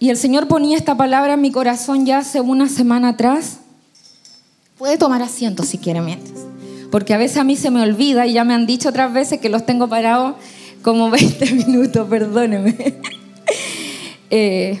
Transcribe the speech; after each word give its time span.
Y 0.00 0.08
el 0.08 0.16
Señor 0.16 0.48
ponía 0.48 0.78
esta 0.78 0.96
palabra 0.96 1.34
en 1.34 1.42
mi 1.42 1.52
corazón 1.52 2.06
ya 2.06 2.18
hace 2.18 2.40
una 2.40 2.70
semana 2.70 3.10
atrás. 3.10 3.58
Puede 4.78 4.96
tomar 4.96 5.20
asiento 5.20 5.62
si 5.62 5.76
quiere 5.76 6.00
mientras. 6.00 6.46
Porque 6.90 7.12
a 7.12 7.18
veces 7.18 7.36
a 7.36 7.44
mí 7.44 7.54
se 7.54 7.70
me 7.70 7.82
olvida 7.82 8.26
y 8.26 8.32
ya 8.32 8.42
me 8.44 8.54
han 8.54 8.66
dicho 8.66 8.88
otras 8.88 9.12
veces 9.12 9.40
que 9.40 9.50
los 9.50 9.66
tengo 9.66 9.88
parados 9.88 10.36
como 10.80 11.10
20 11.10 11.52
minutos, 11.52 12.08
perdóneme. 12.08 12.74
Eh, 14.32 14.80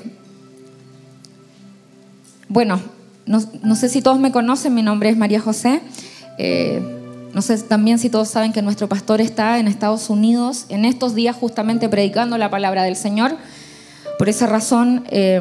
bueno, 2.48 2.80
no, 3.26 3.74
sé 3.74 3.88
si 3.88 4.00
todos 4.00 4.20
me 4.20 4.30
conocen, 4.30 4.72
mi 4.72 4.82
nombre 4.82 5.08
es 5.08 5.16
María 5.16 5.40
José. 5.40 5.80
Eh, 6.38 6.80
no 7.34 7.42
sé 7.42 7.58
también 7.58 7.98
si 7.98 8.10
todos 8.10 8.28
saben 8.28 8.52
que 8.52 8.62
nuestro 8.62 8.88
pastor 8.88 9.20
está 9.20 9.58
en 9.58 9.66
Estados 9.66 10.08
Unidos 10.08 10.66
en 10.68 10.84
estos 10.84 11.16
días 11.16 11.34
justamente 11.34 11.88
predicando 11.88 12.38
la 12.38 12.48
palabra 12.48 12.84
del 12.84 12.94
Señor. 12.94 13.36
Por 14.20 14.28
esa 14.28 14.46
razón 14.46 15.04
eh, 15.08 15.40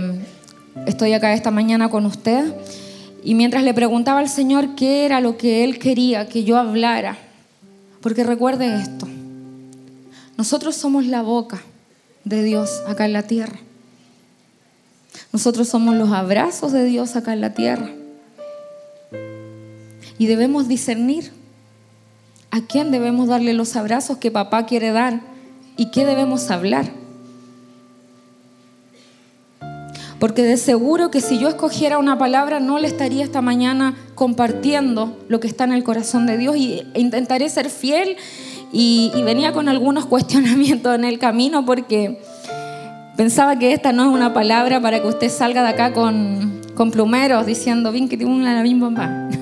estoy 0.85 1.11
acá 1.11 1.33
esta 1.33 1.51
mañana 1.51 1.89
con 1.89 2.05
usted. 2.05 2.55
Y 3.25 3.35
mientras 3.35 3.65
le 3.65 3.73
preguntaba 3.73 4.19
al 4.19 4.29
Señor 4.29 4.75
qué 4.75 5.05
era 5.05 5.19
lo 5.19 5.35
que 5.35 5.65
Él 5.65 5.79
quería 5.79 6.29
que 6.29 6.45
yo 6.45 6.55
hablara, 6.55 7.17
porque 7.99 8.23
recuerde 8.23 8.73
esto, 8.81 9.05
nosotros 10.37 10.77
somos 10.77 11.05
la 11.05 11.23
boca 11.23 11.61
de 12.23 12.41
Dios 12.41 12.81
acá 12.87 13.03
en 13.03 13.11
la 13.11 13.23
tierra. 13.23 13.59
Nosotros 15.33 15.67
somos 15.67 15.95
los 15.97 16.13
abrazos 16.13 16.71
de 16.71 16.85
Dios 16.85 17.17
acá 17.17 17.33
en 17.33 17.41
la 17.41 17.53
tierra. 17.53 17.89
Y 20.17 20.27
debemos 20.27 20.69
discernir 20.69 21.33
a 22.49 22.61
quién 22.61 22.91
debemos 22.91 23.27
darle 23.27 23.51
los 23.51 23.75
abrazos 23.75 24.19
que 24.19 24.31
papá 24.31 24.65
quiere 24.65 24.93
dar 24.93 25.19
y 25.75 25.91
qué 25.91 26.05
debemos 26.05 26.49
hablar. 26.49 27.08
Porque 30.19 30.43
de 30.43 30.57
seguro 30.57 31.09
que 31.11 31.21
si 31.21 31.39
yo 31.39 31.47
escogiera 31.47 31.97
una 31.97 32.17
palabra 32.17 32.59
no 32.59 32.77
le 32.77 32.87
estaría 32.87 33.23
esta 33.23 33.41
mañana 33.41 33.95
compartiendo 34.15 35.17
lo 35.29 35.39
que 35.39 35.47
está 35.47 35.63
en 35.63 35.71
el 35.71 35.83
corazón 35.83 36.25
de 36.25 36.37
Dios 36.37 36.57
y 36.57 36.83
intentaré 36.93 37.47
ser 37.49 37.69
fiel 37.69 38.17
y, 38.73 39.11
venía 39.23 39.53
con 39.53 39.69
algunos 39.69 40.05
cuestionamientos 40.07 40.93
en 40.93 41.05
el 41.05 41.19
camino 41.19 41.65
porque 41.65 42.21
pensaba 43.15 43.57
que 43.57 43.71
esta 43.71 43.93
no 43.93 44.03
es 44.03 44.09
una 44.09 44.33
palabra 44.33 44.81
para 44.81 45.01
que 45.01 45.07
usted 45.07 45.29
salga 45.29 45.63
de 45.63 45.69
acá 45.69 45.93
con, 45.93 46.61
con 46.75 46.91
plumeros 46.91 47.45
diciendo, 47.45 47.91
bien 47.91 48.09
que 48.09 48.17
tiene 48.17 48.33
una 48.33 48.63
bomba. 48.63 49.29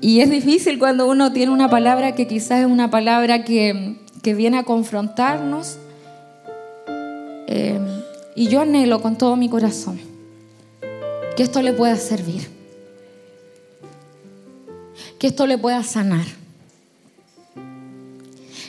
Y 0.00 0.20
es 0.20 0.30
difícil 0.30 0.78
cuando 0.78 1.08
uno 1.08 1.32
tiene 1.32 1.50
una 1.50 1.68
palabra 1.68 2.12
que 2.12 2.28
quizás 2.28 2.60
es 2.60 2.66
una 2.66 2.88
palabra 2.88 3.42
que, 3.42 3.96
que 4.22 4.32
viene 4.32 4.58
a 4.58 4.62
confrontarnos. 4.62 5.76
Eh, 7.48 7.80
y 8.38 8.46
yo 8.46 8.60
anhelo 8.60 9.02
con 9.02 9.18
todo 9.18 9.34
mi 9.34 9.48
corazón 9.48 9.98
que 11.36 11.42
esto 11.42 11.60
le 11.60 11.72
pueda 11.72 11.96
servir, 11.96 12.48
que 15.18 15.26
esto 15.26 15.44
le 15.44 15.58
pueda 15.58 15.82
sanar, 15.82 16.24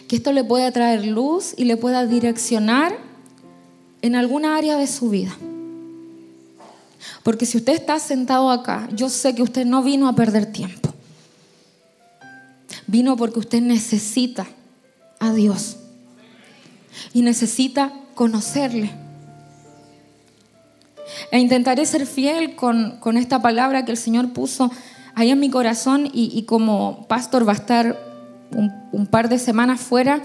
que 0.07 0.15
esto 0.15 0.33
le 0.33 0.43
pueda 0.43 0.71
traer 0.71 1.05
luz 1.05 1.53
y 1.55 1.65
le 1.65 1.77
pueda 1.77 2.07
direccionar 2.07 2.97
en 4.01 4.15
alguna 4.15 4.57
área 4.57 4.75
de 4.75 4.87
su 4.87 5.11
vida. 5.11 5.37
Porque 7.21 7.45
si 7.45 7.59
usted 7.59 7.73
está 7.73 7.99
sentado 7.99 8.49
acá, 8.49 8.89
yo 8.95 9.07
sé 9.07 9.35
que 9.35 9.43
usted 9.43 9.67
no 9.67 9.83
vino 9.83 10.07
a 10.07 10.15
perder 10.15 10.51
tiempo. 10.51 10.91
Vino 12.87 13.15
porque 13.15 13.37
usted 13.37 13.61
necesita 13.61 14.47
a 15.19 15.31
Dios 15.31 15.77
y 17.13 17.21
necesita 17.21 17.93
conocerle. 18.15 19.08
E 21.31 21.39
intentaré 21.39 21.85
ser 21.85 22.05
fiel 22.05 22.55
con, 22.55 22.99
esta 23.17 23.41
palabra 23.41 23.85
que 23.85 23.91
el 23.91 23.97
Señor 23.97 24.29
puso 24.29 24.71
ahí 25.15 25.31
en 25.31 25.39
mi 25.39 25.49
corazón 25.49 26.09
y, 26.13 26.43
como 26.43 27.05
pastor 27.07 27.47
va 27.47 27.53
a 27.53 27.55
estar 27.55 27.97
un, 28.51 29.07
par 29.07 29.29
de 29.29 29.37
semanas 29.39 29.79
fuera 29.79 30.21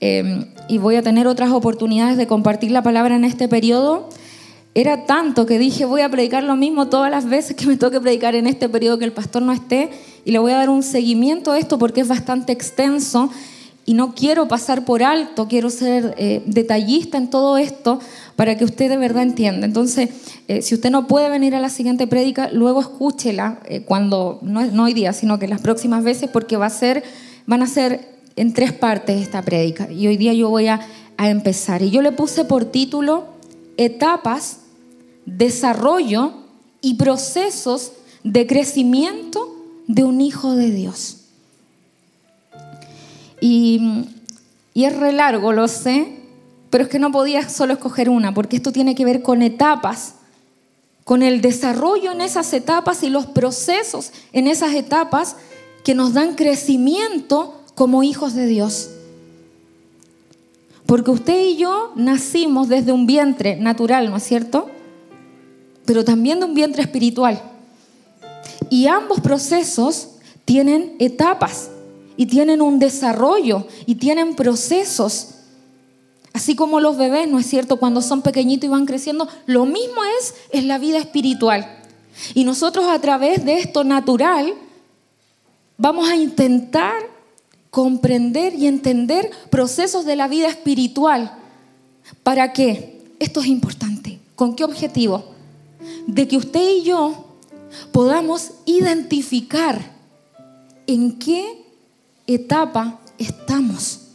em, 0.00 0.46
y 0.68 0.78
voy 0.78 0.96
a 0.96 1.02
tener 1.02 1.26
otras 1.26 1.50
oportunidades 1.50 2.16
de 2.16 2.26
compartir 2.26 2.70
la 2.70 2.82
palabra 2.82 3.16
en 3.16 3.24
este 3.24 3.48
periodo. 3.48 4.08
Era 4.74 5.06
tanto 5.06 5.46
que 5.46 5.58
dije, 5.58 5.86
voy 5.86 6.02
a 6.02 6.10
predicar 6.10 6.42
lo 6.42 6.54
mismo 6.54 6.88
todas 6.88 7.10
las 7.10 7.24
veces 7.24 7.56
que 7.56 7.66
me 7.66 7.76
toque 7.76 8.00
predicar 8.00 8.34
en 8.34 8.46
este 8.46 8.68
periodo 8.68 8.98
que 8.98 9.06
el 9.06 9.12
pastor 9.12 9.42
no 9.42 9.52
esté 9.52 9.90
y 10.24 10.32
le 10.32 10.38
voy 10.38 10.52
a 10.52 10.56
dar 10.56 10.68
un 10.68 10.82
seguimiento 10.82 11.52
a 11.52 11.58
esto 11.58 11.78
porque 11.78 12.02
es 12.02 12.08
bastante 12.08 12.52
extenso 12.52 13.30
y 13.86 13.94
no 13.94 14.14
quiero 14.14 14.48
pasar 14.48 14.84
por 14.84 15.02
alto, 15.02 15.46
quiero 15.48 15.70
ser 15.70 16.14
eh, 16.18 16.42
detallista 16.44 17.16
en 17.16 17.30
todo 17.30 17.56
esto 17.56 18.00
para 18.36 18.56
que 18.56 18.64
usted 18.64 18.88
de 18.88 18.96
verdad 18.96 19.22
entienda. 19.22 19.66
Entonces, 19.66 20.10
eh, 20.46 20.62
si 20.62 20.74
usted 20.74 20.90
no 20.90 21.06
puede 21.06 21.28
venir 21.28 21.54
a 21.54 21.60
la 21.60 21.70
siguiente 21.70 22.06
prédica, 22.06 22.50
luego 22.52 22.80
escúchela 22.80 23.58
eh, 23.64 23.80
cuando, 23.82 24.38
no, 24.42 24.64
no, 24.66 24.84
hoy 24.84 24.94
día, 24.94 25.12
sino 25.12 25.38
que 25.38 25.48
las 25.48 25.60
próximas 25.60 26.04
veces, 26.04 26.30
porque 26.30 26.56
va 26.56 26.66
a 26.66 26.70
ser, 26.70 27.02
van 27.46 27.62
a 27.62 27.66
ser 27.66 28.16
en 28.36 28.52
tres 28.52 28.72
partes 28.72 29.20
esta 29.20 29.42
prédica. 29.42 29.90
Y 29.90 30.06
hoy 30.06 30.16
día 30.16 30.34
yo 30.34 30.50
voy 30.50 30.68
a, 30.68 30.80
a 31.16 31.30
empezar. 31.30 31.82
Y 31.82 31.90
yo 31.90 32.02
le 32.02 32.12
puse 32.12 32.44
por 32.44 32.66
título 32.66 33.24
Etapas, 33.76 34.58
Desarrollo 35.24 36.32
y 36.80 36.94
Procesos 36.94 37.92
de 38.22 38.46
Crecimiento 38.46 39.56
de 39.86 40.04
un 40.04 40.20
Hijo 40.20 40.54
de 40.54 40.70
Dios. 40.70 41.18
Y, 43.40 44.04
es 44.74 44.96
re 44.96 45.12
largo, 45.12 45.52
lo 45.52 45.68
sé, 45.68 46.16
pero 46.70 46.84
es 46.84 46.90
que 46.90 46.98
no 46.98 47.12
podía 47.12 47.48
solo 47.48 47.74
escoger 47.74 48.08
una, 48.08 48.34
porque 48.34 48.56
esto 48.56 48.72
tiene 48.72 48.94
que 48.94 49.04
ver 49.04 49.22
con 49.22 49.42
etapas, 49.42 50.14
con 51.04 51.22
el 51.22 51.40
desarrollo 51.40 52.12
en 52.12 52.20
esas 52.20 52.52
etapas 52.52 53.02
y 53.02 53.10
los 53.10 53.26
procesos 53.26 54.12
en 54.32 54.48
esas 54.48 54.74
etapas 54.74 55.36
que 55.84 55.94
nos 55.94 56.14
dan 56.14 56.34
crecimiento 56.34 57.60
como 57.76 58.02
hijos 58.02 58.34
de 58.34 58.46
Dios. 58.46 58.90
Porque 60.86 61.10
usted 61.10 61.40
y 61.40 61.56
yo 61.56 61.92
nacimos 61.94 62.68
desde 62.68 62.92
un 62.92 63.06
vientre 63.06 63.56
natural, 63.56 64.10
¿no 64.10 64.16
es 64.16 64.22
cierto? 64.22 64.68
Pero 65.84 66.04
también 66.04 66.40
de 66.40 66.46
un 66.46 66.54
vientre 66.54 66.82
espiritual. 66.82 67.40
Y 68.70 68.86
ambos 68.86 69.20
procesos 69.20 70.10
tienen 70.44 70.96
etapas 70.98 71.70
y 72.16 72.26
tienen 72.26 72.62
un 72.62 72.78
desarrollo 72.78 73.66
y 73.84 73.96
tienen 73.96 74.34
procesos. 74.34 75.35
Así 76.36 76.54
como 76.54 76.80
los 76.80 76.98
bebés, 76.98 77.26
¿no 77.30 77.38
es 77.38 77.46
cierto? 77.46 77.78
Cuando 77.78 78.02
son 78.02 78.20
pequeñitos 78.20 78.66
y 78.66 78.70
van 78.70 78.84
creciendo, 78.84 79.26
lo 79.46 79.64
mismo 79.64 80.04
es 80.20 80.34
en 80.50 80.68
la 80.68 80.76
vida 80.76 80.98
espiritual. 80.98 81.66
Y 82.34 82.44
nosotros 82.44 82.84
a 82.90 83.00
través 83.00 83.42
de 83.46 83.58
esto 83.58 83.84
natural 83.84 84.52
vamos 85.78 86.10
a 86.10 86.14
intentar 86.14 86.92
comprender 87.70 88.54
y 88.54 88.66
entender 88.66 89.30
procesos 89.48 90.04
de 90.04 90.14
la 90.14 90.28
vida 90.28 90.48
espiritual. 90.48 91.32
¿Para 92.22 92.52
qué? 92.52 93.00
Esto 93.18 93.40
es 93.40 93.46
importante. 93.46 94.18
¿Con 94.34 94.56
qué 94.56 94.64
objetivo? 94.64 95.24
De 96.06 96.28
que 96.28 96.36
usted 96.36 96.68
y 96.80 96.82
yo 96.82 97.28
podamos 97.92 98.50
identificar 98.66 99.80
en 100.86 101.18
qué 101.18 101.64
etapa 102.26 103.00
estamos. 103.16 104.05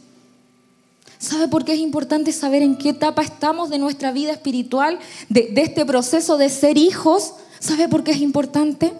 ¿Sabe 1.22 1.46
por 1.46 1.64
qué 1.64 1.74
es 1.74 1.78
importante 1.78 2.32
saber 2.32 2.62
en 2.62 2.76
qué 2.76 2.88
etapa 2.88 3.22
estamos 3.22 3.70
de 3.70 3.78
nuestra 3.78 4.10
vida 4.10 4.32
espiritual, 4.32 4.98
de, 5.28 5.52
este 5.54 5.86
proceso 5.86 6.36
de 6.36 6.48
ser 6.48 6.76
hijos? 6.76 7.34
¿Sabe 7.60 7.88
por 7.88 8.02
qué 8.02 8.10
es 8.10 8.20
importante? 8.20 8.92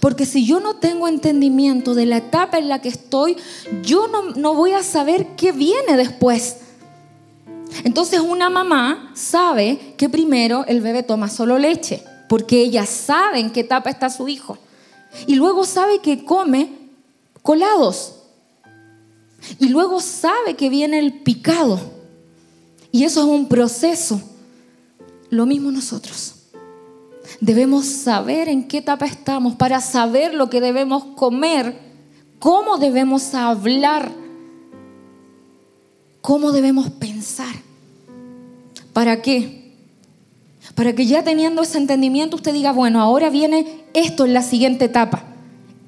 Porque 0.00 0.24
si 0.24 0.46
yo 0.46 0.60
no 0.60 0.76
tengo 0.76 1.08
entendimiento 1.08 1.96
de 1.96 2.06
la 2.06 2.18
etapa 2.18 2.58
en 2.58 2.68
la 2.68 2.80
que 2.80 2.88
estoy, 2.88 3.36
yo 3.82 4.06
no, 4.06 4.30
no 4.36 4.54
voy 4.54 4.70
a 4.70 4.84
saber 4.84 5.34
qué 5.34 5.50
viene 5.50 5.96
después. 5.96 6.58
Entonces 7.82 8.20
una 8.20 8.50
mamá 8.50 9.10
sabe 9.16 9.94
que 9.96 10.08
primero 10.08 10.64
el 10.68 10.80
bebé 10.80 11.02
toma 11.02 11.28
solo 11.28 11.58
leche, 11.58 12.04
porque 12.28 12.60
ella 12.60 12.86
sabe 12.86 13.40
en 13.40 13.50
qué 13.50 13.60
etapa 13.60 13.90
está 13.90 14.10
su 14.10 14.28
hijo. 14.28 14.58
Y 15.26 15.34
luego 15.34 15.64
sabe 15.64 15.98
que 15.98 16.24
come 16.24 16.70
colados. 17.42 18.17
Y 19.58 19.68
luego 19.68 20.00
sabe 20.00 20.56
que 20.56 20.68
viene 20.68 20.98
el 20.98 21.12
picado. 21.12 21.80
Y 22.92 23.04
eso 23.04 23.20
es 23.20 23.26
un 23.26 23.48
proceso. 23.48 24.20
Lo 25.30 25.46
mismo 25.46 25.70
nosotros. 25.70 26.34
Debemos 27.40 27.86
saber 27.86 28.48
en 28.48 28.66
qué 28.66 28.78
etapa 28.78 29.06
estamos 29.06 29.54
para 29.54 29.80
saber 29.80 30.34
lo 30.34 30.48
que 30.50 30.60
debemos 30.60 31.04
comer, 31.16 31.78
cómo 32.38 32.78
debemos 32.78 33.34
hablar, 33.34 34.10
cómo 36.20 36.52
debemos 36.52 36.90
pensar. 36.90 37.54
¿Para 38.92 39.22
qué? 39.22 39.74
Para 40.74 40.94
que 40.94 41.06
ya 41.06 41.22
teniendo 41.22 41.62
ese 41.62 41.78
entendimiento 41.78 42.36
usted 42.36 42.52
diga, 42.52 42.72
bueno, 42.72 43.00
ahora 43.00 43.30
viene 43.30 43.84
esto 43.94 44.24
en 44.24 44.32
la 44.32 44.42
siguiente 44.42 44.86
etapa. 44.86 45.24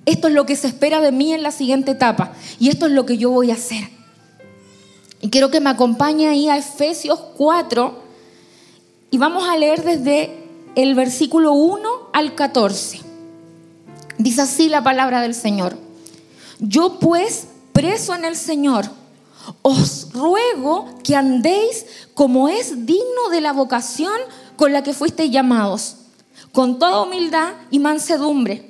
Esto 0.06 0.28
es 0.28 0.34
lo 0.34 0.46
que 0.46 0.56
se 0.56 0.66
espera 0.66 1.00
de 1.00 1.12
mí 1.12 1.32
en 1.32 1.42
la 1.42 1.50
siguiente 1.50 1.92
etapa 1.92 2.32
y 2.58 2.68
esto 2.68 2.86
es 2.86 2.92
lo 2.92 3.06
que 3.06 3.18
yo 3.18 3.30
voy 3.30 3.50
a 3.50 3.54
hacer. 3.54 3.88
Y 5.20 5.30
quiero 5.30 5.50
que 5.50 5.60
me 5.60 5.70
acompañe 5.70 6.28
ahí 6.28 6.48
a 6.48 6.56
Efesios 6.56 7.20
4 7.36 8.10
Y 9.10 9.18
vamos 9.18 9.46
a 9.48 9.56
leer 9.56 9.84
desde 9.84 10.30
el 10.76 10.94
versículo 10.94 11.52
1 11.52 11.88
al 12.12 12.34
14. 12.34 13.00
Dice 14.18 14.42
así 14.42 14.68
la 14.68 14.82
palabra 14.82 15.20
del 15.20 15.34
Señor. 15.34 15.76
Yo 16.58 16.98
pues, 16.98 17.48
preso 17.72 18.14
en 18.14 18.24
el 18.24 18.36
Señor, 18.36 18.86
os 19.62 20.12
ruego 20.12 20.86
que 21.02 21.16
andéis 21.16 21.86
como 22.14 22.48
es 22.48 22.86
digno 22.86 23.30
de 23.30 23.40
la 23.40 23.52
vocación 23.52 24.12
con 24.56 24.72
la 24.72 24.82
que 24.82 24.92
fuisteis 24.92 25.30
llamados, 25.30 25.96
con 26.52 26.78
toda 26.78 27.02
humildad 27.02 27.54
y 27.70 27.78
mansedumbre, 27.78 28.69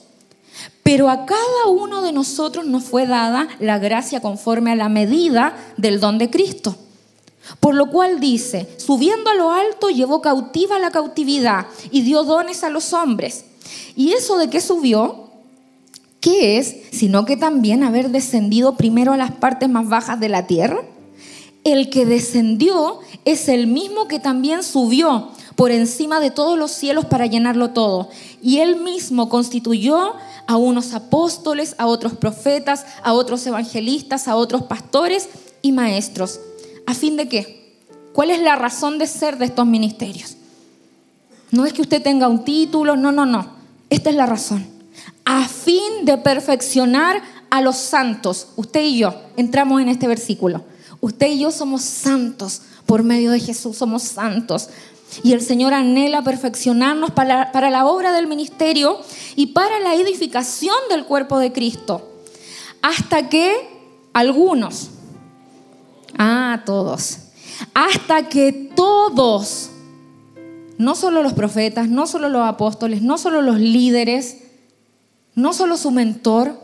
Pero 0.83 1.09
a 1.09 1.25
cada 1.25 1.67
uno 1.67 2.01
de 2.01 2.11
nosotros 2.11 2.65
nos 2.65 2.83
fue 2.83 3.05
dada 3.05 3.47
la 3.59 3.79
gracia 3.79 4.19
conforme 4.21 4.71
a 4.71 4.75
la 4.75 4.89
medida 4.89 5.55
del 5.77 5.99
don 5.99 6.17
de 6.17 6.29
Cristo. 6.29 6.75
Por 7.59 7.75
lo 7.75 7.89
cual 7.89 8.19
dice, 8.19 8.67
subiendo 8.77 9.29
a 9.29 9.35
lo 9.35 9.51
alto 9.51 9.89
llevó 9.89 10.21
cautiva 10.21 10.79
la 10.79 10.91
cautividad 10.91 11.67
y 11.91 12.01
dio 12.01 12.23
dones 12.23 12.63
a 12.63 12.69
los 12.69 12.93
hombres. 12.93 13.45
¿Y 13.95 14.13
eso 14.13 14.37
de 14.37 14.49
qué 14.49 14.61
subió? 14.61 15.29
¿Qué 16.19 16.57
es? 16.57 16.75
Sino 16.91 17.25
que 17.25 17.37
también 17.37 17.83
haber 17.83 18.09
descendido 18.09 18.77
primero 18.77 19.13
a 19.13 19.17
las 19.17 19.31
partes 19.31 19.69
más 19.69 19.87
bajas 19.89 20.19
de 20.19 20.29
la 20.29 20.47
tierra. 20.47 20.81
El 21.63 21.89
que 21.89 22.05
descendió 22.05 22.99
es 23.25 23.47
el 23.47 23.67
mismo 23.67 24.07
que 24.07 24.19
también 24.19 24.63
subió 24.63 25.29
por 25.55 25.71
encima 25.71 26.19
de 26.19 26.31
todos 26.31 26.57
los 26.57 26.71
cielos 26.71 27.05
para 27.05 27.25
llenarlo 27.25 27.71
todo. 27.71 28.09
Y 28.41 28.59
él 28.59 28.77
mismo 28.77 29.29
constituyó 29.29 30.13
a 30.47 30.57
unos 30.57 30.93
apóstoles, 30.93 31.75
a 31.77 31.87
otros 31.87 32.13
profetas, 32.13 32.85
a 33.03 33.13
otros 33.13 33.45
evangelistas, 33.45 34.27
a 34.27 34.35
otros 34.35 34.63
pastores 34.63 35.29
y 35.61 35.71
maestros. 35.71 36.39
¿A 36.85 36.93
fin 36.93 37.17
de 37.17 37.29
qué? 37.29 37.77
¿Cuál 38.13 38.31
es 38.31 38.41
la 38.41 38.55
razón 38.55 38.97
de 38.97 39.07
ser 39.07 39.37
de 39.37 39.45
estos 39.45 39.65
ministerios? 39.65 40.35
No 41.51 41.65
es 41.65 41.73
que 41.73 41.81
usted 41.81 42.01
tenga 42.01 42.27
un 42.27 42.43
título, 42.43 42.95
no, 42.95 43.11
no, 43.11 43.25
no. 43.25 43.47
Esta 43.89 44.09
es 44.09 44.15
la 44.15 44.25
razón. 44.25 44.65
A 45.25 45.47
fin 45.47 46.05
de 46.05 46.17
perfeccionar 46.17 47.21
a 47.49 47.61
los 47.61 47.77
santos. 47.77 48.47
Usted 48.55 48.81
y 48.81 48.97
yo 48.97 49.13
entramos 49.37 49.81
en 49.81 49.89
este 49.89 50.07
versículo. 50.07 50.63
Usted 51.01 51.31
y 51.31 51.39
yo 51.39 51.51
somos 51.51 51.81
santos 51.81 52.61
por 52.85 53.03
medio 53.03 53.31
de 53.31 53.39
Jesús, 53.39 53.77
somos 53.77 54.03
santos. 54.03 54.69
Y 55.23 55.33
el 55.33 55.41
Señor 55.41 55.73
anhela 55.73 56.23
perfeccionarnos 56.23 57.11
para, 57.11 57.51
para 57.51 57.69
la 57.69 57.85
obra 57.85 58.11
del 58.11 58.27
ministerio 58.27 58.99
y 59.35 59.47
para 59.47 59.79
la 59.79 59.95
edificación 59.95 60.75
del 60.89 61.05
cuerpo 61.05 61.39
de 61.39 61.51
Cristo. 61.51 62.09
Hasta 62.81 63.29
que 63.29 63.53
algunos, 64.13 64.89
ah, 66.17 66.61
todos, 66.65 67.17
hasta 67.73 68.29
que 68.29 68.51
todos, 68.75 69.69
no 70.77 70.95
solo 70.95 71.21
los 71.21 71.33
profetas, 71.33 71.89
no 71.89 72.07
solo 72.07 72.29
los 72.29 72.47
apóstoles, 72.47 73.01
no 73.01 73.17
solo 73.17 73.41
los 73.41 73.59
líderes, 73.59 74.37
no 75.35 75.53
solo 75.53 75.77
su 75.77 75.91
mentor, 75.91 76.59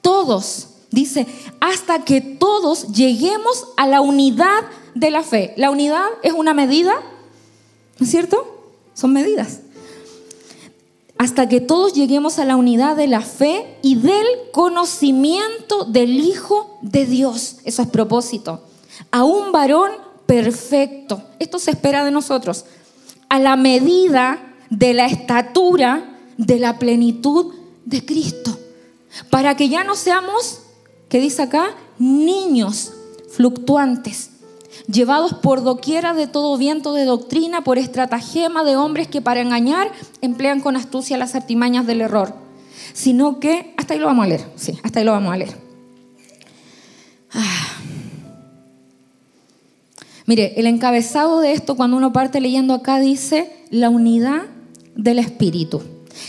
todos 0.00 0.68
Dice, 0.94 1.26
hasta 1.58 2.04
que 2.04 2.20
todos 2.20 2.92
lleguemos 2.92 3.66
a 3.76 3.88
la 3.88 4.00
unidad 4.00 4.62
de 4.94 5.10
la 5.10 5.24
fe. 5.24 5.52
La 5.56 5.70
unidad 5.70 6.04
es 6.22 6.32
una 6.32 6.54
medida, 6.54 6.92
¿no 7.98 8.04
es 8.04 8.10
cierto? 8.10 8.72
Son 8.94 9.12
medidas. 9.12 9.60
Hasta 11.16 11.48
que 11.48 11.60
todos 11.60 11.94
lleguemos 11.94 12.38
a 12.38 12.44
la 12.44 12.56
unidad 12.56 12.96
de 12.96 13.06
la 13.06 13.20
fe 13.20 13.78
y 13.82 13.96
del 13.96 14.26
conocimiento 14.52 15.84
del 15.84 16.18
Hijo 16.18 16.78
de 16.82 17.06
Dios. 17.06 17.56
Eso 17.64 17.82
es 17.82 17.88
propósito. 17.88 18.62
A 19.10 19.24
un 19.24 19.52
varón 19.52 19.92
perfecto. 20.26 21.22
Esto 21.38 21.58
se 21.58 21.70
espera 21.70 22.04
de 22.04 22.10
nosotros. 22.10 22.64
A 23.28 23.38
la 23.38 23.56
medida 23.56 24.54
de 24.70 24.92
la 24.92 25.06
estatura 25.06 26.18
de 26.36 26.58
la 26.58 26.78
plenitud 26.78 27.54
de 27.84 28.04
Cristo. 28.04 28.58
Para 29.30 29.56
que 29.56 29.68
ya 29.68 29.84
no 29.84 29.94
seamos 29.94 30.60
¿Qué 31.14 31.20
dice 31.20 31.42
acá? 31.42 31.76
Niños 32.00 32.92
fluctuantes, 33.30 34.30
llevados 34.86 35.34
por 35.34 35.62
doquiera 35.62 36.14
de 36.14 36.26
todo 36.26 36.56
viento 36.56 36.92
de 36.92 37.04
doctrina, 37.04 37.64
por 37.64 37.78
estratagema 37.78 38.64
de 38.64 38.76
hombres 38.76 39.08
que 39.08 39.20
para 39.20 39.40
engañar 39.40 39.90
emplean 40.20 40.60
con 40.60 40.76
astucia 40.76 41.16
las 41.16 41.34
artimañas 41.34 41.86
del 41.86 42.00
error. 42.00 42.34
Sino 42.92 43.40
que, 43.40 43.74
hasta 43.76 43.94
ahí 43.94 44.00
lo 44.00 44.06
vamos 44.06 44.24
a 44.24 44.28
leer, 44.28 44.44
sí, 44.56 44.78
hasta 44.82 45.00
ahí 45.00 45.04
lo 45.04 45.12
vamos 45.12 45.32
a 45.32 45.36
leer. 45.36 45.56
Ah. 47.32 47.68
Mire, 50.26 50.54
el 50.56 50.66
encabezado 50.66 51.40
de 51.40 51.52
esto, 51.52 51.76
cuando 51.76 51.96
uno 51.96 52.12
parte 52.12 52.40
leyendo 52.40 52.74
acá, 52.74 52.98
dice 53.00 53.52
la 53.70 53.90
unidad 53.90 54.42
del 54.94 55.18
espíritu. 55.18 55.82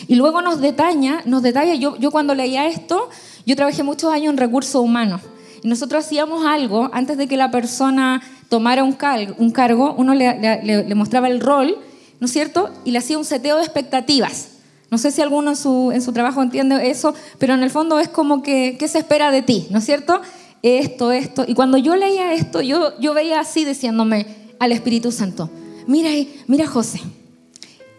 Y 0.08 0.16
luego 0.16 0.42
nos 0.42 0.60
detalla, 0.60 1.22
nos 1.26 1.44
detalla, 1.44 1.76
yo, 1.76 1.96
yo 1.98 2.12
cuando 2.12 2.34
leía 2.34 2.68
esto, 2.68 3.10
yo 3.46 3.56
trabajé 3.56 3.84
muchos 3.84 4.12
años 4.12 4.32
en 4.32 4.38
recursos 4.38 4.82
humanos 4.82 5.22
nosotros 5.66 6.06
hacíamos 6.06 6.46
algo 6.46 6.90
antes 6.94 7.18
de 7.18 7.28
que 7.28 7.38
la 7.38 7.52
persona 7.52 8.22
tomara 8.50 8.84
un, 8.84 8.94
cargo, 8.94 9.96
uno 9.98 10.14
le, 10.14 10.96
mostraba 10.96 11.28
el 11.28 11.40
rol, 11.40 11.78
¿no 12.20 12.26
es 12.26 12.32
cierto? 12.32 12.70
Y 12.84 12.92
le 12.92 13.00
hacía 13.00 13.18
un 13.18 13.26
seteo 13.26 13.58
de 13.58 13.64
expectativas. 13.64 14.50
No 14.92 14.98
sé 14.98 15.12
si 15.12 15.22
alguno 15.22 15.52
en 15.52 16.02
su, 16.02 16.12
trabajo 16.14 16.42
entiende 16.42 16.90
eso, 16.90 17.14
pero 17.40 17.54
en 17.54 17.64
el 17.64 17.72
fondo 17.72 18.00
es 18.00 18.08
como 18.08 18.44
que, 18.44 18.78
¿qué 18.78 18.88
se 18.88 19.00
espera 19.00 19.32
de 19.32 19.42
ti? 19.42 19.68
¿No 19.72 19.80
es 19.80 19.86
cierto? 19.86 20.22
Esto, 20.62 21.12
esto. 21.12 21.44
Y 21.48 21.54
cuando 21.54 21.78
yo 21.78 21.96
leía 21.96 22.34
esto, 22.34 22.62
yo, 22.62 22.98
yo 23.00 23.14
veía 23.14 23.40
así 23.40 23.66
diciéndome 23.66 24.26
al 24.60 24.72
Espíritu 24.72 25.12
Santo, 25.12 25.50
mira, 25.88 26.10
mira 26.48 26.68
José, 26.68 27.02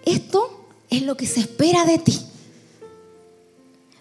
esto 0.05 0.65
es 0.89 1.03
lo 1.03 1.17
que 1.17 1.27
se 1.27 1.41
espera 1.41 1.85
de 1.85 1.99
ti. 1.99 2.19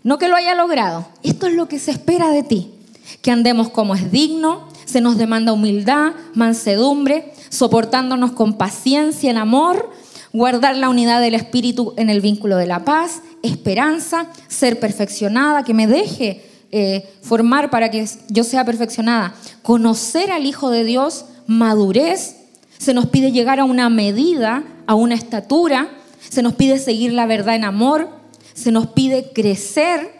No 0.03 0.19
que 0.19 0.27
lo 0.27 0.35
haya 0.35 0.53
logrado. 0.53 1.07
Esto 1.23 1.47
es 1.47 1.53
lo 1.53 1.67
que 1.67 1.79
se 1.79 1.89
espera 1.89 2.29
de 2.29 2.43
ti. 2.43 2.74
Que 3.21 3.31
andemos 3.31 3.69
como 3.69 3.95
es 3.95 4.11
digno, 4.11 4.67
se 4.85 5.01
nos 5.01 5.17
demanda 5.17 5.53
humildad, 5.53 6.13
mansedumbre, 6.33 7.33
soportándonos 7.49 8.31
con 8.31 8.57
paciencia 8.57 9.31
en 9.31 9.37
amor, 9.37 9.91
guardar 10.33 10.75
la 10.75 10.89
unidad 10.89 11.21
del 11.21 11.35
espíritu 11.35 11.93
en 11.97 12.09
el 12.09 12.21
vínculo 12.21 12.57
de 12.57 12.67
la 12.67 12.83
paz, 12.83 13.21
esperanza, 13.41 14.27
ser 14.47 14.79
perfeccionada, 14.79 15.63
que 15.63 15.73
me 15.73 15.87
deje 15.87 16.43
eh, 16.71 17.07
formar 17.21 17.69
para 17.69 17.89
que 17.89 18.05
yo 18.29 18.43
sea 18.43 18.65
perfeccionada, 18.65 19.33
conocer 19.61 20.31
al 20.31 20.45
Hijo 20.45 20.69
de 20.71 20.83
Dios, 20.83 21.25
madurez, 21.47 22.35
se 22.77 22.93
nos 22.93 23.05
pide 23.05 23.31
llegar 23.31 23.59
a 23.59 23.63
una 23.63 23.89
medida, 23.89 24.63
a 24.87 24.95
una 24.95 25.15
estatura, 25.15 25.89
se 26.29 26.41
nos 26.41 26.53
pide 26.55 26.79
seguir 26.79 27.13
la 27.13 27.25
verdad 27.25 27.55
en 27.55 27.63
amor, 27.63 28.09
se 28.53 28.71
nos 28.71 28.87
pide 28.87 29.31
crecer. 29.31 30.14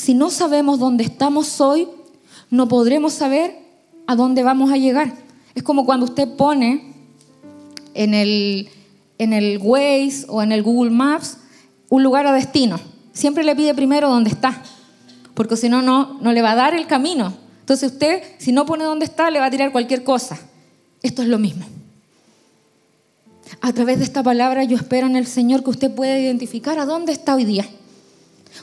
Si 0.00 0.14
no 0.14 0.30
sabemos 0.30 0.78
dónde 0.78 1.04
estamos 1.04 1.60
hoy, 1.60 1.86
no 2.48 2.68
podremos 2.68 3.12
saber 3.12 3.58
a 4.06 4.16
dónde 4.16 4.42
vamos 4.42 4.72
a 4.72 4.78
llegar. 4.78 5.12
Es 5.54 5.62
como 5.62 5.84
cuando 5.84 6.06
usted 6.06 6.26
pone 6.36 6.94
en 7.92 8.14
el, 8.14 8.70
en 9.18 9.34
el 9.34 9.58
Waze 9.58 10.24
o 10.28 10.42
en 10.42 10.52
el 10.52 10.62
Google 10.62 10.90
Maps 10.90 11.36
un 11.90 12.02
lugar 12.02 12.26
a 12.26 12.32
destino. 12.32 12.80
Siempre 13.12 13.44
le 13.44 13.54
pide 13.54 13.74
primero 13.74 14.08
dónde 14.08 14.30
está, 14.30 14.62
porque 15.34 15.54
si 15.58 15.68
no, 15.68 15.82
no 15.82 16.32
le 16.32 16.40
va 16.40 16.52
a 16.52 16.56
dar 16.56 16.72
el 16.72 16.86
camino. 16.86 17.34
Entonces 17.60 17.92
usted, 17.92 18.22
si 18.38 18.52
no 18.52 18.64
pone 18.64 18.84
dónde 18.84 19.04
está, 19.04 19.30
le 19.30 19.38
va 19.38 19.46
a 19.46 19.50
tirar 19.50 19.70
cualquier 19.70 20.02
cosa. 20.02 20.38
Esto 21.02 21.20
es 21.20 21.28
lo 21.28 21.38
mismo. 21.38 21.66
A 23.60 23.70
través 23.74 23.98
de 23.98 24.04
esta 24.04 24.22
palabra 24.22 24.64
yo 24.64 24.78
espero 24.78 25.06
en 25.06 25.16
el 25.16 25.26
Señor 25.26 25.62
que 25.62 25.68
usted 25.68 25.94
pueda 25.94 26.18
identificar 26.18 26.78
a 26.78 26.86
dónde 26.86 27.12
está 27.12 27.34
hoy 27.34 27.44
día. 27.44 27.66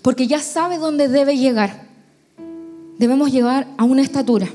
Porque 0.01 0.27
ya 0.27 0.39
sabe 0.39 0.77
dónde 0.77 1.07
debe 1.07 1.37
llegar. 1.37 1.87
Debemos 2.97 3.31
llegar 3.31 3.67
a 3.77 3.83
una 3.83 4.01
estatura. 4.01 4.47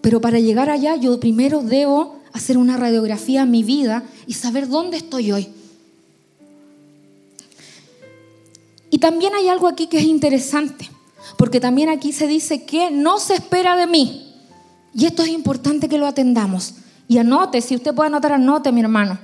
Pero 0.00 0.20
para 0.20 0.38
llegar 0.38 0.68
allá 0.70 0.96
yo 0.96 1.18
primero 1.18 1.62
debo 1.62 2.20
hacer 2.32 2.58
una 2.58 2.76
radiografía 2.76 3.42
a 3.42 3.46
mi 3.46 3.62
vida 3.62 4.02
y 4.26 4.34
saber 4.34 4.68
dónde 4.68 4.98
estoy 4.98 5.32
hoy. 5.32 5.48
Y 8.90 8.98
también 8.98 9.34
hay 9.34 9.48
algo 9.48 9.66
aquí 9.66 9.86
que 9.86 9.98
es 9.98 10.04
interesante, 10.04 10.88
porque 11.36 11.58
también 11.58 11.88
aquí 11.88 12.12
se 12.12 12.26
dice 12.26 12.64
que 12.64 12.90
no 12.90 13.18
se 13.18 13.34
espera 13.34 13.76
de 13.76 13.86
mí. 13.86 14.32
Y 14.94 15.06
esto 15.06 15.22
es 15.22 15.30
importante 15.30 15.88
que 15.88 15.98
lo 15.98 16.06
atendamos. 16.06 16.74
Y 17.08 17.18
anote, 17.18 17.60
si 17.60 17.74
usted 17.74 17.94
puede 17.94 18.08
anotar, 18.08 18.32
anote, 18.32 18.70
mi 18.72 18.80
hermano. 18.80 19.18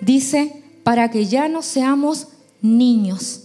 Dice, 0.00 0.62
para 0.82 1.10
que 1.10 1.26
ya 1.26 1.48
no 1.48 1.62
seamos 1.62 2.28
niños. 2.60 3.43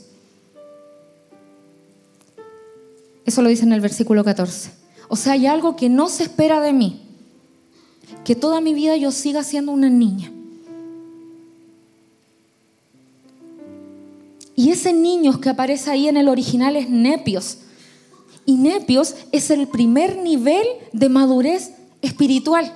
Eso 3.30 3.44
lo 3.44 3.50
dice 3.50 3.62
en 3.64 3.74
el 3.74 3.80
versículo 3.80 4.24
14. 4.24 4.72
O 5.08 5.16
sea, 5.16 5.34
hay 5.34 5.46
algo 5.46 5.76
que 5.76 5.88
no 5.88 6.10
se 6.10 6.24
espera 6.24 6.62
de 6.62 6.74
mí. 6.74 7.00
Que 8.26 8.34
toda 8.34 8.60
mi 8.60 8.74
vida 8.74 8.98
yo 8.98 9.12
siga 9.12 9.44
siendo 9.44 9.72
una 9.72 9.88
niña. 9.88 10.32
Y 14.56 14.72
ese 14.72 14.94
niño 14.94 15.40
que 15.40 15.50
aparece 15.50 15.92
ahí 15.92 16.08
en 16.08 16.18
el 16.18 16.28
original 16.28 16.76
es 16.76 16.90
nepios. 16.90 17.60
Y 18.48 18.56
nepios 18.56 19.14
es 19.32 19.52
el 19.52 19.68
primer 19.68 20.18
nivel 20.18 20.66
de 20.92 21.10
madurez 21.10 21.74
espiritual. 22.02 22.74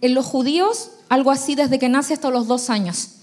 En 0.00 0.14
los 0.14 0.26
judíos, 0.26 0.90
algo 1.08 1.30
así 1.30 1.54
desde 1.54 1.78
que 1.78 1.88
nace 1.88 2.14
hasta 2.14 2.28
los 2.28 2.48
dos 2.48 2.68
años. 2.70 3.19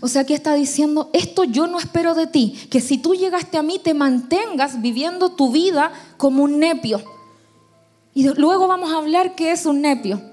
O 0.00 0.08
sea, 0.08 0.24
que 0.24 0.34
está 0.34 0.54
diciendo, 0.54 1.10
esto 1.12 1.44
yo 1.44 1.66
no 1.66 1.78
espero 1.78 2.14
de 2.14 2.26
ti, 2.26 2.68
que 2.70 2.80
si 2.80 2.98
tú 2.98 3.14
llegaste 3.14 3.58
a 3.58 3.62
mí 3.62 3.78
te 3.78 3.94
mantengas 3.94 4.80
viviendo 4.80 5.30
tu 5.30 5.50
vida 5.50 5.92
como 6.16 6.44
un 6.44 6.58
nepio. 6.58 7.02
Y 8.14 8.28
luego 8.28 8.68
vamos 8.68 8.92
a 8.92 8.98
hablar 8.98 9.34
qué 9.34 9.52
es 9.52 9.66
un 9.66 9.80
nepio. 9.80 10.29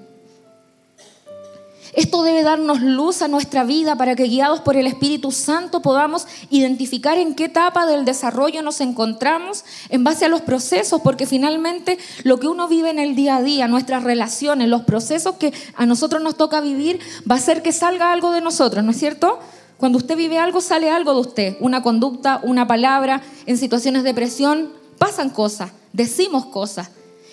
Esto 1.98 2.22
debe 2.22 2.44
darnos 2.44 2.80
luz 2.80 3.22
a 3.22 3.26
nuestra 3.26 3.64
vida 3.64 3.96
para 3.96 4.14
que 4.14 4.28
guiados 4.28 4.60
por 4.60 4.76
el 4.76 4.86
Espíritu 4.86 5.32
Santo 5.32 5.82
podamos 5.82 6.28
identificar 6.48 7.18
en 7.18 7.34
qué 7.34 7.46
etapa 7.46 7.86
del 7.86 8.04
desarrollo 8.04 8.62
nos 8.62 8.80
encontramos 8.80 9.64
en 9.88 10.04
base 10.04 10.24
a 10.24 10.28
los 10.28 10.42
procesos, 10.42 11.00
porque 11.00 11.26
finalmente 11.26 11.98
lo 12.22 12.38
que 12.38 12.46
uno 12.46 12.68
vive 12.68 12.90
en 12.90 13.00
el 13.00 13.16
día 13.16 13.38
a 13.38 13.42
día, 13.42 13.66
nuestras 13.66 14.04
relaciones, 14.04 14.68
los 14.68 14.82
procesos 14.82 15.38
que 15.38 15.52
a 15.74 15.86
nosotros 15.86 16.22
nos 16.22 16.36
toca 16.36 16.60
vivir, 16.60 17.00
va 17.28 17.34
a 17.34 17.38
hacer 17.38 17.62
que 17.62 17.72
salga 17.72 18.12
algo 18.12 18.30
de 18.30 18.42
nosotros, 18.42 18.84
¿no 18.84 18.92
es 18.92 18.98
cierto? 19.00 19.40
Cuando 19.76 19.98
usted 19.98 20.16
vive 20.16 20.38
algo, 20.38 20.60
sale 20.60 20.90
algo 20.90 21.14
de 21.14 21.20
usted, 21.20 21.56
una 21.58 21.82
conducta, 21.82 22.38
una 22.44 22.68
palabra, 22.68 23.22
en 23.44 23.58
situaciones 23.58 24.04
de 24.04 24.14
presión, 24.14 24.70
pasan 24.98 25.30
cosas, 25.30 25.72
decimos 25.92 26.46
cosas. 26.46 26.90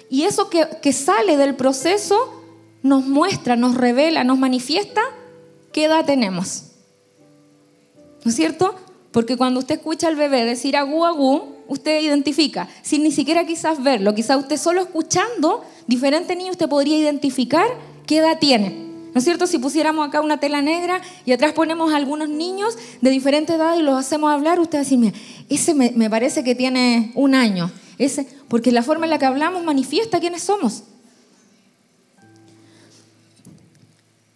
Y 0.09 0.23
eso 0.23 0.49
que, 0.49 0.67
que 0.81 0.91
sale 0.91 1.37
del 1.37 1.53
proceso 1.53 2.44
nos 2.85 3.07
muestra, 3.07 3.55
nos 3.55 3.73
revela, 3.73 4.23
nos 4.23 4.37
manifiesta 4.37 5.01
qué 5.73 5.85
edad 5.85 6.05
tenemos. 6.05 6.65
¿No 8.23 8.29
es 8.29 8.35
cierto? 8.35 8.75
Porque 9.11 9.37
cuando 9.37 9.59
usted 9.59 9.77
escucha 9.77 10.07
al 10.07 10.15
bebé 10.15 10.45
decir 10.45 10.77
agú, 10.77 11.03
agú, 11.03 11.55
usted 11.67 11.99
identifica, 11.99 12.67
sin 12.83 13.01
ni 13.01 13.11
siquiera 13.11 13.47
quizás 13.47 13.81
verlo, 13.81 14.13
quizás 14.13 14.37
usted 14.37 14.57
solo 14.57 14.81
escuchando 14.81 15.63
diferente 15.87 16.35
niño, 16.35 16.51
usted 16.51 16.69
podría 16.69 16.95
identificar 16.95 17.65
qué 18.05 18.19
edad 18.19 18.37
tiene. 18.37 18.85
¿No 19.15 19.17
es 19.17 19.23
cierto? 19.23 19.47
Si 19.47 19.57
pusiéramos 19.57 20.07
acá 20.07 20.21
una 20.21 20.39
tela 20.39 20.61
negra 20.61 21.01
y 21.25 21.31
atrás 21.31 21.53
ponemos 21.53 21.91
a 21.91 21.95
algunos 21.95 22.29
niños 22.29 22.77
de 23.01 23.09
diferente 23.09 23.55
edad 23.55 23.79
y 23.79 23.81
los 23.81 23.97
hacemos 23.97 24.31
hablar, 24.31 24.59
usted 24.59 24.77
va 24.77 24.81
a 24.81 24.83
decir, 24.83 24.99
mira, 24.99 25.17
ese 25.49 25.73
me, 25.73 25.91
me 25.95 26.07
parece 26.07 26.43
que 26.43 26.53
tiene 26.53 27.11
un 27.15 27.33
año. 27.33 27.71
Ese, 27.97 28.27
porque 28.47 28.71
la 28.71 28.83
forma 28.83 29.07
en 29.07 29.09
la 29.09 29.17
que 29.17 29.25
hablamos 29.25 29.63
manifiesta 29.63 30.19
quiénes 30.19 30.43
somos. 30.43 30.83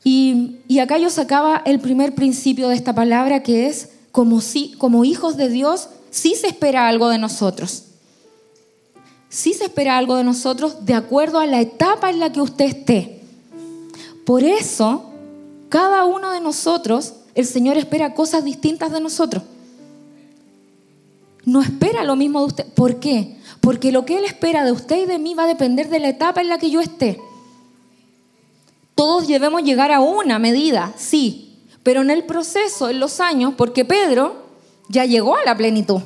Y, 0.03 0.79
acá 0.79 0.97
yo 0.97 1.09
sacaba 1.09 1.61
el 1.65 1.79
primer 1.79 2.15
principio 2.15 2.69
de 2.69 2.75
esta 2.75 2.93
palabra 2.93 3.43
que 3.43 3.67
es, 3.67 3.89
como, 4.11 4.41
si, 4.41 4.71
como 4.77 5.05
hijos 5.05 5.37
de 5.37 5.49
Dios, 5.49 5.89
sí 6.09 6.35
se 6.35 6.47
espera 6.47 6.87
algo 6.87 7.09
de 7.09 7.17
nosotros. 7.17 7.83
Sí 9.29 9.53
se 9.53 9.65
espera 9.65 9.97
algo 9.97 10.15
de 10.15 10.23
nosotros 10.23 10.85
de 10.85 10.93
acuerdo 10.93 11.39
a 11.39 11.45
la 11.45 11.61
etapa 11.61 12.09
en 12.09 12.19
la 12.19 12.31
que 12.31 12.41
usted 12.41 12.65
esté. 12.65 13.21
Por 14.25 14.43
eso, 14.43 15.05
cada 15.69 16.05
uno 16.05 16.31
de 16.31 16.39
nosotros, 16.39 17.13
el 17.35 17.45
Señor 17.45 17.77
espera 17.77 18.13
cosas 18.13 18.43
distintas 18.43 18.91
de 18.91 19.01
nosotros. 19.01 19.43
No 21.45 21.61
espera 21.61 22.03
lo 22.03 22.15
mismo 22.15 22.39
de 22.41 22.45
usted. 22.47 22.65
¿Por 22.73 22.99
qué? 22.99 23.37
Porque 23.61 23.91
lo 23.91 24.05
que 24.05 24.17
Él 24.17 24.25
espera 24.25 24.63
de 24.63 24.71
usted 24.71 25.03
y 25.03 25.05
de 25.05 25.19
mí 25.19 25.33
va 25.33 25.43
a 25.43 25.47
depender 25.47 25.89
de 25.89 25.99
la 25.99 26.09
etapa 26.09 26.41
en 26.41 26.49
la 26.49 26.57
que 26.57 26.71
yo 26.71 26.79
esté. 26.79 27.19
Todos 28.99 29.29
debemos 29.29 29.63
llegar 29.63 29.93
a 29.93 30.01
una 30.01 30.39
medida, 30.39 30.91
sí, 30.97 31.57
pero 31.83 32.01
en 32.01 32.09
el 32.09 32.25
proceso, 32.25 32.89
en 32.89 32.99
los 32.99 33.21
años, 33.21 33.53
porque 33.55 33.85
Pedro 33.85 34.43
ya 34.89 35.05
llegó 35.05 35.37
a 35.37 35.45
la 35.45 35.55
plenitud. 35.55 36.01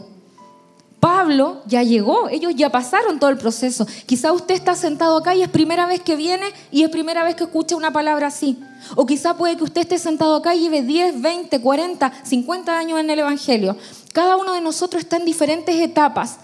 Pablo 1.00 1.64
ya 1.66 1.82
llegó, 1.82 2.30
ellos 2.30 2.54
ya 2.56 2.70
pasaron 2.70 3.18
todo 3.18 3.32
el 3.32 3.40
proceso. 3.40 3.88
Quizá 4.06 4.32
usted 4.32 4.54
está 4.54 4.76
sentado 4.76 5.18
acá 5.18 5.34
y 5.34 5.42
es 5.42 5.50
primera 5.50 5.88
vez 5.88 6.02
que 6.02 6.16
viene 6.16 6.46
y 6.70 6.84
es 6.84 6.90
primera 6.92 7.24
vez 7.24 7.34
que 7.34 7.46
escucha 7.46 7.76
una 7.76 7.92
palabra 7.92 8.28
así. 8.28 8.60
O 8.96 9.08
quizá 9.08 9.36
puede 9.38 9.58
que 9.58 9.64
usted 9.64 9.82
esté 9.82 9.98
sentado 9.98 10.36
acá 10.36 10.54
y 10.54 10.60
lleve 10.60 10.84
10, 10.84 11.20
20, 11.20 11.62
40, 11.62 12.14
50 12.24 12.78
años 12.78 13.00
en 13.00 13.10
el 13.10 13.18
Evangelio. 13.18 13.76
Cada 14.14 14.38
uno 14.38 14.54
de 14.54 14.62
nosotros 14.62 15.02
está 15.02 15.18
en 15.18 15.26
diferentes 15.26 15.76
etapas. 15.78 16.38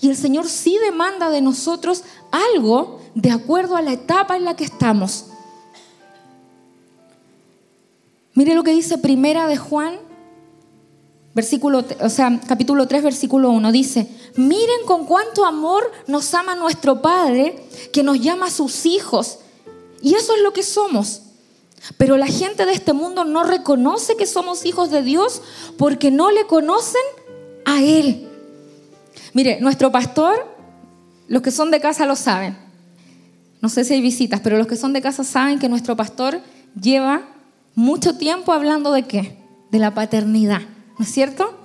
Y 0.00 0.08
el 0.08 0.16
Señor 0.16 0.46
sí 0.46 0.78
demanda 0.78 1.30
de 1.30 1.40
nosotros 1.40 2.04
algo 2.30 3.00
de 3.16 3.32
acuerdo 3.32 3.74
a 3.74 3.82
la 3.82 3.94
etapa 3.94 4.36
en 4.36 4.44
la 4.44 4.54
que 4.54 4.62
estamos. 4.62 5.30
Mire 8.36 8.54
lo 8.54 8.62
que 8.62 8.72
dice 8.72 8.98
Primera 8.98 9.48
de 9.48 9.56
Juan, 9.56 9.96
versículo, 11.34 11.82
o 12.00 12.08
sea, 12.10 12.38
capítulo 12.46 12.86
3, 12.86 13.02
versículo 13.02 13.50
1. 13.50 13.72
Dice, 13.72 14.08
miren 14.36 14.84
con 14.86 15.06
cuánto 15.06 15.46
amor 15.46 15.90
nos 16.06 16.34
ama 16.34 16.54
nuestro 16.54 17.00
Padre, 17.00 17.64
que 17.94 18.02
nos 18.02 18.20
llama 18.20 18.46
a 18.46 18.50
sus 18.50 18.84
hijos. 18.84 19.38
Y 20.02 20.14
eso 20.14 20.34
es 20.36 20.42
lo 20.42 20.52
que 20.52 20.62
somos. 20.62 21.22
Pero 21.96 22.18
la 22.18 22.26
gente 22.26 22.66
de 22.66 22.72
este 22.72 22.92
mundo 22.92 23.24
no 23.24 23.42
reconoce 23.42 24.16
que 24.16 24.26
somos 24.26 24.66
hijos 24.66 24.90
de 24.90 25.02
Dios 25.02 25.40
porque 25.78 26.10
no 26.10 26.30
le 26.30 26.46
conocen 26.46 27.00
a 27.64 27.82
Él. 27.82 28.28
Mire, 29.32 29.62
nuestro 29.62 29.90
pastor, 29.90 30.46
los 31.26 31.40
que 31.40 31.50
son 31.50 31.70
de 31.70 31.80
casa 31.80 32.04
lo 32.04 32.16
saben. 32.16 32.54
No 33.62 33.70
sé 33.70 33.82
si 33.84 33.94
hay 33.94 34.02
visitas, 34.02 34.40
pero 34.40 34.58
los 34.58 34.66
que 34.66 34.76
son 34.76 34.92
de 34.92 35.00
casa 35.00 35.24
saben 35.24 35.58
que 35.58 35.70
nuestro 35.70 35.96
pastor 35.96 36.42
lleva 36.78 37.22
mucho 37.76 38.16
tiempo 38.16 38.52
hablando 38.52 38.90
de 38.90 39.04
qué? 39.04 39.38
De 39.70 39.78
la 39.78 39.94
paternidad, 39.94 40.62
¿no 40.98 41.04
es 41.04 41.12
cierto? 41.12 41.56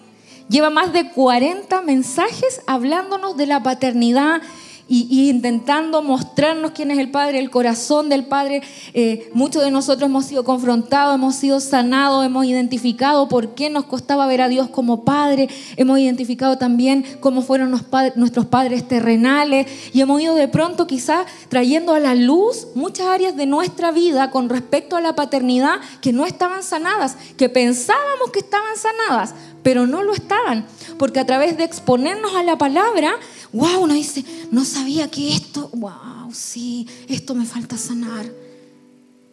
Lleva 0.50 0.70
más 0.70 0.94
de 0.94 1.10
40 1.10 1.82
mensajes 1.82 2.62
hablándonos 2.68 3.38
de 3.38 3.48
la 3.48 3.64
paternidad 3.64 4.42
y, 4.88 5.30
intentando 5.30 6.02
mostrarnos 6.02 6.72
quién 6.72 6.92
es 6.92 7.00
el 7.00 7.12
Padre, 7.12 7.40
el 7.40 7.50
corazón 7.50 8.10
del 8.10 8.26
Padre. 8.26 8.62
Eh, 8.94 9.30
muchos 9.34 9.64
de 9.64 9.72
nosotros 9.72 10.10
hemos 10.10 10.26
sido 10.26 10.44
confrontados, 10.44 11.16
hemos 11.16 11.36
sido 11.36 11.60
sanados, 11.60 12.26
hemos 12.26 12.46
identificado 12.46 13.28
por 13.28 13.56
qué 13.56 13.70
nos 13.70 13.86
costaba 13.86 14.28
ver 14.28 14.42
a 14.42 14.50
Dios 14.50 14.70
como 14.70 15.04
Padre, 15.04 15.50
hemos 15.78 16.00
identificado 16.00 16.58
también 16.58 17.06
cómo 17.20 17.42
fueron 17.42 17.72
nuestros 18.16 18.46
padres 18.46 18.88
terrenales 18.88 19.68
y 19.94 20.02
hemos 20.02 20.22
ido 20.22 20.36
de 20.36 20.48
pronto 20.48 20.88
quizás 20.88 21.26
trayendo 21.50 21.94
a 21.94 22.00
la 22.00 22.16
luz 22.16 22.68
muchas 22.76 23.08
áreas 23.08 23.36
de 23.36 23.46
nuestra 23.46 23.92
vida 23.92 24.32
con 24.32 24.50
respecto 24.50 24.96
a 24.96 25.02
la 25.02 25.16
paternidad 25.16 25.80
que 26.02 26.14
no 26.14 26.26
estaban 26.26 26.64
sanadas, 26.64 27.18
que 27.38 27.50
pensábamos 27.50 28.32
que 28.32 28.40
estaban 28.40 28.76
sanadas, 28.78 29.34
pero 29.64 29.88
no 29.88 30.04
lo 30.04 30.14
estaban, 30.14 30.66
porque 30.98 31.20
a 31.20 31.26
través 31.26 31.58
de 31.58 31.64
exponernos 31.64 32.36
a 32.36 32.44
la 32.44 32.58
palabra, 32.58 33.14
wow, 33.54 33.82
uno 33.82 33.94
dice, 33.94 34.24
no 34.52 34.66
sabía 34.66 35.10
que 35.10 35.34
esto, 35.34 35.70
wow, 35.74 36.32
sí, 36.34 36.88
esto 37.08 37.36
me 37.36 37.46
falta 37.46 37.78
sanar. 37.78 38.32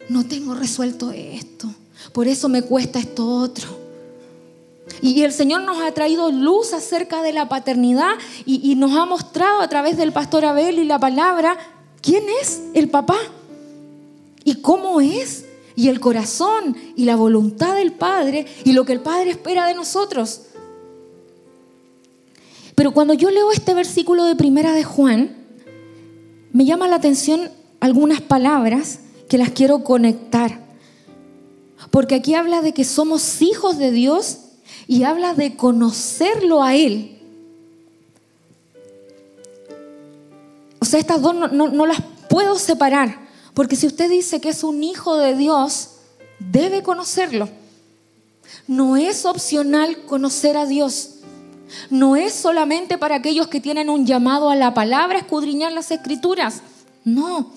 No 0.09 0.25
tengo 0.25 0.55
resuelto 0.55 1.11
esto. 1.11 1.69
Por 2.13 2.27
eso 2.27 2.49
me 2.49 2.63
cuesta 2.63 2.99
esto 2.99 3.27
otro. 3.27 3.67
Y 5.01 5.21
el 5.21 5.31
Señor 5.31 5.61
nos 5.61 5.79
ha 5.81 5.91
traído 5.93 6.31
luz 6.31 6.73
acerca 6.73 7.21
de 7.21 7.31
la 7.31 7.47
paternidad 7.47 8.13
y, 8.45 8.75
nos 8.75 8.91
ha 8.93 9.05
mostrado 9.05 9.61
a 9.61 9.69
través 9.69 9.97
del 9.97 10.11
pastor 10.11 10.45
Abel 10.45 10.79
y 10.79 10.85
la 10.85 10.99
palabra 10.99 11.57
quién 12.01 12.23
es 12.41 12.61
el 12.73 12.89
papá 12.89 13.17
y 14.43 14.55
cómo 14.55 14.99
es 14.99 15.45
y 15.79 15.87
el 15.87 16.01
corazón 16.01 16.75
y 16.97 17.05
la 17.05 17.15
voluntad 17.15 17.73
del 17.73 17.93
Padre 17.93 18.45
y 18.65 18.73
lo 18.73 18.83
que 18.83 18.91
el 18.91 18.99
Padre 18.99 19.29
espera 19.29 19.65
de 19.65 19.75
nosotros. 19.75 20.41
Pero 22.75 22.91
cuando 22.91 23.13
yo 23.13 23.31
leo 23.31 23.53
este 23.53 23.73
versículo 23.73 24.25
de 24.25 24.35
Primera 24.35 24.73
de 24.73 24.83
Juan, 24.83 25.37
me 26.51 26.65
llama 26.65 26.89
la 26.89 26.97
atención 26.97 27.49
algunas 27.79 28.19
palabras 28.19 28.99
que 29.29 29.37
las 29.37 29.51
quiero 29.51 29.85
conectar. 29.85 30.59
Porque 31.91 32.15
aquí 32.15 32.33
habla 32.33 32.61
de 32.61 32.73
que 32.73 32.83
somos 32.83 33.41
hijos 33.41 33.77
de 33.77 33.91
Dios 33.91 34.39
y 34.85 35.03
habla 35.03 35.33
de 35.33 35.55
conocerlo 35.55 36.61
a 36.61 36.75
Él. 36.75 37.21
O 40.79 40.83
sea, 40.83 40.99
estas 40.99 41.21
dos 41.21 41.33
no, 41.35 41.47
no, 41.47 41.85
las 41.85 42.01
puedo 42.27 42.59
separar. 42.59 43.28
Porque 43.59 43.75
si 43.75 43.87
usted 43.87 44.09
dice 44.09 44.39
que 44.39 44.47
es 44.47 44.63
un 44.63 44.85
hijo 44.85 45.17
de 45.17 45.35
Dios, 45.35 45.89
debe 46.39 46.81
conocerlo. 46.81 47.49
No 48.67 48.95
es 48.95 49.25
opcional 49.25 50.05
conocer 50.05 50.55
a 50.55 50.65
Dios 50.65 51.19
no 51.89 52.15
es 52.15 52.33
solamente 52.33 52.97
para 52.97 53.15
aquellos 53.15 53.47
que 53.47 53.61
tienen 53.61 53.89
un 53.89 54.05
llamado 54.05 54.49
a 54.49 54.55
la 54.55 54.73
palabra, 54.73 55.19
escudriñar 55.19 55.71
las 55.71 55.91
escrituras. 55.91 56.61
No. 57.03 57.51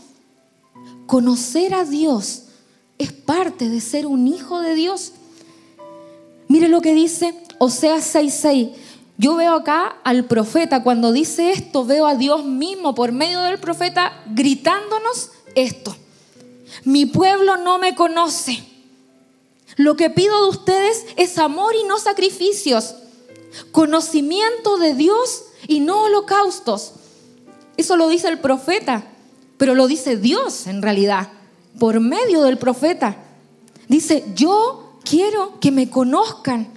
Conocer 1.06 1.74
a 1.74 1.84
Dios 1.84 2.44
es 2.98 3.12
parte 3.12 3.68
de 3.68 3.80
ser 3.80 4.06
un 4.06 4.26
hijo 4.28 4.60
de 4.60 4.74
Dios. 4.74 5.12
Mire 6.48 6.68
lo 6.68 6.80
que 6.80 6.94
dice 6.94 7.34
Oseas 7.58 8.04
6:6. 8.14 8.70
Yo 9.18 9.36
veo 9.36 9.54
acá 9.54 9.96
al 10.04 10.24
profeta, 10.24 10.82
cuando 10.82 11.12
dice 11.12 11.52
esto, 11.52 11.84
veo 11.84 12.06
a 12.06 12.14
Dios 12.14 12.44
mismo 12.44 12.94
por 12.94 13.12
medio 13.12 13.40
del 13.40 13.58
profeta 13.58 14.12
gritándonos 14.26 15.30
esto. 15.54 15.96
Mi 16.84 17.06
pueblo 17.06 17.56
no 17.58 17.78
me 17.78 17.94
conoce. 17.94 18.64
Lo 19.76 19.96
que 19.96 20.10
pido 20.10 20.42
de 20.42 20.48
ustedes 20.50 21.06
es 21.16 21.38
amor 21.38 21.74
y 21.74 21.84
no 21.84 21.98
sacrificios, 21.98 22.94
conocimiento 23.70 24.78
de 24.78 24.94
Dios 24.94 25.44
y 25.66 25.80
no 25.80 26.02
holocaustos. 26.02 26.92
Eso 27.76 27.96
lo 27.96 28.08
dice 28.08 28.28
el 28.28 28.38
profeta, 28.38 29.04
pero 29.56 29.74
lo 29.74 29.86
dice 29.86 30.16
Dios 30.16 30.66
en 30.66 30.82
realidad, 30.82 31.30
por 31.78 32.00
medio 32.00 32.42
del 32.42 32.58
profeta. 32.58 33.16
Dice, 33.88 34.24
yo 34.34 34.98
quiero 35.04 35.58
que 35.60 35.70
me 35.70 35.88
conozcan. 35.88 36.68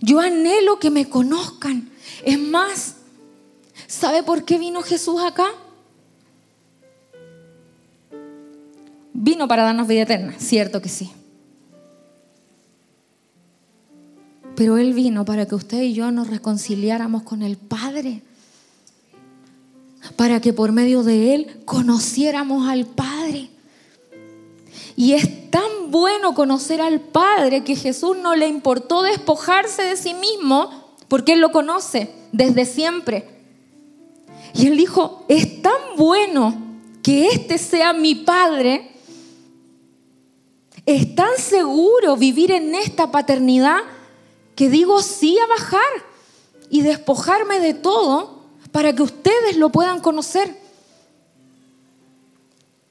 Yo 0.00 0.20
anhelo 0.20 0.78
que 0.78 0.90
me 0.90 1.08
conozcan. 1.08 1.90
Es 2.24 2.38
más, 2.38 2.96
¿sabe 3.86 4.22
por 4.22 4.44
qué 4.44 4.58
vino 4.58 4.82
Jesús 4.82 5.20
acá? 5.22 5.46
Vino 9.14 9.48
para 9.48 9.62
darnos 9.62 9.86
vida 9.88 10.02
eterna, 10.02 10.34
cierto 10.38 10.82
que 10.82 10.88
sí. 10.88 11.10
Pero 14.56 14.76
Él 14.76 14.92
vino 14.92 15.24
para 15.24 15.46
que 15.46 15.54
usted 15.54 15.82
y 15.82 15.94
yo 15.94 16.10
nos 16.10 16.28
reconciliáramos 16.28 17.22
con 17.22 17.42
el 17.42 17.56
Padre. 17.56 18.22
Para 20.16 20.40
que 20.40 20.52
por 20.52 20.72
medio 20.72 21.02
de 21.02 21.34
Él 21.34 21.60
conociéramos 21.64 22.68
al 22.68 22.86
Padre. 22.86 23.50
Y 24.96 25.12
es 25.12 25.50
tan 25.50 25.90
bueno 25.90 26.34
conocer 26.34 26.80
al 26.80 27.00
Padre 27.00 27.64
que 27.64 27.76
Jesús 27.76 28.16
no 28.16 28.36
le 28.36 28.46
importó 28.48 29.02
despojarse 29.02 29.82
de 29.82 29.96
sí 29.96 30.14
mismo 30.14 30.70
porque 31.08 31.32
Él 31.32 31.40
lo 31.40 31.52
conoce 31.52 32.10
desde 32.32 32.64
siempre. 32.64 33.28
Y 34.54 34.66
Él 34.66 34.76
dijo, 34.76 35.24
es 35.28 35.62
tan 35.62 35.96
bueno 35.96 36.54
que 37.02 37.28
este 37.28 37.58
sea 37.58 37.92
mi 37.92 38.14
Padre. 38.14 38.93
Es 40.86 41.14
tan 41.14 41.36
seguro 41.38 42.16
vivir 42.16 42.50
en 42.50 42.74
esta 42.74 43.10
paternidad 43.10 43.78
que 44.54 44.68
digo 44.68 45.02
sí 45.02 45.38
a 45.38 45.46
bajar 45.46 45.80
y 46.70 46.82
despojarme 46.82 47.60
de 47.60 47.74
todo 47.74 48.40
para 48.70 48.94
que 48.94 49.02
ustedes 49.02 49.56
lo 49.56 49.70
puedan 49.70 50.00
conocer. 50.00 50.56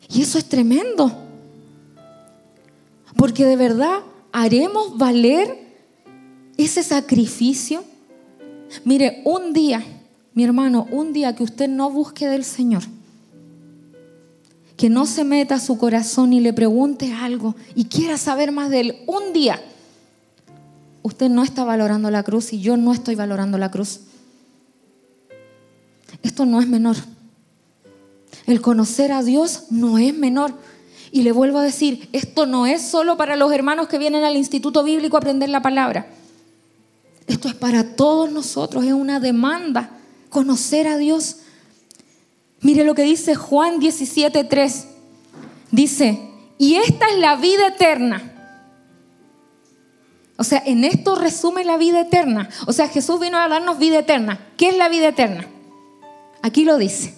Y 0.10 0.22
eso 0.22 0.38
es 0.38 0.46
tremendo. 0.46 1.12
Porque 3.16 3.46
de 3.46 3.56
verdad 3.56 4.00
haremos 4.32 4.98
valer 4.98 5.58
ese 6.58 6.84
sacrificio. 6.84 7.84
Mire, 8.86 9.22
un 9.26 9.54
día, 9.54 9.84
mi 10.34 10.44
hermano, 10.44 10.88
un 10.92 11.14
día 11.14 11.36
que 11.36 11.44
usted 11.44 11.68
no 11.68 11.90
busque 11.90 12.28
del 12.28 12.44
Señor, 12.44 12.84
que 14.78 14.90
no 14.90 15.06
se 15.06 15.24
meta 15.24 15.56
a 15.56 15.60
su 15.60 15.78
corazón 15.78 16.34
y 16.34 16.40
le 16.40 16.54
pregunte 16.54 17.14
algo 17.14 17.56
y 17.76 17.86
quiera 17.86 18.18
saber 18.18 18.52
más 18.52 18.70
de 18.70 18.80
Él, 18.80 18.96
un 19.08 19.34
día 19.34 19.62
usted 21.04 21.30
no 21.30 21.44
está 21.44 21.64
valorando 21.64 22.10
la 22.10 22.24
cruz 22.24 22.54
y 22.54 22.62
yo 22.62 22.78
no 22.78 22.94
estoy 22.94 23.16
valorando 23.16 23.58
la 23.58 23.70
cruz. 23.70 24.00
Esto 26.24 26.46
no 26.46 26.62
es 26.62 26.68
menor. 26.68 26.96
El 28.46 28.62
conocer 28.62 29.12
a 29.12 29.22
Dios 29.22 29.66
no 29.70 29.98
es 29.98 30.16
menor. 30.16 30.54
Y 31.12 31.22
le 31.22 31.32
vuelvo 31.32 31.60
a 31.60 31.64
decir, 31.64 32.10
esto 32.12 32.48
no 32.48 32.66
es 32.66 32.82
solo 32.82 33.18
para 33.18 33.36
los 33.36 33.52
hermanos 33.52 33.88
que 33.88 34.00
vienen 34.00 34.24
al 34.24 34.36
Instituto 34.36 34.84
Bíblico 34.84 35.16
a 35.16 35.20
aprender 35.20 35.50
la 35.50 35.62
palabra. 35.62 36.08
Esto 37.28 37.48
es 37.48 37.54
para 37.54 37.96
todos 37.96 38.32
nosotros, 38.32 38.84
es 38.84 38.94
una 38.94 39.20
demanda, 39.20 39.92
conocer 40.30 40.88
a 40.88 40.98
Dios. 40.98 41.38
Mire 42.64 42.84
lo 42.84 42.96
que 42.96 43.04
dice 43.04 43.36
Juan 43.36 43.80
17:3. 43.80 44.86
Dice, 45.72 46.20
y 46.58 46.76
esta 46.76 47.08
es 47.10 47.18
la 47.20 47.36
vida 47.36 47.68
eterna 47.68 48.34
o 50.36 50.44
sea, 50.44 50.62
en 50.66 50.84
esto 50.84 51.16
resume 51.16 51.64
la 51.64 51.78
vida 51.78 52.02
eterna. 52.02 52.50
O 52.66 52.74
sea, 52.74 52.88
Jesús 52.88 53.20
vino 53.20 53.38
a 53.38 53.48
darnos 53.48 53.78
vida 53.78 54.00
eterna. 54.00 54.40
¿Qué 54.58 54.70
es 54.70 54.78
la 54.78 54.90
vida 54.90 55.10
eterna? 55.10 55.48
Aquí 56.42 56.66
lo 56.66 56.78
dice. 56.78 57.14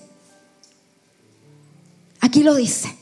Aquí 2.19 2.43
lo 2.43 2.55
dice. 2.55 2.93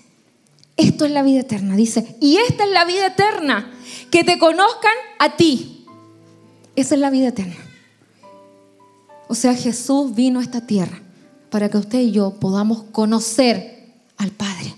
Esto 0.78 1.06
es 1.06 1.12
la 1.12 1.24
vida 1.24 1.42
eterna. 1.42 1.76
Dice, 1.76 2.16
y 2.22 2.38
esta 2.38 2.64
es 2.64 2.70
la 2.70 2.86
vida 2.86 3.08
eterna. 3.08 3.74
Que 4.12 4.24
te 4.24 4.38
conozcan 4.38 4.94
a 5.18 5.36
ti. 5.36 5.86
Esa 6.76 6.96
es 6.96 7.02
la 7.02 7.10
vida 7.10 7.30
eterna. 7.30 7.58
O 9.28 9.36
sea, 9.36 9.56
Jesús 9.56 10.14
vino 10.14 10.40
a 10.40 10.44
esta 10.44 10.66
tierra 10.66 11.02
para 11.54 11.70
que 11.70 11.78
usted 11.78 12.00
y 12.00 12.10
yo 12.10 12.32
podamos 12.32 12.82
conocer 12.92 13.86
al 14.18 14.32
Padre. 14.32 14.74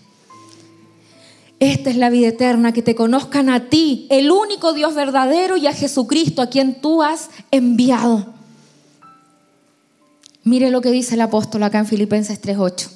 Esta 1.58 1.90
es 1.90 1.96
la 1.96 2.10
vida 2.10 2.28
eterna, 2.28 2.74
que 2.74 2.82
te 2.82 2.96
conozcan 2.96 3.50
a 3.50 3.70
ti, 3.70 4.08
el 4.10 4.30
único 4.30 4.74
Dios 4.74 4.94
verdadero, 4.94 5.56
y 5.56 5.68
a 5.68 5.74
Jesucristo, 5.74 6.42
a 6.42 6.50
quien 6.50 6.82
tú 6.82 7.02
has 7.02 7.30
enviado. 7.50 8.26
Mire 10.44 10.70
lo 10.70 10.82
que 10.82 10.92
dice 10.92 11.16
el 11.16 11.22
apóstol 11.22 11.64
acá 11.64 11.80
en 11.80 11.86
Filipenses 11.86 12.42
3:8. 12.42 12.90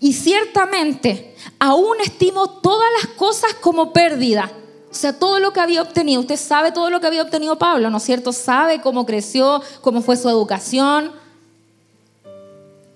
Y 0.00 0.12
ciertamente, 0.12 1.34
aún 1.58 1.96
estimo 2.04 2.60
todas 2.60 2.90
las 3.00 3.14
cosas 3.14 3.54
como 3.54 3.90
pérdida. 3.94 4.52
O 4.90 4.94
sea, 4.94 5.18
todo 5.18 5.40
lo 5.40 5.54
que 5.54 5.60
había 5.60 5.80
obtenido. 5.80 6.20
Usted 6.20 6.36
sabe 6.36 6.72
todo 6.72 6.90
lo 6.90 7.00
que 7.00 7.06
había 7.06 7.22
obtenido 7.22 7.56
Pablo, 7.56 7.88
¿no 7.88 7.96
es 7.96 8.02
cierto? 8.02 8.34
Sabe 8.34 8.82
cómo 8.82 9.06
creció, 9.06 9.62
cómo 9.80 10.02
fue 10.02 10.18
su 10.18 10.28
educación. 10.28 11.10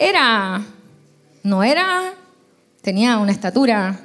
Era, 0.03 0.65
no 1.43 1.62
era, 1.62 2.15
tenía 2.83 3.19
una 3.19 3.33
estatura 3.33 4.01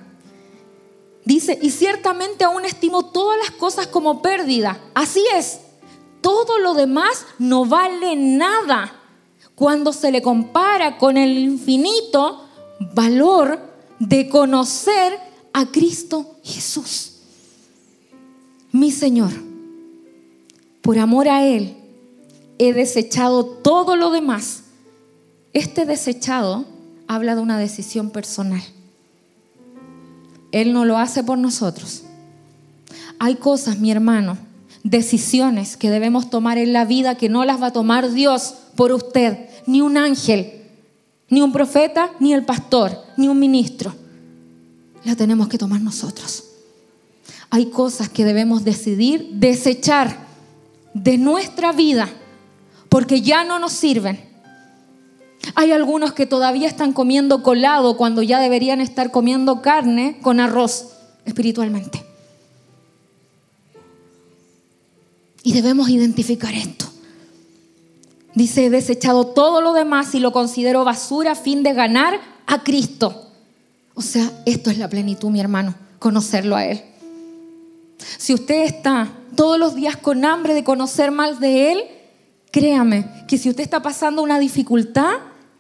Dice, 1.28 1.60
y 1.62 1.72
ciertamente 1.72 2.46
aún 2.46 2.64
estimo 2.64 3.04
todas 3.04 3.38
las 3.38 3.52
cosas 3.52 3.88
como 3.88 4.22
pérdida. 4.22 4.80
Así 4.94 5.22
es, 5.36 5.60
todo 6.22 6.58
lo 6.60 6.74
demás 6.74 7.26
no 7.38 7.66
vale 7.66 8.16
nada 8.16 8.94
cuando 9.54 9.92
se 9.92 10.10
le 10.10 10.22
compara 10.22 10.98
con 10.98 11.18
el 11.18 11.38
infinito 11.38 12.46
valor 12.94 13.60
de 14.00 14.30
conocer 14.30 15.20
a 15.52 15.66
Cristo 15.66 16.38
Jesús. 16.46 17.12
Mi 18.72 18.90
Señor, 18.90 19.34
por 20.82 20.98
amor 20.98 21.28
a 21.28 21.46
Él, 21.46 21.76
he 22.58 22.72
desechado 22.72 23.44
todo 23.44 23.98
lo 23.98 24.12
demás. 24.12 24.64
Este 25.58 25.88
desechado 25.88 26.66
habla 27.08 27.34
de 27.34 27.42
una 27.42 27.58
decisión 27.58 28.12
personal. 28.12 28.62
Él 30.52 30.72
no 30.72 30.86
lo 30.86 31.00
hace 31.00 31.24
por 31.24 31.40
nosotros. 31.40 32.04
Hay 33.18 33.38
cosas, 33.38 33.80
mi 33.80 33.90
hermano, 33.90 34.38
decisiones 34.84 35.76
que 35.76 35.90
debemos 35.90 36.30
tomar 36.30 36.60
en 36.60 36.74
la 36.74 36.86
vida 36.86 37.18
que 37.18 37.28
no 37.28 37.44
las 37.44 37.60
va 37.60 37.68
a 37.68 37.74
tomar 37.74 38.12
Dios 38.12 38.54
por 38.76 38.92
usted, 38.92 39.50
ni 39.66 39.82
un 39.82 39.98
ángel, 39.98 40.62
ni 41.28 41.42
un 41.42 41.52
profeta, 41.52 42.12
ni 42.20 42.34
el 42.36 42.46
pastor, 42.46 42.96
ni 43.18 43.28
un 43.28 43.40
ministro. 43.40 43.96
La 45.06 45.16
tenemos 45.16 45.48
que 45.48 45.58
tomar 45.58 45.82
nosotros. 45.82 46.44
Hay 47.50 47.72
cosas 47.72 48.10
que 48.10 48.26
debemos 48.26 48.64
decidir 48.64 49.28
desechar 49.32 50.20
de 50.94 51.18
nuestra 51.18 51.72
vida 51.72 52.08
porque 52.90 53.22
ya 53.24 53.44
no 53.44 53.58
nos 53.58 53.74
sirven 53.74 54.37
hay 55.56 55.72
algunos 55.72 56.14
que 56.14 56.26
todavía 56.26 56.68
están 56.68 56.94
comiendo 56.94 57.44
colado 57.44 57.98
cuando 57.98 58.22
ya 58.22 58.40
deberían 58.40 58.82
estar 58.82 59.12
comiendo 59.12 59.62
carne 59.62 60.20
con 60.22 60.40
arroz 60.40 60.90
espiritualmente. 61.26 62.04
Y 65.44 65.54
debemos 65.54 65.90
identificar 65.90 66.54
esto. 66.54 66.86
Dice, 68.34 68.66
he 68.66 68.70
desechado 68.70 69.28
todo 69.28 69.62
lo 69.62 69.74
demás 69.74 70.14
y 70.14 70.20
lo 70.20 70.32
considero 70.32 70.84
basura 70.84 71.32
a 71.32 71.36
fin 71.36 71.64
de 71.64 71.74
ganar 71.74 72.20
a 72.46 72.64
Cristo. 72.64 73.32
O 73.96 74.02
sea, 74.02 74.32
esto 74.46 74.70
es 74.70 74.78
la 74.78 74.90
plenitud, 74.90 75.30
mi 75.30 75.40
hermano, 75.40 75.74
conocerlo 75.98 76.56
a 76.56 76.66
Él. 76.66 76.84
Si 78.18 78.34
usted 78.34 78.66
está 78.66 79.10
todos 79.36 79.58
los 79.58 79.74
días 79.74 79.98
con 79.98 80.24
hambre 80.24 80.54
de 80.54 80.64
conocer 80.64 81.12
más 81.12 81.40
de 81.40 81.72
Él, 81.72 81.84
créame 82.58 83.06
que 83.28 83.38
si 83.38 83.50
usted 83.50 83.62
está 83.62 83.84
pasando 83.84 84.24
una 84.24 84.40
dificultad, 84.40 85.18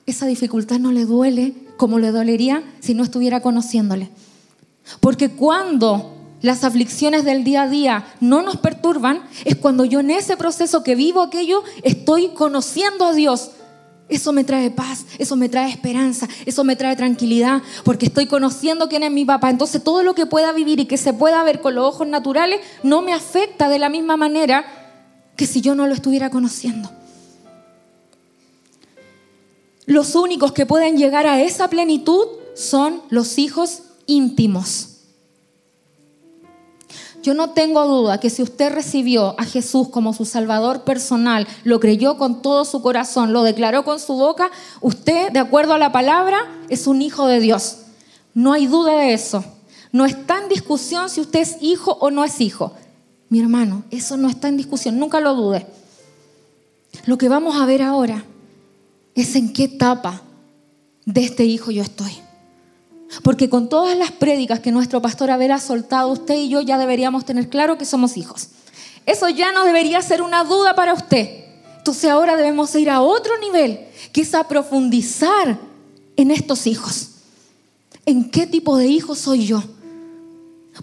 esa 0.07 0.25
dificultad 0.25 0.79
no 0.79 0.91
le 0.91 1.05
duele 1.05 1.53
como 1.77 1.99
le 1.99 2.09
dolería 2.09 2.63
si 2.79 2.95
no 2.95 3.03
estuviera 3.03 3.39
conociéndole. 3.39 4.09
Porque 4.99 5.29
cuando 5.29 6.15
las 6.41 6.63
aflicciones 6.63 7.23
del 7.23 7.43
día 7.43 7.63
a 7.63 7.69
día 7.69 8.07
no 8.19 8.41
nos 8.41 8.57
perturban, 8.57 9.21
es 9.45 9.57
cuando 9.57 9.85
yo 9.85 9.99
en 9.99 10.09
ese 10.09 10.37
proceso 10.37 10.81
que 10.81 10.95
vivo 10.95 11.21
aquello 11.21 11.63
estoy 11.83 12.29
conociendo 12.29 13.05
a 13.05 13.13
Dios 13.13 13.51
Eso 14.09 14.31
me 14.31 14.45
trae 14.45 14.71
paz, 14.71 15.05
eso 15.19 15.35
me 15.35 15.49
trae 15.49 15.69
esperanza, 15.69 16.27
eso 16.45 16.63
me 16.63 16.77
trae 16.77 16.95
tranquilidad, 16.95 17.61
porque 17.83 18.05
estoy 18.05 18.25
conociendo 18.25 18.87
quién 18.87 19.03
es 19.03 19.11
mi 19.11 19.25
papá. 19.25 19.49
Entonces 19.49 19.83
todo 19.83 20.01
lo 20.01 20.15
que 20.15 20.25
pueda 20.25 20.51
vivir 20.53 20.79
y 20.79 20.85
que 20.85 20.97
se 20.97 21.13
pueda 21.13 21.43
ver 21.43 21.59
con 21.59 21.75
los 21.75 21.85
ojos 21.85 22.07
naturales 22.07 22.61
no 22.81 23.01
me 23.01 23.13
afecta 23.13 23.67
de 23.69 23.77
la 23.77 23.89
misma 23.89 24.15
manera 24.15 24.86
que 25.37 25.47
si 25.47 25.61
yo 25.61 25.75
no 25.75 25.87
lo 25.87 25.93
estuviera 25.93 26.29
conociendo. 26.29 26.91
Los 29.85 30.15
únicos 30.15 30.51
que 30.51 30.65
pueden 30.65 30.97
llegar 30.97 31.25
a 31.27 31.41
esa 31.41 31.69
plenitud 31.69 32.25
son 32.55 33.01
los 33.09 33.37
hijos 33.37 33.83
íntimos. 34.05 34.95
Yo 37.23 37.33
no 37.33 37.51
tengo 37.51 37.85
duda 37.85 38.19
que 38.19 38.29
si 38.29 38.41
usted 38.41 38.73
recibió 38.73 39.35
a 39.39 39.43
Jesús 39.43 39.89
como 39.89 40.13
su 40.13 40.25
Salvador 40.25 40.83
personal, 40.83 41.47
lo 41.63 41.79
creyó 41.79 42.17
con 42.17 42.41
todo 42.41 42.65
su 42.65 42.81
corazón, 42.81 43.33
lo 43.33 43.43
declaró 43.43 43.83
con 43.83 43.99
su 43.99 44.13
boca, 44.13 44.49
usted, 44.81 45.31
de 45.31 45.39
acuerdo 45.39 45.73
a 45.73 45.77
la 45.77 45.91
palabra, 45.91 46.37
es 46.69 46.87
un 46.87 47.01
hijo 47.01 47.27
de 47.27 47.39
Dios. 47.39 47.79
No 48.33 48.53
hay 48.53 48.67
duda 48.67 48.97
de 48.97 49.13
eso. 49.13 49.43
No 49.91 50.05
está 50.05 50.41
en 50.41 50.49
discusión 50.49 51.09
si 51.09 51.21
usted 51.21 51.41
es 51.41 51.57
hijo 51.61 51.97
o 51.99 52.11
no 52.11 52.23
es 52.23 52.39
hijo. 52.39 52.73
Mi 53.29 53.39
hermano, 53.39 53.83
eso 53.91 54.17
no 54.17 54.29
está 54.29 54.47
en 54.47 54.57
discusión, 54.57 54.99
nunca 54.99 55.19
lo 55.19 55.33
dude. 55.33 55.65
Lo 57.05 57.17
que 57.17 57.29
vamos 57.29 57.57
a 57.57 57.65
ver 57.65 57.81
ahora 57.81 58.23
es 59.15 59.35
en 59.35 59.51
qué 59.53 59.65
etapa 59.65 60.21
de 61.05 61.23
este 61.23 61.43
hijo 61.45 61.71
yo 61.71 61.83
estoy. 61.83 62.11
Porque 63.23 63.49
con 63.49 63.69
todas 63.69 63.97
las 63.97 64.11
prédicas 64.11 64.59
que 64.59 64.71
nuestro 64.71 65.01
pastor 65.01 65.31
habrá 65.31 65.59
soltado, 65.59 66.09
usted 66.09 66.35
y 66.35 66.49
yo 66.49 66.61
ya 66.61 66.77
deberíamos 66.77 67.25
tener 67.25 67.49
claro 67.49 67.77
que 67.77 67.85
somos 67.85 68.17
hijos. 68.17 68.49
Eso 69.05 69.29
ya 69.29 69.51
no 69.51 69.63
debería 69.63 70.01
ser 70.01 70.21
una 70.21 70.43
duda 70.43 70.75
para 70.75 70.93
usted. 70.93 71.45
Entonces 71.77 72.09
ahora 72.09 72.35
debemos 72.35 72.75
ir 72.75 72.89
a 72.89 73.01
otro 73.01 73.37
nivel, 73.39 73.79
que 74.11 74.21
es 74.21 74.31
profundizar 74.49 75.57
en 76.17 76.31
estos 76.31 76.67
hijos. 76.67 77.11
¿En 78.05 78.29
qué 78.29 78.45
tipo 78.45 78.77
de 78.77 78.87
hijo 78.87 79.15
soy 79.15 79.45
yo? 79.45 79.63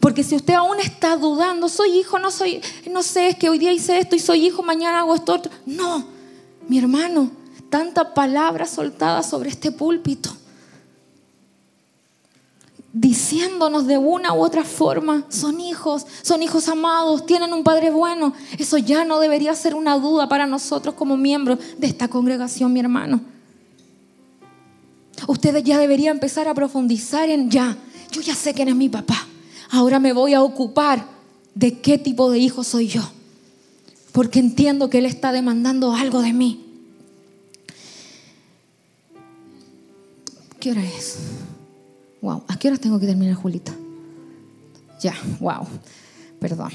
Porque 0.01 0.25
si 0.25 0.35
usted 0.37 0.55
aún 0.55 0.79
está 0.81 1.17
dudando, 1.17 1.69
soy 1.69 1.99
hijo, 1.99 2.19
no 2.19 2.31
soy, 2.31 2.61
no 2.91 3.03
sé, 3.03 3.29
es 3.29 3.37
que 3.37 3.49
hoy 3.49 3.59
día 3.59 3.73
hice 3.73 3.99
esto 3.99 4.17
y 4.17 4.19
soy 4.19 4.47
hijo, 4.47 4.63
mañana 4.63 5.01
hago 5.01 5.15
esto 5.15 5.35
otro. 5.35 5.53
No, 5.67 6.05
mi 6.69 6.79
hermano, 6.79 7.31
tanta 7.71 8.15
palabra 8.15 8.67
soltada 8.67 9.23
sobre 9.23 9.51
este 9.51 9.71
púlpito 9.73 10.31
diciéndonos 12.95 13.89
de 13.89 13.99
una 13.99 14.33
u 14.35 14.41
otra 14.41 14.63
forma, 14.63 15.25
son 15.29 15.61
hijos, 15.61 16.07
son 16.23 16.45
hijos 16.45 16.69
amados, 16.69 17.27
tienen 17.27 17.53
un 17.53 17.65
Padre 17.65 17.91
bueno. 17.91 18.33
Eso 18.57 18.79
ya 18.79 19.05
no 19.05 19.19
debería 19.19 19.53
ser 19.57 19.75
una 19.75 19.99
duda 19.99 20.29
para 20.29 20.47
nosotros 20.47 20.95
como 20.95 21.17
miembros 21.17 21.59
de 21.77 21.89
esta 21.89 22.07
congregación, 22.07 22.73
mi 22.73 22.79
hermano. 22.79 23.21
Ustedes 25.27 25.65
ya 25.65 25.79
deberían 25.79 26.17
empezar 26.17 26.47
a 26.47 26.55
profundizar 26.55 27.29
en 27.29 27.51
ya, 27.51 27.77
yo 28.13 28.21
ya 28.21 28.35
sé 28.35 28.55
quién 28.55 28.69
es 28.69 28.77
mi 28.77 28.89
papá, 28.89 29.27
ahora 29.75 29.99
me 29.99 30.13
voy 30.13 30.35
a 30.35 30.43
ocupar 30.43 31.05
de 31.55 31.81
qué 31.81 31.99
tipo 31.99 32.31
de 32.31 32.39
hijo 32.39 32.63
soy 32.63 32.87
yo, 32.87 33.03
porque 34.13 34.39
entiendo 34.39 34.89
que 34.89 34.99
Él 34.99 35.07
está 35.07 35.33
demandando 35.33 35.95
algo 35.95 36.23
de 36.23 36.33
mí. 36.33 36.65
¿Qué 40.61 40.71
hora 40.71 40.85
es? 40.85 41.19
Wow, 42.23 42.45
¿a 42.49 42.57
qué 42.57 42.69
hora 42.69 42.79
tengo 42.79 43.01
que 43.01 43.07
terminar, 43.07 43.35
Julita? 43.35 43.75
Ya, 45.01 45.15
wow, 45.41 45.67
perdón. 46.39 46.71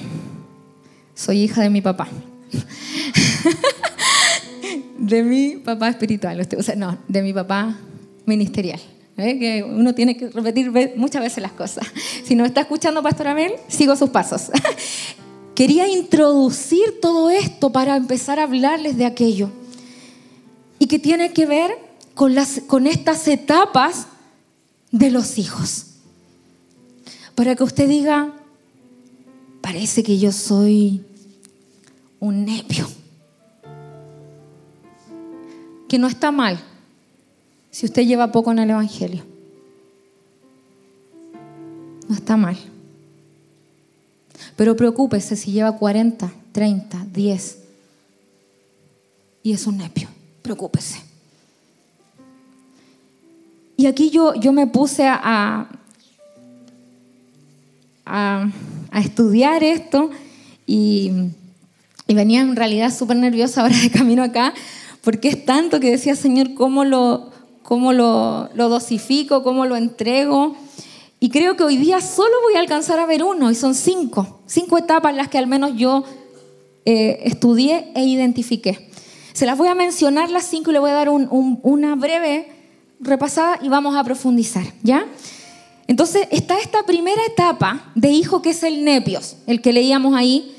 Soy 1.15 1.43
hija 1.43 1.61
de 1.61 1.69
mi 1.69 1.81
papá. 1.81 2.07
de 4.99 5.23
mi 5.23 5.55
papá 5.55 5.89
espiritual, 5.89 6.45
o 6.57 6.63
sea, 6.63 6.75
no, 6.75 6.97
de 7.07 7.21
mi 7.21 7.33
papá 7.33 7.77
ministerial. 8.25 8.79
¿Eh? 9.19 9.39
Que 9.39 9.63
uno 9.63 9.93
tiene 9.93 10.15
que 10.15 10.29
repetir 10.29 10.71
muchas 10.95 11.21
veces 11.21 11.41
las 11.41 11.51
cosas. 11.51 11.87
Si 12.23 12.35
no 12.35 12.45
está 12.45 12.61
escuchando 12.61 13.03
Pastor 13.03 13.27
Abel, 13.27 13.53
sigo 13.67 13.95
sus 13.95 14.09
pasos. 14.09 14.51
Quería 15.55 15.87
introducir 15.87 17.01
todo 17.01 17.29
esto 17.29 17.71
para 17.71 17.97
empezar 17.97 18.39
a 18.39 18.43
hablarles 18.43 18.97
de 18.97 19.05
aquello. 19.05 19.49
Y 20.79 20.87
que 20.87 20.99
tiene 20.99 21.33
que 21.33 21.45
ver 21.45 21.77
con, 22.13 22.33
las, 22.35 22.61
con 22.65 22.87
estas 22.87 23.27
etapas 23.27 24.07
de 24.91 25.11
los 25.11 25.37
hijos. 25.37 25.85
Para 27.35 27.55
que 27.55 27.63
usted 27.63 27.89
diga, 27.89 28.33
parece 29.61 30.03
que 30.03 30.17
yo 30.17 30.31
soy 30.31 31.01
un 32.19 32.45
nepio. 32.45 32.87
Que 35.89 35.97
no 35.97 36.07
está 36.07 36.31
mal 36.31 36.63
si 37.71 37.85
usted 37.85 38.03
lleva 38.03 38.31
poco 38.31 38.51
en 38.51 38.59
el 38.59 38.69
Evangelio. 38.69 39.23
No 42.07 42.15
está 42.15 42.37
mal. 42.37 42.57
Pero 44.55 44.75
preocúpese 44.75 45.35
si 45.35 45.51
lleva 45.51 45.77
40, 45.77 46.31
30, 46.51 47.05
10 47.13 47.57
y 49.43 49.53
es 49.53 49.67
un 49.67 49.77
nepio. 49.77 50.09
Preocúpese. 50.41 51.01
Y 53.77 53.85
aquí 53.85 54.09
yo, 54.09 54.35
yo 54.35 54.51
me 54.51 54.67
puse 54.67 55.07
a, 55.07 55.69
a, 58.05 58.51
estudiar 58.99 59.63
esto 59.63 60.09
y, 60.65 61.11
venía 62.07 62.41
en 62.41 62.55
realidad 62.55 62.93
súper 62.93 63.17
nerviosa 63.17 63.61
ahora 63.61 63.77
de 63.77 63.89
camino 63.91 64.23
acá, 64.23 64.53
porque 65.01 65.29
es 65.29 65.45
tanto 65.45 65.79
que 65.79 65.91
decía, 65.91 66.15
Señor, 66.15 66.55
¿cómo 66.55 66.83
lo, 66.83 67.28
cómo 67.69 67.93
lo, 67.93 68.49
dosifico, 68.55 69.43
cómo 69.43 69.67
lo 69.67 69.75
entrego? 69.75 70.55
Y 71.19 71.29
creo 71.29 71.55
que 71.55 71.63
hoy 71.63 71.77
día 71.77 72.01
solo 72.01 72.33
voy 72.41 72.55
a 72.55 72.61
alcanzar 72.61 72.99
a 72.99 73.05
ver 73.05 73.23
uno, 73.23 73.51
y 73.51 73.55
son 73.55 73.75
cinco, 73.75 74.41
cinco 74.47 74.79
etapas 74.79 75.15
las 75.15 75.27
que 75.27 75.37
al 75.37 75.45
menos 75.45 75.73
yo 75.75 76.03
eh, 76.85 77.19
estudié 77.25 77.91
e 77.93 78.05
identifiqué. 78.05 78.89
Se 79.33 79.45
las 79.45 79.55
voy 79.55 79.67
a 79.67 79.75
mencionar 79.75 80.31
las 80.31 80.45
cinco 80.45 80.71
y 80.71 80.73
le 80.73 80.79
voy 80.79 80.89
a 80.89 80.95
dar 80.95 81.09
una 81.09 81.93
breve 81.93 82.47
repasada 82.99 83.59
y 83.61 83.69
vamos 83.69 83.95
a 83.95 84.03
profundizar, 84.03 84.65
¿ya? 84.81 85.05
Entonces 85.85 86.27
está 86.31 86.57
esta 86.57 86.81
primera 86.87 87.21
etapa 87.27 87.91
de 87.93 88.09
hijo 88.09 88.41
que 88.41 88.49
es 88.49 88.63
el 88.63 88.83
nepios, 88.83 89.35
el 89.45 89.61
que 89.61 89.73
leíamos 89.73 90.15
ahí. 90.15 90.55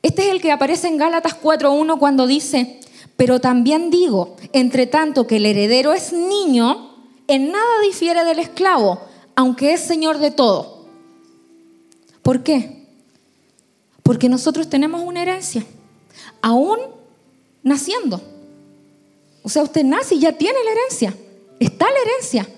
Este 0.00 0.22
es 0.22 0.28
el 0.30 0.40
que 0.40 0.50
aparece 0.50 0.88
en 0.88 0.96
Gálatas 0.96 1.38
4.1 1.38 1.98
cuando 1.98 2.26
dice, 2.26 2.80
pero 3.16 3.40
también 3.40 3.90
digo, 3.90 4.36
entre 4.52 4.86
tanto 4.86 5.26
que 5.26 5.36
el 5.36 5.46
heredero 5.46 5.92
es 5.92 6.12
niño, 6.12 6.90
en 7.28 7.52
nada 7.52 7.80
difiere 7.82 8.24
del 8.24 8.38
esclavo, 8.38 9.00
aunque 9.34 9.72
es 9.72 9.80
señor 9.80 10.18
de 10.18 10.30
todo. 10.30 10.84
¿Por 12.22 12.42
qué? 12.42 12.86
Porque 14.02 14.28
nosotros 14.28 14.68
tenemos 14.68 15.02
una 15.02 15.22
herencia, 15.22 15.64
aún 16.42 16.78
naciendo. 17.62 18.20
O 19.42 19.48
sea, 19.48 19.62
usted 19.62 19.84
nace 19.84 20.14
y 20.14 20.20
ya 20.20 20.32
tiene 20.32 20.58
la 20.64 20.72
herencia. 20.72 21.14
Está 21.60 21.86
la 21.86 21.98
herencia, 21.98 22.48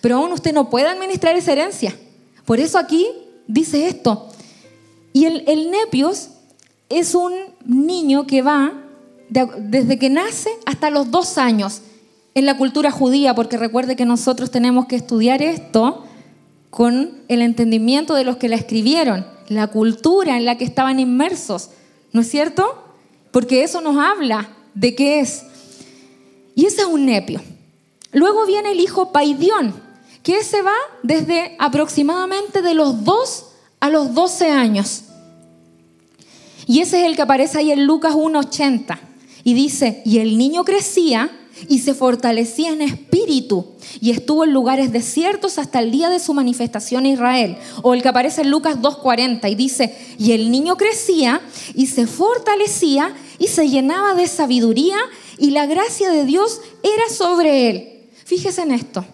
pero 0.00 0.16
aún 0.16 0.32
usted 0.32 0.52
no 0.52 0.68
puede 0.68 0.86
administrar 0.86 1.36
esa 1.36 1.52
herencia. 1.52 1.96
Por 2.44 2.60
eso 2.60 2.78
aquí 2.78 3.06
dice 3.46 3.86
esto. 3.86 4.28
Y 5.12 5.26
el, 5.26 5.70
nepios 5.70 6.30
es 6.88 7.14
un 7.14 7.32
niño 7.64 8.26
que 8.26 8.42
va 8.42 8.72
desde 9.28 9.98
que 9.98 10.10
nace 10.10 10.50
hasta 10.66 10.90
los 10.90 11.10
dos 11.10 11.38
años 11.38 11.82
en 12.34 12.46
la 12.46 12.56
cultura 12.56 12.90
judía, 12.90 13.34
porque 13.34 13.56
recuerde 13.56 13.96
que 13.96 14.04
nosotros 14.04 14.50
tenemos 14.50 14.86
que 14.86 14.96
estudiar 14.96 15.42
esto 15.42 16.04
con 16.70 17.22
el 17.28 17.42
entendimiento 17.42 18.14
de 18.14 18.24
los 18.24 18.36
que 18.36 18.48
la 18.48 18.56
escribieron, 18.56 19.26
la 19.48 19.68
cultura 19.68 20.36
en 20.36 20.44
la 20.44 20.58
que 20.58 20.64
estaban 20.64 20.98
inmersos, 20.98 21.70
¿no 22.12 22.22
es 22.22 22.28
cierto? 22.28 22.82
Porque 23.30 23.62
eso 23.62 23.80
nos 23.80 23.96
habla 23.96 24.50
de 24.74 24.94
qué 24.94 25.20
es. 25.20 25.44
Y 26.56 26.66
ese 26.66 26.82
es 26.82 26.86
un 26.88 27.06
nepio. 27.06 27.40
Luego 28.12 28.46
viene 28.46 28.72
el 28.72 28.80
hijo 28.80 29.12
Paidión, 29.12 29.74
que 30.22 30.42
se 30.42 30.62
va 30.62 30.74
desde 31.02 31.56
aproximadamente 31.58 32.62
de 32.62 32.74
los 32.74 33.04
2 33.04 33.44
a 33.80 33.90
los 33.90 34.14
12 34.14 34.50
años. 34.50 35.02
Y 36.66 36.80
ese 36.80 37.00
es 37.00 37.06
el 37.06 37.16
que 37.16 37.22
aparece 37.22 37.58
ahí 37.58 37.70
en 37.70 37.84
Lucas 37.84 38.14
1.80. 38.14 38.98
Y 39.44 39.54
dice, 39.54 40.02
y 40.04 40.18
el 40.18 40.38
niño 40.38 40.64
crecía 40.64 41.30
y 41.68 41.78
se 41.78 41.94
fortalecía 41.94 42.70
en 42.70 42.82
espíritu 42.82 43.66
y 44.00 44.10
estuvo 44.10 44.44
en 44.44 44.52
lugares 44.52 44.92
desiertos 44.92 45.58
hasta 45.58 45.78
el 45.80 45.90
día 45.90 46.10
de 46.10 46.18
su 46.18 46.34
manifestación 46.34 47.06
en 47.06 47.12
Israel. 47.12 47.56
O 47.82 47.94
el 47.94 48.02
que 48.02 48.08
aparece 48.08 48.42
en 48.42 48.50
Lucas 48.50 48.78
2.40 48.80 49.50
y 49.50 49.54
dice, 49.54 49.96
y 50.18 50.32
el 50.32 50.50
niño 50.50 50.76
crecía 50.76 51.40
y 51.74 51.86
se 51.86 52.06
fortalecía 52.06 53.14
y 53.38 53.48
se 53.48 53.68
llenaba 53.68 54.14
de 54.14 54.26
sabiduría 54.26 54.96
y 55.38 55.50
la 55.50 55.66
gracia 55.66 56.10
de 56.10 56.24
Dios 56.24 56.60
era 56.82 57.08
sobre 57.14 57.70
él. 57.70 58.08
Fíjese 58.24 58.62
en 58.62 58.72
esto. 58.72 59.04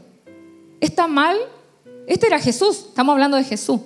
¿Está 0.81 1.07
mal? 1.07 1.37
Este 2.07 2.27
era 2.27 2.39
Jesús, 2.39 2.87
estamos 2.89 3.13
hablando 3.13 3.37
de 3.37 3.45
Jesús. 3.45 3.81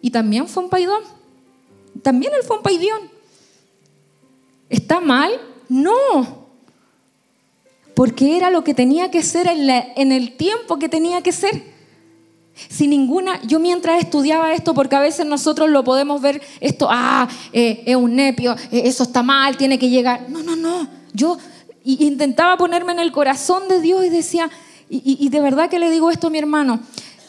Y 0.00 0.10
también 0.10 0.48
fue 0.48 0.64
un 0.64 0.68
paidón. 0.68 1.02
También 2.02 2.32
él 2.34 2.42
fue 2.42 2.56
un 2.56 2.62
paidón. 2.62 3.10
¿Está 4.68 5.00
mal? 5.00 5.32
No. 5.72 6.42
porque 7.94 8.36
era 8.36 8.50
lo 8.50 8.62
que 8.62 8.74
tenía 8.74 9.10
que 9.10 9.22
ser 9.22 9.46
en, 9.46 10.12
el 10.12 10.36
tiempo 10.36 10.78
que 10.78 10.88
tenía 10.88 11.22
que 11.22 11.32
ser. 11.32 11.62
Sin 12.68 12.90
ninguna, 12.90 13.40
yo 13.42 13.58
mientras 13.58 14.02
estudiaba 14.02 14.52
esto, 14.52 14.74
porque 14.74 14.96
a 14.96 15.00
veces 15.00 15.24
nosotros 15.24 15.70
lo 15.70 15.82
podemos 15.82 16.20
ver, 16.20 16.42
esto, 16.60 16.88
ah, 16.90 17.26
eh, 17.52 17.82
es 17.86 17.96
un 17.96 18.14
nepio, 18.14 18.52
eh, 18.70 18.82
eso 18.84 19.04
está 19.04 19.22
mal, 19.22 19.56
tiene 19.56 19.78
que 19.78 19.88
llegar. 19.88 20.28
No, 20.28 20.42
no, 20.42 20.56
no. 20.56 20.88
Yo 21.14 21.38
intentaba 21.84 22.56
ponerme 22.58 22.92
en 22.92 22.98
el 22.98 23.10
corazón 23.10 23.68
de 23.68 23.80
Dios 23.80 24.04
y 24.04 24.10
decía, 24.10 24.50
y, 24.90 25.28
de 25.30 25.40
verdad 25.40 25.70
que 25.70 25.78
le 25.78 25.90
digo 25.90 26.10
esto 26.10 26.26
a 26.26 26.30
mi 26.30 26.38
hermano, 26.38 26.80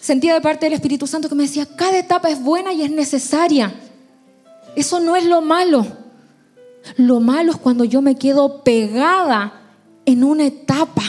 sentía 0.01 0.33
de 0.33 0.41
parte 0.41 0.65
del 0.65 0.73
Espíritu 0.73 1.07
Santo 1.07 1.29
que 1.29 1.35
me 1.35 1.43
decía, 1.43 1.65
cada 1.65 1.97
etapa 1.97 2.29
es 2.29 2.41
buena 2.41 2.73
y 2.73 2.81
es 2.81 2.91
necesaria. 2.91 3.73
Eso 4.75 4.99
no 4.99 5.15
es 5.15 5.23
lo 5.23 5.41
malo. 5.41 6.02
Lo 6.97 7.19
malo 7.19 7.51
es 7.51 7.57
cuando 7.57 7.83
yo 7.83 8.01
me 8.01 8.15
quedo 8.15 8.63
pegada 8.63 9.61
en 10.05 10.23
una 10.23 10.45
etapa. 10.45 11.03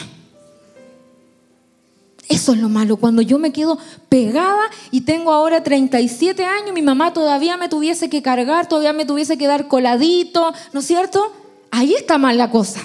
Eso 2.28 2.52
es 2.52 2.58
lo 2.58 2.68
malo, 2.68 2.96
cuando 2.96 3.20
yo 3.20 3.38
me 3.38 3.52
quedo 3.52 3.78
pegada 4.08 4.70
y 4.90 5.02
tengo 5.02 5.30
ahora 5.30 5.62
37 5.62 6.44
años, 6.44 6.72
mi 6.72 6.80
mamá 6.80 7.12
todavía 7.12 7.56
me 7.56 7.68
tuviese 7.68 8.08
que 8.08 8.22
cargar, 8.22 8.66
todavía 8.66 8.94
me 8.94 9.04
tuviese 9.04 9.36
que 9.36 9.46
dar 9.46 9.68
coladito, 9.68 10.52
¿no 10.72 10.80
es 10.80 10.86
cierto? 10.86 11.32
Ahí 11.70 11.94
está 11.94 12.16
mal 12.16 12.38
la 12.38 12.50
cosa. 12.50 12.80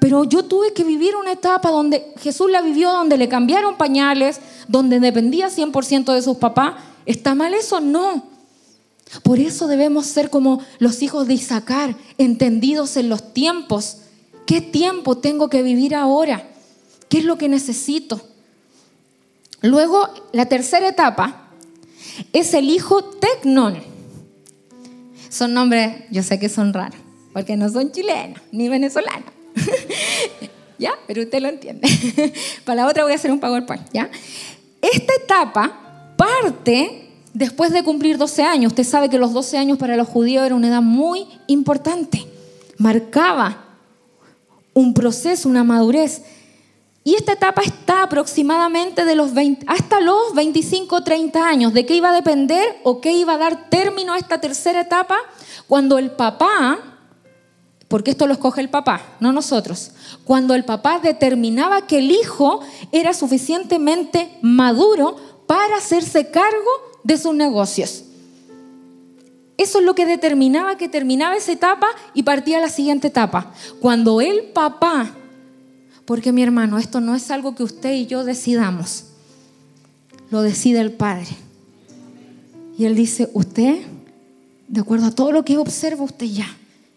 Pero 0.00 0.24
yo 0.24 0.44
tuve 0.44 0.72
que 0.72 0.84
vivir 0.84 1.16
una 1.16 1.32
etapa 1.32 1.70
donde 1.70 2.12
Jesús 2.18 2.50
la 2.50 2.62
vivió, 2.62 2.92
donde 2.92 3.16
le 3.16 3.28
cambiaron 3.28 3.76
pañales, 3.76 4.40
donde 4.68 5.00
dependía 5.00 5.48
100% 5.48 6.12
de 6.14 6.22
sus 6.22 6.36
papás. 6.36 6.74
¿Está 7.06 7.34
mal 7.34 7.52
eso? 7.52 7.80
No. 7.80 8.33
Por 9.22 9.38
eso 9.38 9.66
debemos 9.66 10.06
ser 10.06 10.30
como 10.30 10.60
los 10.78 11.02
hijos 11.02 11.28
de 11.28 11.34
Isaacar, 11.34 11.96
entendidos 12.18 12.96
en 12.96 13.08
los 13.08 13.32
tiempos. 13.32 13.98
¿Qué 14.46 14.60
tiempo 14.60 15.18
tengo 15.18 15.48
que 15.48 15.62
vivir 15.62 15.94
ahora? 15.94 16.48
¿Qué 17.08 17.18
es 17.18 17.24
lo 17.24 17.38
que 17.38 17.48
necesito? 17.48 18.20
Luego, 19.62 20.08
la 20.32 20.46
tercera 20.46 20.88
etapa 20.88 21.48
es 22.32 22.54
el 22.54 22.68
hijo 22.70 23.04
Tecnon. 23.04 23.82
Son 25.30 25.54
nombres, 25.54 26.04
yo 26.10 26.22
sé 26.22 26.38
que 26.38 26.48
son 26.48 26.72
raros, 26.72 26.98
porque 27.32 27.56
no 27.56 27.68
son 27.70 27.90
chilenos 27.90 28.40
ni 28.52 28.68
venezolanos. 28.68 29.32
¿Ya? 30.78 30.92
Pero 31.06 31.22
usted 31.22 31.40
lo 31.40 31.48
entiende. 31.48 31.88
Para 32.64 32.82
la 32.82 32.88
otra 32.88 33.04
voy 33.04 33.12
a 33.12 33.16
hacer 33.16 33.30
un 33.30 33.40
PowerPoint, 33.40 33.88
¿ya? 33.92 34.10
Esta 34.82 35.14
etapa 35.14 36.14
parte 36.16 37.03
después 37.34 37.72
de 37.72 37.82
cumplir 37.82 38.16
12 38.16 38.42
años. 38.44 38.72
Usted 38.72 38.84
sabe 38.84 39.10
que 39.10 39.18
los 39.18 39.32
12 39.34 39.58
años 39.58 39.76
para 39.76 39.96
los 39.96 40.08
judíos 40.08 40.46
era 40.46 40.54
una 40.54 40.68
edad 40.68 40.80
muy 40.80 41.26
importante. 41.46 42.26
Marcaba 42.78 43.64
un 44.72 44.94
proceso, 44.94 45.48
una 45.48 45.64
madurez. 45.64 46.22
Y 47.02 47.16
esta 47.16 47.32
etapa 47.32 47.60
está 47.60 48.04
aproximadamente 48.04 49.04
de 49.04 49.14
los 49.14 49.34
20, 49.34 49.66
hasta 49.68 50.00
los 50.00 50.34
25, 50.34 51.04
30 51.04 51.46
años. 51.46 51.74
¿De 51.74 51.84
qué 51.84 51.96
iba 51.96 52.08
a 52.08 52.14
depender 52.14 52.80
o 52.82 53.02
qué 53.02 53.12
iba 53.12 53.34
a 53.34 53.38
dar 53.38 53.68
término 53.68 54.14
a 54.14 54.18
esta 54.18 54.40
tercera 54.40 54.80
etapa? 54.80 55.16
Cuando 55.68 55.98
el 55.98 56.12
papá 56.12 56.78
porque 57.88 58.10
esto 58.10 58.26
lo 58.26 58.32
escoge 58.32 58.60
el 58.60 58.70
papá, 58.70 59.02
no 59.20 59.30
nosotros. 59.30 59.92
Cuando 60.24 60.54
el 60.54 60.64
papá 60.64 60.98
determinaba 60.98 61.86
que 61.86 61.98
el 61.98 62.10
hijo 62.10 62.60
era 62.90 63.12
suficientemente 63.12 64.36
maduro 64.42 65.16
para 65.46 65.76
hacerse 65.76 66.30
cargo 66.30 66.93
de 67.04 67.18
sus 67.18 67.34
negocios. 67.34 68.04
Eso 69.56 69.78
es 69.78 69.84
lo 69.84 69.94
que 69.94 70.04
determinaba 70.04 70.76
que 70.76 70.88
terminaba 70.88 71.36
esa 71.36 71.52
etapa 71.52 71.86
y 72.12 72.24
partía 72.24 72.58
a 72.58 72.60
la 72.60 72.68
siguiente 72.68 73.06
etapa. 73.06 73.52
Cuando 73.80 74.20
el 74.20 74.42
papá, 74.46 75.14
porque 76.04 76.32
mi 76.32 76.42
hermano, 76.42 76.78
esto 76.78 77.00
no 77.00 77.14
es 77.14 77.30
algo 77.30 77.54
que 77.54 77.62
usted 77.62 77.92
y 77.92 78.06
yo 78.06 78.24
decidamos, 78.24 79.04
lo 80.30 80.42
decide 80.42 80.80
el 80.80 80.92
padre. 80.92 81.28
Y 82.76 82.86
él 82.86 82.96
dice, 82.96 83.30
usted, 83.32 83.82
de 84.66 84.80
acuerdo 84.80 85.06
a 85.06 85.12
todo 85.12 85.30
lo 85.30 85.44
que 85.44 85.56
observa 85.56 86.02
usted 86.02 86.26
ya, 86.26 86.48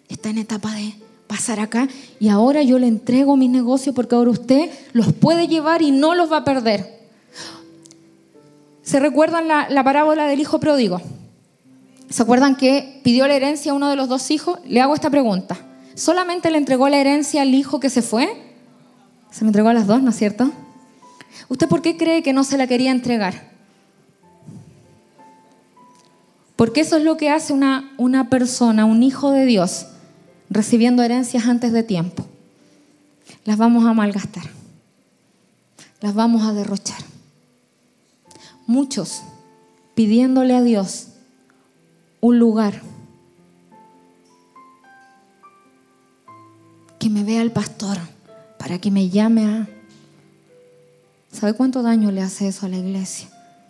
está 0.09 0.29
en 0.29 0.39
etapa 0.39 0.73
de 0.73 0.95
pasar 1.27 1.59
acá 1.59 1.87
y 2.19 2.29
ahora 2.29 2.63
yo 2.63 2.79
le 2.79 2.87
entrego 2.87 3.35
mi 3.35 3.49
negocio 3.49 3.93
porque 3.93 4.15
ahora 4.15 4.31
usted 4.31 4.71
los 4.93 5.13
puede 5.13 5.47
llevar 5.47 5.81
y 5.81 5.91
no 5.91 6.15
los 6.15 6.31
va 6.31 6.37
a 6.37 6.43
perder. 6.43 6.96
¿Se 8.87 9.01
recuerdan 9.01 9.49
la, 9.49 9.67
la 9.69 9.83
parábola 9.83 10.27
del 10.27 10.39
hijo 10.39 10.61
pródigo? 10.61 11.01
¿Se 12.09 12.23
acuerdan 12.23 12.55
que 12.55 13.01
pidió 13.03 13.27
la 13.27 13.35
herencia 13.35 13.73
a 13.73 13.75
uno 13.75 13.89
de 13.89 13.97
los 13.97 14.07
dos 14.07 14.31
hijos? 14.31 14.59
Le 14.65 14.79
hago 14.79 14.95
esta 14.95 15.09
pregunta. 15.09 15.57
¿Solamente 15.93 16.49
le 16.49 16.57
entregó 16.57 16.87
la 16.87 16.97
herencia 16.97 17.41
al 17.41 17.53
hijo 17.53 17.81
que 17.81 17.89
se 17.89 18.01
fue? 18.01 18.29
Se 19.29 19.43
me 19.43 19.49
entregó 19.49 19.67
a 19.67 19.73
las 19.73 19.87
dos, 19.87 20.01
¿no 20.01 20.11
es 20.11 20.15
cierto? 20.15 20.53
¿Usted 21.49 21.67
por 21.67 21.81
qué 21.81 21.97
cree 21.97 22.23
que 22.23 22.31
no 22.31 22.45
se 22.45 22.57
la 22.57 22.65
quería 22.65 22.91
entregar? 22.91 23.51
Porque 26.55 26.79
eso 26.79 26.95
es 26.95 27.03
lo 27.03 27.17
que 27.17 27.29
hace 27.29 27.51
una, 27.51 27.91
una 27.97 28.29
persona, 28.29 28.85
un 28.85 29.03
hijo 29.03 29.31
de 29.31 29.45
Dios 29.45 29.87
recibiendo 30.49 31.03
herencias 31.03 31.45
antes 31.45 31.73
de 31.73 31.83
tiempo. 31.83 32.25
Las 33.43 33.57
vamos 33.57 33.85
a 33.85 33.91
malgastar. 33.91 34.45
Las 35.99 36.13
vamos 36.13 36.45
a 36.45 36.53
derrochar. 36.53 37.06
Muchos 38.67 39.23
pidiéndole 39.95 40.55
a 40.55 40.61
Dios 40.61 41.07
un 42.21 42.37
lugar. 42.37 42.81
Que 46.99 47.09
me 47.09 47.23
vea 47.23 47.41
el 47.41 47.51
pastor 47.51 47.97
para 48.59 48.79
que 48.79 48.91
me 48.91 49.09
llame 49.09 49.45
a... 49.45 49.67
¿Sabe 51.31 51.53
cuánto 51.53 51.81
daño 51.81 52.11
le 52.11 52.21
hace 52.21 52.47
eso 52.47 52.65
a 52.65 52.69
la 52.69 52.77
iglesia? 52.77 53.29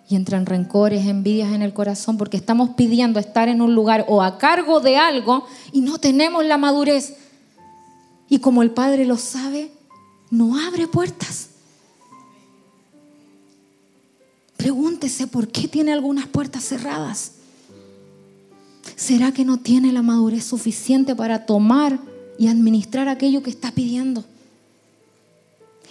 y 0.10 0.16
entran 0.16 0.46
rencores, 0.46 1.06
envidias 1.06 1.52
en 1.52 1.62
el 1.62 1.74
corazón 1.74 2.18
porque 2.18 2.38
estamos 2.38 2.70
pidiendo 2.72 3.20
estar 3.20 3.50
en 3.50 3.62
un 3.62 3.76
lugar 3.76 4.06
o 4.08 4.22
a 4.22 4.38
cargo 4.38 4.80
de 4.80 4.96
algo 4.96 5.46
y 5.74 5.82
no 5.82 5.98
tenemos 5.98 6.46
la 6.46 6.58
madurez. 6.58 7.18
Y 8.30 8.40
como 8.40 8.64
el 8.64 8.72
Padre 8.72 9.06
lo 9.06 9.18
sabe, 9.18 9.72
no 10.30 10.58
abre 10.60 10.88
puertas. 10.88 11.50
Pregúntese 14.58 15.28
por 15.28 15.48
qué 15.48 15.68
tiene 15.68 15.94
algunas 15.94 16.28
puertas 16.28 16.64
cerradas. 16.64 17.34
¿Será 18.96 19.32
que 19.32 19.46
no 19.46 19.58
tiene 19.58 19.92
la 19.92 20.02
madurez 20.02 20.44
suficiente 20.44 21.16
para 21.16 21.46
tomar 21.46 22.00
y 22.40 22.48
administrar 22.48 23.08
aquello 23.08 23.44
que 23.44 23.52
está 23.52 23.72
pidiendo? 23.72 24.26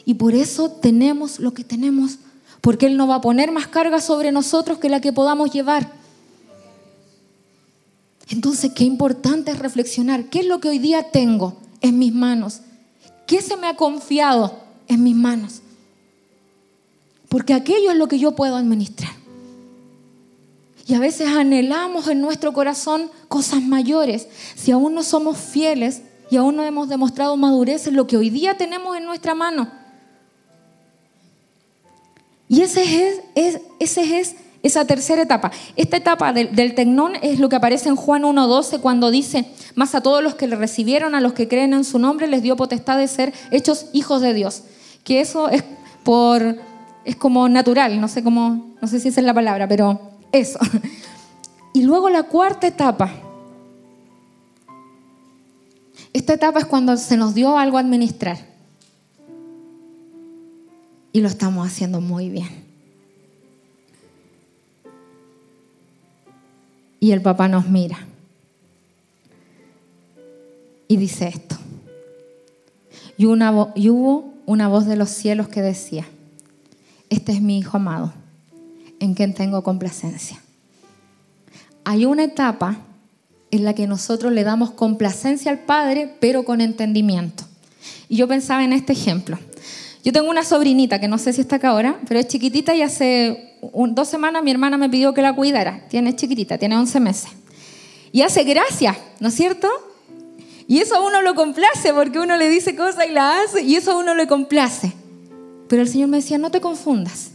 Y 0.04 0.14
por 0.14 0.34
eso 0.34 0.70
tenemos 0.70 1.38
lo 1.38 1.54
que 1.54 1.64
tenemos 1.64 2.18
porque 2.60 2.86
Él 2.86 2.96
no 2.96 3.06
va 3.06 3.16
a 3.16 3.20
poner 3.20 3.52
más 3.52 3.68
carga 3.68 4.00
sobre 4.00 4.32
nosotros 4.32 4.78
que 4.78 4.88
la 4.88 5.00
que 5.00 5.12
podamos 5.12 5.52
llevar. 5.52 5.92
Entonces, 8.28 8.72
qué 8.74 8.82
importante 8.82 9.52
es 9.52 9.58
reflexionar, 9.60 10.28
¿qué 10.30 10.40
es 10.40 10.46
lo 10.46 10.58
que 10.58 10.70
hoy 10.70 10.80
día 10.80 11.12
tengo 11.12 11.56
en 11.80 11.98
mis 11.98 12.12
manos? 12.12 12.62
¿Qué 13.26 13.40
se 13.40 13.56
me 13.56 13.68
ha 13.68 13.76
confiado 13.76 14.58
en 14.88 15.04
mis 15.04 15.14
manos? 15.14 15.60
Porque 17.28 17.54
aquello 17.54 17.90
es 17.90 17.96
lo 17.96 18.08
que 18.08 18.18
yo 18.18 18.32
puedo 18.32 18.56
administrar. 18.56 19.12
Y 20.86 20.94
a 20.94 21.00
veces 21.00 21.28
anhelamos 21.28 22.06
en 22.08 22.20
nuestro 22.20 22.52
corazón 22.52 23.10
cosas 23.28 23.62
mayores. 23.62 24.28
Si 24.54 24.70
aún 24.70 24.94
no 24.94 25.02
somos 25.02 25.36
fieles 25.36 26.02
y 26.30 26.36
aún 26.36 26.56
no 26.56 26.62
hemos 26.62 26.88
demostrado 26.88 27.36
madurez 27.36 27.86
en 27.86 27.96
lo 27.96 28.06
que 28.06 28.16
hoy 28.16 28.30
día 28.30 28.56
tenemos 28.56 28.96
en 28.96 29.04
nuestra 29.04 29.34
mano, 29.34 29.68
y 32.48 32.62
ese 32.62 33.20
es, 33.34 34.36
esa 34.62 34.84
tercera 34.84 35.22
etapa. 35.22 35.50
Esta 35.74 35.96
etapa 35.96 36.32
del 36.32 36.74
tecnón 36.74 37.14
es 37.22 37.40
lo 37.40 37.48
que 37.48 37.56
aparece 37.56 37.88
en 37.88 37.96
Juan 37.96 38.22
1.12 38.22 38.80
cuando 38.80 39.10
dice, 39.10 39.46
más 39.74 39.94
a 39.94 40.00
todos 40.00 40.22
los 40.22 40.34
que 40.34 40.46
le 40.46 40.56
recibieron, 40.56 41.14
a 41.14 41.20
los 41.20 41.32
que 41.32 41.48
creen 41.48 41.72
en 41.72 41.84
su 41.84 41.98
nombre, 41.98 42.28
les 42.28 42.42
dio 42.42 42.56
potestad 42.56 42.98
de 42.98 43.08
ser 43.08 43.32
hechos 43.50 43.86
hijos 43.92 44.22
de 44.22 44.34
Dios. 44.34 44.62
Que 45.04 45.20
eso 45.20 45.48
es 45.48 45.64
por 46.04 46.56
es 47.06 47.14
como 47.14 47.48
natural, 47.48 48.00
no 48.00 48.08
sé 48.08 48.24
cómo, 48.24 48.74
no 48.82 48.88
sé 48.88 48.98
si 48.98 49.08
es 49.08 49.16
la 49.18 49.32
palabra, 49.32 49.66
pero 49.68 50.00
eso. 50.32 50.58
Y 51.72 51.82
luego 51.82 52.08
la 52.08 52.22
cuarta 52.22 52.66
etapa. 52.66 53.12
Esta 56.14 56.32
etapa 56.32 56.60
es 56.60 56.64
cuando 56.64 56.96
se 56.96 57.18
nos 57.18 57.34
dio 57.34 57.58
algo 57.58 57.76
a 57.76 57.80
administrar 57.80 58.38
y 61.12 61.20
lo 61.20 61.28
estamos 61.28 61.66
haciendo 61.66 62.00
muy 62.00 62.30
bien. 62.30 62.48
Y 66.98 67.12
el 67.12 67.20
papá 67.20 67.46
nos 67.46 67.68
mira 67.68 67.98
y 70.88 70.96
dice 70.96 71.28
esto. 71.28 71.56
Y 73.18 73.26
hubo 73.26 74.32
una 74.46 74.68
voz 74.68 74.86
de 74.86 74.96
los 74.96 75.10
cielos 75.10 75.48
que 75.48 75.60
decía, 75.60 76.06
este 77.10 77.32
es 77.32 77.40
mi 77.40 77.58
hijo 77.58 77.76
amado, 77.76 78.12
en 79.00 79.14
quien 79.14 79.34
tengo 79.34 79.62
complacencia. 79.62 80.40
Hay 81.84 82.04
una 82.04 82.24
etapa 82.24 82.78
en 83.50 83.64
la 83.64 83.74
que 83.74 83.86
nosotros 83.86 84.32
le 84.32 84.44
damos 84.44 84.72
complacencia 84.72 85.50
al 85.50 85.60
Padre, 85.60 86.14
pero 86.20 86.44
con 86.44 86.60
entendimiento. 86.60 87.44
Y 88.08 88.16
yo 88.16 88.28
pensaba 88.28 88.64
en 88.64 88.72
este 88.72 88.92
ejemplo. 88.92 89.38
Yo 90.04 90.12
tengo 90.12 90.30
una 90.30 90.44
sobrinita 90.44 91.00
que 91.00 91.08
no 91.08 91.18
sé 91.18 91.32
si 91.32 91.40
está 91.40 91.56
acá 91.56 91.70
ahora, 91.70 91.98
pero 92.06 92.20
es 92.20 92.28
chiquitita 92.28 92.74
y 92.74 92.82
hace 92.82 93.56
dos 93.72 94.08
semanas 94.08 94.42
mi 94.42 94.50
hermana 94.50 94.76
me 94.76 94.88
pidió 94.88 95.12
que 95.14 95.22
la 95.22 95.34
cuidara. 95.34 95.84
Tiene 95.88 96.14
chiquitita, 96.14 96.58
tiene 96.58 96.76
11 96.76 97.00
meses. 97.00 97.30
Y 98.12 98.22
hace 98.22 98.44
gracia, 98.44 98.96
¿no 99.20 99.28
es 99.28 99.34
cierto? 99.34 99.68
Y 100.68 100.78
eso 100.78 100.96
a 100.96 101.06
uno 101.06 101.22
lo 101.22 101.34
complace 101.34 101.92
porque 101.92 102.18
uno 102.18 102.36
le 102.36 102.48
dice 102.48 102.74
cosas 102.76 103.06
y 103.08 103.12
la 103.12 103.42
hace 103.42 103.62
y 103.62 103.76
eso 103.76 103.92
a 103.92 103.98
uno 103.98 104.14
le 104.14 104.26
complace. 104.26 104.92
Pero 105.68 105.82
el 105.82 105.88
Señor 105.88 106.08
me 106.08 106.18
decía, 106.18 106.38
no 106.38 106.50
te 106.50 106.60
confundas. 106.60 107.30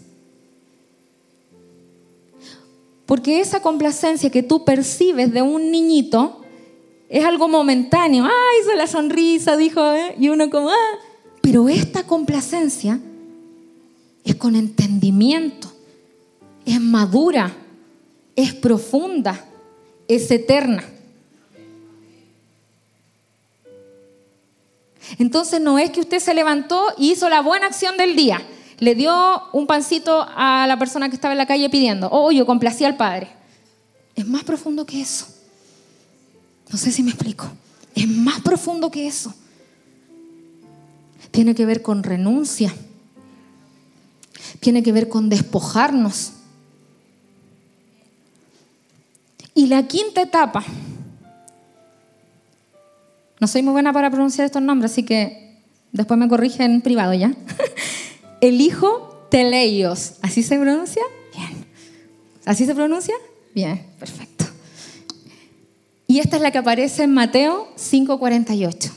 Porque 3.06 3.42
esa 3.42 3.62
complacencia 3.62 4.30
que 4.30 4.44
tú 4.44 4.64
percibes 4.64 5.34
de 5.34 5.42
un 5.42 5.70
niñito 5.70 6.42
es 7.10 7.26
algo 7.26 7.50
momentáneo. 7.50 8.24
Ah, 8.24 8.50
hizo 8.62 8.74
la 8.76 8.88
sonrisa, 8.88 9.58
dijo, 9.58 9.86
¿eh? 9.92 10.16
y 10.18 10.30
uno 10.30 10.50
como, 10.50 10.70
ah. 10.70 11.00
Pero 11.42 11.68
esta 11.68 12.04
complacencia 12.04 13.00
es 14.24 14.36
con 14.36 14.56
entendimiento, 14.56 15.72
es 16.66 16.80
madura, 16.80 17.54
es 18.36 18.54
profunda, 18.54 19.46
es 20.08 20.30
eterna. 20.32 20.84
Entonces 25.18 25.62
no 25.62 25.80
es 25.80 25.92
que 25.92 26.00
usted 26.00 26.20
se 26.20 26.34
levantó 26.34 26.88
y 26.98 27.12
hizo 27.12 27.30
la 27.30 27.42
buena 27.42 27.68
acción 27.68 27.98
del 27.98 28.16
día 28.16 28.42
le 28.82 28.96
dio 28.96 29.44
un 29.54 29.68
pancito 29.68 30.26
a 30.36 30.66
la 30.66 30.80
persona 30.80 31.08
que 31.08 31.16
estaba 31.16 31.36
en 31.36 31.38
la 31.38 31.46
calle 31.46 31.70
pidiendo. 31.70 32.10
Oh, 32.12 32.32
yo 32.32 32.48
complací 32.48 32.84
al 32.84 32.98
Padre. 32.98 33.28
Es 34.16 34.26
más 34.26 34.44
profundo 34.44 34.88
que 34.88 35.00
eso. 35.00 35.28
No 36.72 36.80
sé 36.80 36.92
si 36.92 37.04
me 37.04 37.12
explico. 37.12 37.48
Es 37.94 38.08
más 38.08 38.42
profundo 38.42 38.90
que 38.90 39.06
eso. 39.06 39.36
Tiene 41.30 41.54
que 41.54 41.68
ver 41.68 41.84
con 41.84 42.02
renuncia. 42.02 42.74
Tiene 44.60 44.82
que 44.82 44.92
ver 44.92 45.10
con 45.10 45.30
despojarnos. 45.30 46.32
Y 49.54 49.68
la 49.68 49.88
quinta 49.88 50.24
etapa. 50.24 50.64
No 53.42 53.48
soy 53.48 53.64
muy 53.64 53.72
buena 53.72 53.92
para 53.92 54.12
pronunciar 54.12 54.46
estos 54.46 54.62
nombres, 54.62 54.92
así 54.92 55.02
que 55.02 55.58
después 55.92 56.20
me 56.20 56.30
corrigen 56.30 56.74
en 56.74 56.82
privado 56.82 57.16
ya. 57.16 57.34
el 58.42 58.62
hijo 58.62 59.26
Teleios. 59.32 60.14
¿Así 60.22 60.44
se 60.44 60.60
pronuncia? 60.60 61.02
Bien. 61.36 61.66
¿Así 62.46 62.68
se 62.68 62.76
pronuncia? 62.76 63.16
Bien, 63.56 63.84
perfecto. 63.98 64.46
Y 66.06 66.20
esta 66.20 66.36
es 66.36 66.44
la 66.44 66.52
que 66.52 66.60
aparece 66.60 67.02
en 67.02 67.16
Mateo 67.16 67.68
5:48. 67.78 68.92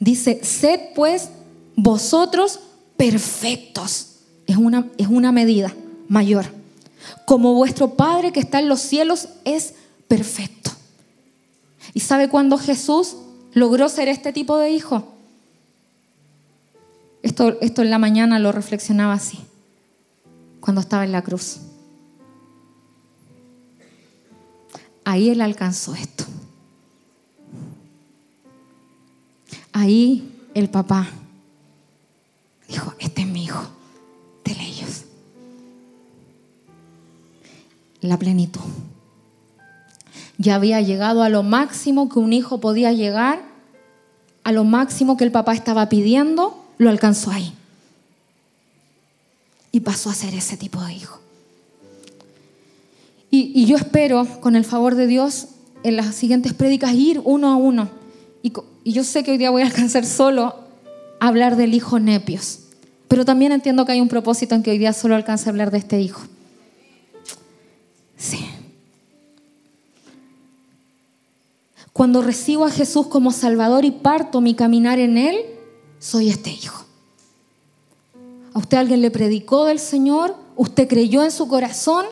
Dice, 0.00 0.40
sed 0.42 0.80
pues 0.96 1.28
vosotros 1.76 2.58
perfectos. 2.96 4.16
Es 4.48 4.56
una, 4.56 4.88
es 4.98 5.06
una 5.06 5.30
medida 5.30 5.72
mayor. 6.08 6.46
Como 7.24 7.54
vuestro 7.54 7.90
Padre 7.94 8.32
que 8.32 8.40
está 8.40 8.58
en 8.58 8.68
los 8.68 8.80
cielos 8.80 9.28
es 9.44 9.74
perfecto. 10.08 10.72
¿Y 11.94 12.00
sabe 12.00 12.28
cuándo 12.28 12.58
Jesús 12.58 13.14
logró 13.52 13.88
ser 13.88 14.08
este 14.08 14.32
tipo 14.32 14.56
de 14.56 14.70
hijo? 14.70 15.14
Esto, 17.22 17.60
esto 17.60 17.82
en 17.82 17.90
la 17.90 17.98
mañana 17.98 18.38
lo 18.38 18.52
reflexionaba 18.52 19.12
así, 19.12 19.38
cuando 20.60 20.80
estaba 20.80 21.04
en 21.04 21.12
la 21.12 21.22
cruz. 21.22 21.58
Ahí 25.04 25.30
él 25.30 25.40
alcanzó 25.40 25.94
esto. 25.94 26.24
Ahí 29.72 30.30
el 30.54 30.68
papá 30.68 31.08
dijo, 32.68 32.94
este 32.98 33.22
es 33.22 33.26
mi 33.26 33.44
hijo, 33.44 33.62
de 34.44 34.52
ellos. 34.52 35.04
La 38.00 38.18
plenitud. 38.18 38.60
Ya 40.40 40.54
había 40.54 40.80
llegado 40.80 41.22
a 41.22 41.28
lo 41.28 41.42
máximo 41.42 42.08
que 42.08 42.18
un 42.18 42.32
hijo 42.32 42.60
podía 42.62 42.94
llegar, 42.94 43.42
a 44.42 44.52
lo 44.52 44.64
máximo 44.64 45.18
que 45.18 45.24
el 45.24 45.32
papá 45.32 45.52
estaba 45.52 45.90
pidiendo 45.90 46.64
lo 46.78 46.88
alcanzó 46.88 47.30
ahí. 47.30 47.52
Y 49.70 49.80
pasó 49.80 50.08
a 50.08 50.14
ser 50.14 50.32
ese 50.32 50.56
tipo 50.56 50.82
de 50.82 50.94
hijo. 50.94 51.20
Y, 53.30 53.66
yo 53.66 53.76
espero, 53.76 54.26
con 54.40 54.56
el 54.56 54.64
favor 54.64 54.94
de 54.94 55.06
Dios, 55.06 55.48
en 55.82 55.96
las 55.96 56.14
siguientes 56.14 56.54
prédicas 56.54 56.94
ir 56.94 57.20
uno 57.22 57.48
a 57.52 57.56
uno. 57.56 57.90
Y, 58.42 58.50
y 58.82 58.92
yo 58.92 59.04
sé 59.04 59.22
que 59.22 59.32
hoy 59.32 59.36
día 59.36 59.50
voy 59.50 59.60
a 59.60 59.66
alcanzar 59.66 60.06
solo 60.06 60.54
a 61.20 61.28
hablar 61.28 61.56
del 61.56 61.74
hijo 61.74 62.00
Nepios. 62.00 62.60
Pero 63.08 63.26
también 63.26 63.52
entiendo 63.52 63.84
que 63.84 63.92
hay 63.92 64.00
un 64.00 64.08
propósito 64.08 64.54
en 64.54 64.62
que 64.62 64.70
hoy 64.70 64.78
día 64.78 64.94
solo 64.94 65.16
alcance 65.16 65.50
a 65.50 65.50
hablar 65.50 65.70
de 65.70 65.78
este 65.78 66.00
hijo. 66.00 66.22
Sí. 68.16 68.38
Cuando 72.00 72.22
recibo 72.22 72.64
a 72.64 72.70
Jesús 72.70 73.08
como 73.08 73.30
Salvador 73.30 73.84
y 73.84 73.90
parto 73.90 74.40
mi 74.40 74.54
caminar 74.54 74.98
en 74.98 75.18
Él, 75.18 75.44
soy 75.98 76.30
este 76.30 76.48
hijo. 76.48 76.82
A 78.54 78.58
usted 78.58 78.78
alguien 78.78 79.02
le 79.02 79.10
predicó 79.10 79.66
del 79.66 79.78
Señor, 79.78 80.34
usted 80.56 80.88
creyó 80.88 81.22
en 81.22 81.30
su 81.30 81.46
corazón, 81.46 82.06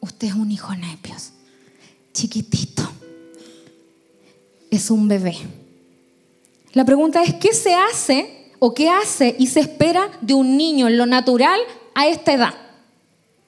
usted 0.00 0.26
es 0.26 0.34
un 0.34 0.50
hijo 0.50 0.74
nepios, 0.74 1.30
chiquitito, 2.12 2.82
es 4.68 4.90
un 4.90 5.06
bebé. 5.06 5.36
La 6.72 6.84
pregunta 6.84 7.22
es, 7.22 7.34
¿qué 7.34 7.54
se 7.54 7.72
hace 7.72 8.50
o 8.58 8.74
qué 8.74 8.90
hace 8.90 9.36
y 9.38 9.46
se 9.46 9.60
espera 9.60 10.10
de 10.20 10.34
un 10.34 10.56
niño 10.56 10.88
en 10.88 10.98
lo 10.98 11.06
natural 11.06 11.60
a 11.94 12.08
esta 12.08 12.32
edad? 12.32 12.54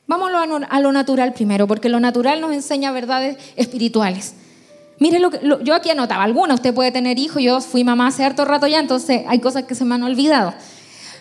Vamos 0.06 0.30
a 0.70 0.80
lo 0.80 0.92
natural 0.92 1.32
primero, 1.32 1.66
porque 1.66 1.88
lo 1.88 1.98
natural 1.98 2.40
nos 2.40 2.52
enseña 2.52 2.92
verdades 2.92 3.36
espirituales. 3.56 4.34
Mire 4.98 5.18
lo 5.18 5.30
que 5.30 5.40
yo 5.62 5.74
aquí 5.74 5.90
anotaba 5.90 6.24
alguna, 6.24 6.54
usted 6.54 6.72
puede 6.72 6.90
tener 6.90 7.18
hijos, 7.18 7.42
yo 7.42 7.60
fui 7.60 7.84
mamá 7.84 8.08
hace 8.08 8.24
harto 8.24 8.44
rato 8.44 8.66
ya, 8.66 8.80
entonces 8.80 9.22
hay 9.28 9.40
cosas 9.40 9.64
que 9.64 9.74
se 9.74 9.84
me 9.84 9.94
han 9.94 10.02
olvidado. 10.02 10.54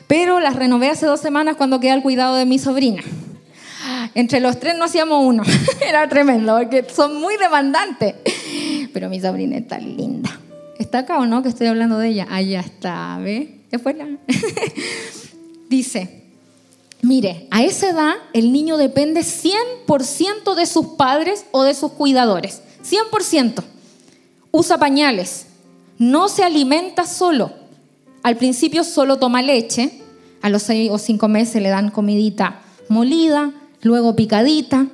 Pero 0.07 0.39
las 0.39 0.55
renové 0.55 0.89
hace 0.89 1.05
dos 1.05 1.19
semanas 1.19 1.55
cuando 1.57 1.79
quedé 1.79 1.91
al 1.91 2.01
cuidado 2.01 2.35
de 2.35 2.45
mi 2.45 2.59
sobrina. 2.59 3.01
Entre 4.13 4.39
los 4.39 4.59
tres 4.59 4.77
no 4.77 4.85
hacíamos 4.85 5.23
uno, 5.25 5.43
era 5.85 6.07
tremendo, 6.07 6.57
porque 6.57 6.85
son 6.93 7.19
muy 7.19 7.35
demandantes. 7.37 8.15
Pero 8.93 9.09
mi 9.09 9.19
sobrina 9.19 9.57
está 9.57 9.77
linda. 9.77 10.39
¿Está 10.79 10.99
acá 10.99 11.19
o 11.19 11.25
no? 11.25 11.43
Que 11.43 11.49
estoy 11.49 11.67
hablando 11.67 11.97
de 11.97 12.09
ella. 12.09 12.27
Allá 12.29 12.61
está, 12.61 13.17
¿ve? 13.19 13.59
Después 13.71 13.97
la... 13.97 14.07
Dice, 15.69 16.23
mire, 17.01 17.47
a 17.51 17.63
esa 17.63 17.89
edad 17.89 18.13
el 18.33 18.53
niño 18.53 18.77
depende 18.77 19.21
100% 19.21 20.55
de 20.55 20.65
sus 20.65 20.85
padres 20.97 21.45
o 21.51 21.63
de 21.63 21.73
sus 21.73 21.91
cuidadores. 21.91 22.61
100%. 22.89 23.63
Usa 24.51 24.77
pañales. 24.77 25.47
No 25.97 26.27
se 26.27 26.43
alimenta 26.43 27.05
solo. 27.05 27.51
Al 28.23 28.37
principio 28.37 28.83
solo 28.83 29.17
toma 29.17 29.41
leche. 29.41 30.01
A 30.41 30.49
los 30.49 30.63
seis 30.63 30.89
o 30.91 30.97
cinco 30.97 31.27
meses 31.27 31.61
le 31.61 31.69
dan 31.69 31.89
comidita 31.89 32.61
molida, 32.89 33.51
luego 33.81 34.15
picadita. 34.15 34.87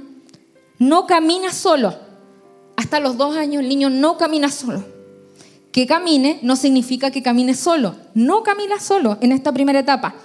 No 0.79 1.05
camina 1.05 1.51
solo. 1.51 1.95
Hasta 2.75 2.99
los 2.99 3.17
dos 3.17 3.35
años 3.35 3.61
el 3.61 3.69
niño 3.69 3.89
no 3.89 4.17
camina 4.17 4.49
solo. 4.49 4.83
Que 5.71 5.85
camine 5.85 6.39
no 6.41 6.55
significa 6.55 7.11
que 7.11 7.21
camine 7.21 7.53
solo. 7.53 7.95
No 8.13 8.43
camina 8.43 8.79
solo 8.79 9.17
en 9.21 9.31
esta 9.31 9.51
primera 9.51 9.79
etapa. 9.79 10.15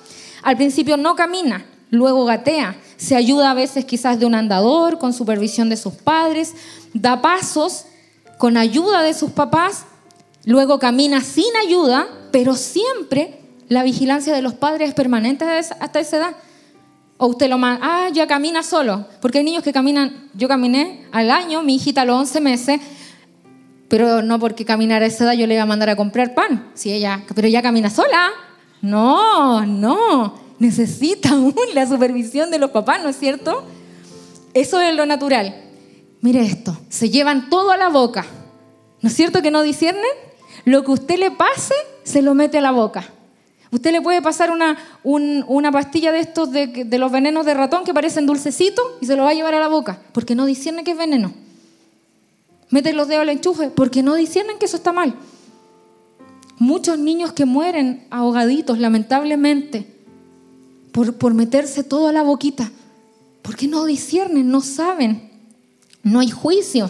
Al 0.42 0.56
principio 0.56 0.96
no 0.96 1.16
camina, 1.16 1.66
luego 1.90 2.24
gatea, 2.24 2.76
se 2.96 3.16
ayuda 3.16 3.50
a 3.50 3.54
veces 3.54 3.84
quizás 3.84 4.18
de 4.18 4.26
un 4.26 4.34
andador 4.34 4.98
con 4.98 5.12
supervisión 5.12 5.68
de 5.68 5.76
sus 5.76 5.94
padres, 5.94 6.54
da 7.00 7.22
pasos 7.22 7.86
con 8.38 8.56
ayuda 8.56 9.02
de 9.02 9.14
sus 9.14 9.30
papás, 9.30 9.84
luego 10.44 10.78
camina 10.78 11.20
sin 11.20 11.54
ayuda, 11.56 12.06
pero 12.32 12.54
siempre 12.54 13.40
la 13.68 13.82
vigilancia 13.82 14.34
de 14.34 14.42
los 14.42 14.54
padres 14.54 14.90
es 14.90 14.94
permanente 14.94 15.44
hasta 15.44 16.00
esa 16.00 16.16
edad. 16.16 16.36
O 17.18 17.26
usted 17.26 17.48
lo 17.48 17.56
manda, 17.56 17.80
ah, 17.82 18.08
ya 18.12 18.26
camina 18.26 18.62
solo, 18.62 19.06
porque 19.22 19.38
hay 19.38 19.44
niños 19.44 19.62
que 19.62 19.72
caminan, 19.72 20.28
yo 20.34 20.48
caminé 20.48 21.06
al 21.12 21.30
año, 21.30 21.62
mi 21.62 21.76
hijita 21.76 22.02
a 22.02 22.04
los 22.04 22.16
11 22.16 22.40
meses, 22.42 22.80
pero 23.88 24.20
no 24.22 24.38
porque 24.38 24.64
caminara 24.64 25.04
a 25.04 25.08
esa 25.08 25.24
edad 25.24 25.32
yo 25.32 25.46
le 25.46 25.54
iba 25.54 25.62
a 25.62 25.66
mandar 25.66 25.88
a 25.88 25.96
comprar 25.96 26.34
pan, 26.34 26.70
si 26.74 26.92
ella, 26.92 27.22
pero 27.34 27.48
ya 27.48 27.62
camina 27.62 27.88
sola. 27.88 28.30
No, 28.82 29.64
no, 29.64 30.34
necesita 30.58 31.30
aún 31.32 31.54
la 31.74 31.86
supervisión 31.86 32.50
de 32.50 32.58
los 32.58 32.70
papás, 32.70 33.02
¿no 33.02 33.08
es 33.08 33.18
cierto? 33.18 33.64
Eso 34.52 34.80
es 34.80 34.94
lo 34.94 35.06
natural. 35.06 35.65
Mire 36.20 36.44
esto, 36.44 36.76
se 36.88 37.10
llevan 37.10 37.50
todo 37.50 37.70
a 37.70 37.76
la 37.76 37.88
boca. 37.88 38.26
¿No 39.00 39.08
es 39.08 39.14
cierto 39.14 39.42
que 39.42 39.50
no 39.50 39.62
disciernen? 39.62 40.04
Lo 40.64 40.84
que 40.84 40.90
usted 40.90 41.18
le 41.18 41.30
pase, 41.30 41.74
se 42.02 42.22
lo 42.22 42.34
mete 42.34 42.58
a 42.58 42.62
la 42.62 42.72
boca. 42.72 43.12
Usted 43.70 43.92
le 43.92 44.00
puede 44.00 44.22
pasar 44.22 44.50
una, 44.50 44.78
una 45.04 45.72
pastilla 45.72 46.12
de 46.12 46.20
estos 46.20 46.50
de, 46.50 46.86
los 46.98 47.12
venenos 47.12 47.44
de 47.44 47.54
ratón 47.54 47.84
que 47.84 47.92
parecen 47.92 48.26
dulcecitos 48.26 48.84
y 49.00 49.06
se 49.06 49.16
lo 49.16 49.24
va 49.24 49.30
a 49.30 49.34
llevar 49.34 49.54
a 49.54 49.60
la 49.60 49.68
boca, 49.68 50.00
porque 50.12 50.34
no 50.34 50.46
discierne 50.46 50.84
que 50.84 50.92
es 50.92 50.98
veneno. 50.98 51.32
Mete 52.70 52.92
los 52.92 53.08
dedos 53.08 53.22
al 53.22 53.28
enchufe, 53.28 53.70
porque 53.70 54.02
no 54.02 54.14
disciernen 54.14 54.58
que 54.58 54.66
eso 54.66 54.76
está 54.76 54.92
mal. 54.92 55.14
Muchos 56.58 56.98
niños 56.98 57.32
que 57.32 57.44
mueren 57.44 58.06
ahogaditos, 58.10 58.78
lamentablemente, 58.78 59.86
por, 60.92 61.14
por 61.14 61.34
meterse 61.34 61.84
todo 61.84 62.08
a 62.08 62.12
la 62.12 62.22
boquita. 62.22 62.70
Porque 63.42 63.68
no 63.68 63.84
disciernen, 63.84 64.50
no 64.50 64.62
saben. 64.62 65.25
No 66.06 66.20
hay 66.20 66.30
juicio. 66.30 66.88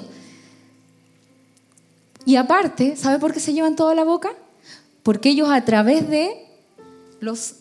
Y 2.26 2.36
aparte, 2.36 2.96
¿sabe 2.96 3.18
por 3.18 3.32
qué 3.32 3.40
se 3.40 3.54
llevan 3.54 3.74
todo 3.74 3.88
a 3.88 3.94
la 3.94 4.04
boca? 4.04 4.28
Porque 5.02 5.30
ellos 5.30 5.48
a 5.48 5.64
través 5.64 6.10
de 6.10 6.36
los 7.20 7.54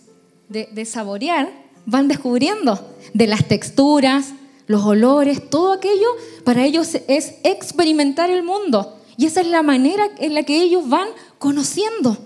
de, 0.49 0.68
de 0.74 0.84
saborear 0.84 1.49
van 1.86 2.10
descubriendo 2.10 2.93
de 3.14 3.28
las 3.28 3.47
texturas, 3.47 4.34
los 4.68 4.84
olores, 4.84 5.49
todo 5.49 5.72
aquello 5.72 6.08
para 6.43 6.66
ellos 6.66 6.97
es 7.08 7.36
experimentar 7.45 8.30
el 8.30 8.43
mundo. 8.43 8.99
Y 9.16 9.26
esa 9.26 9.39
es 9.39 9.47
la 9.47 9.64
manera 9.64 10.10
en 10.18 10.34
la 10.34 10.43
que 10.43 10.62
ellos 10.62 10.89
van 10.89 11.08
conociendo, 11.39 12.18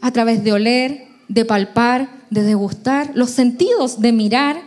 a 0.00 0.12
través 0.12 0.44
de 0.44 0.52
oler, 0.52 1.08
de 1.26 1.44
palpar, 1.44 2.08
de 2.30 2.44
degustar, 2.44 3.10
los 3.14 3.30
sentidos 3.30 4.00
de 4.00 4.12
mirar, 4.12 4.62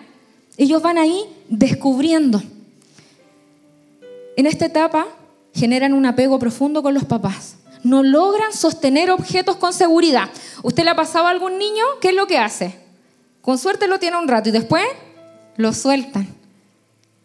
ellos 0.57 0.81
van 0.81 0.97
ahí 0.97 1.23
descubriendo. 1.47 2.43
En 4.37 4.45
esta 4.45 4.65
etapa 4.65 5.07
generan 5.53 5.93
un 5.93 6.05
apego 6.05 6.39
profundo 6.39 6.81
con 6.81 6.93
los 6.93 7.05
papás. 7.05 7.55
No 7.83 8.03
logran 8.03 8.53
sostener 8.53 9.11
objetos 9.11 9.57
con 9.57 9.73
seguridad. 9.73 10.29
¿Usted 10.63 10.83
le 10.83 10.91
ha 10.91 10.95
pasado 10.95 11.27
a 11.27 11.31
algún 11.31 11.57
niño? 11.57 11.83
¿Qué 11.99 12.09
es 12.09 12.15
lo 12.15 12.27
que 12.27 12.37
hace? 12.37 12.79
Con 13.41 13.57
suerte 13.57 13.87
lo 13.87 13.99
tiene 13.99 14.17
un 14.17 14.27
rato 14.27 14.49
y 14.49 14.51
después 14.51 14.83
lo 15.57 15.73
sueltan. 15.73 16.27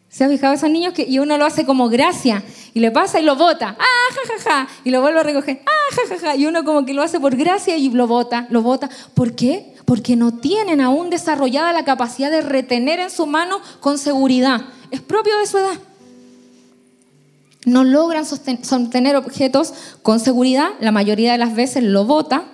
¿Se 0.09 0.25
ha 0.25 0.29
fijado 0.31 0.55
esos 0.55 0.71
niños 0.71 0.95
que 0.95 1.03
y 1.03 1.19
uno 1.19 1.37
lo 1.37 1.45
hace 1.45 1.67
como 1.67 1.91
gracia 1.91 2.43
y 2.73 2.81
le 2.81 2.91
pasa 2.91 3.21
y 3.21 3.23
lo 3.23 3.37
bota? 3.37 3.77
¡Ah, 3.79 4.15
ja, 4.15 4.21
ja, 4.33 4.51
ja! 4.51 4.69
Y 4.83 4.91
lo 4.91 5.03
vuelve 5.03 5.21
a 5.21 5.23
recoger. 5.23 5.61
¡Ah, 5.67 5.95
ja, 5.95 6.03
ja, 6.09 6.19
ja! 6.19 6.37
Y 6.37 6.47
uno 6.47 6.65
como 6.65 6.87
que 6.87 6.95
lo 6.95 7.03
hace 7.03 7.21
por 7.21 7.37
gracia 7.37 7.77
y 7.77 7.91
lo 7.91 8.07
bota, 8.07 8.47
lo 8.49 8.63
bota. 8.63 8.89
¿Por 9.13 9.35
qué? 9.35 9.75
Porque 9.85 10.17
no 10.17 10.33
tienen 10.39 10.81
aún 10.81 11.11
desarrollada 11.11 11.75
la 11.75 11.85
capacidad 11.85 12.31
de 12.31 12.41
retener 12.41 12.99
en 12.99 13.11
su 13.11 13.27
mano 13.27 13.61
con 13.81 13.99
seguridad. 13.99 14.63
Es 14.91 15.03
propio 15.03 15.37
de 15.37 15.47
su 15.47 15.59
edad. 15.59 15.79
No 17.67 17.85
logran 17.85 18.25
sostener 18.25 19.17
objetos 19.17 19.75
con 20.03 20.19
seguridad, 20.21 20.71
la 20.81 20.93
mayoría 20.93 21.33
de 21.33 21.39
las 21.39 21.55
veces 21.55 21.83
lo 21.83 22.07
bota. 22.07 22.47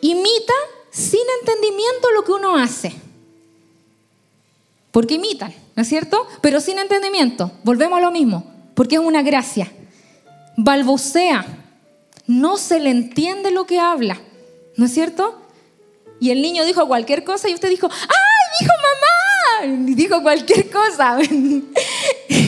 Imita 0.00 0.54
sin 0.90 1.20
entendimiento 1.40 2.10
lo 2.16 2.24
que 2.24 2.32
uno 2.32 2.56
hace. 2.56 2.92
Porque 4.90 5.14
imitan. 5.14 5.54
¿no 5.76 5.82
es 5.82 5.88
cierto? 5.88 6.26
Pero 6.40 6.60
sin 6.60 6.78
entendimiento. 6.78 7.52
Volvemos 7.62 7.98
a 7.98 8.00
lo 8.00 8.10
mismo, 8.10 8.50
porque 8.74 8.96
es 8.96 9.00
una 9.00 9.22
gracia. 9.22 9.70
Balbucea, 10.56 11.44
no 12.26 12.56
se 12.56 12.80
le 12.80 12.90
entiende 12.90 13.50
lo 13.50 13.66
que 13.66 13.78
habla, 13.78 14.18
¿no 14.76 14.86
es 14.86 14.94
cierto? 14.94 15.38
Y 16.18 16.30
el 16.30 16.40
niño 16.40 16.64
dijo 16.64 16.88
cualquier 16.88 17.24
cosa 17.24 17.50
y 17.50 17.54
usted 17.54 17.68
dijo, 17.68 17.88
¡ay, 17.90 18.58
dijo 18.60 18.72
mamá! 18.72 19.90
Y 19.90 19.94
dijo 19.94 20.22
cualquier 20.22 20.70
cosa. 20.70 21.18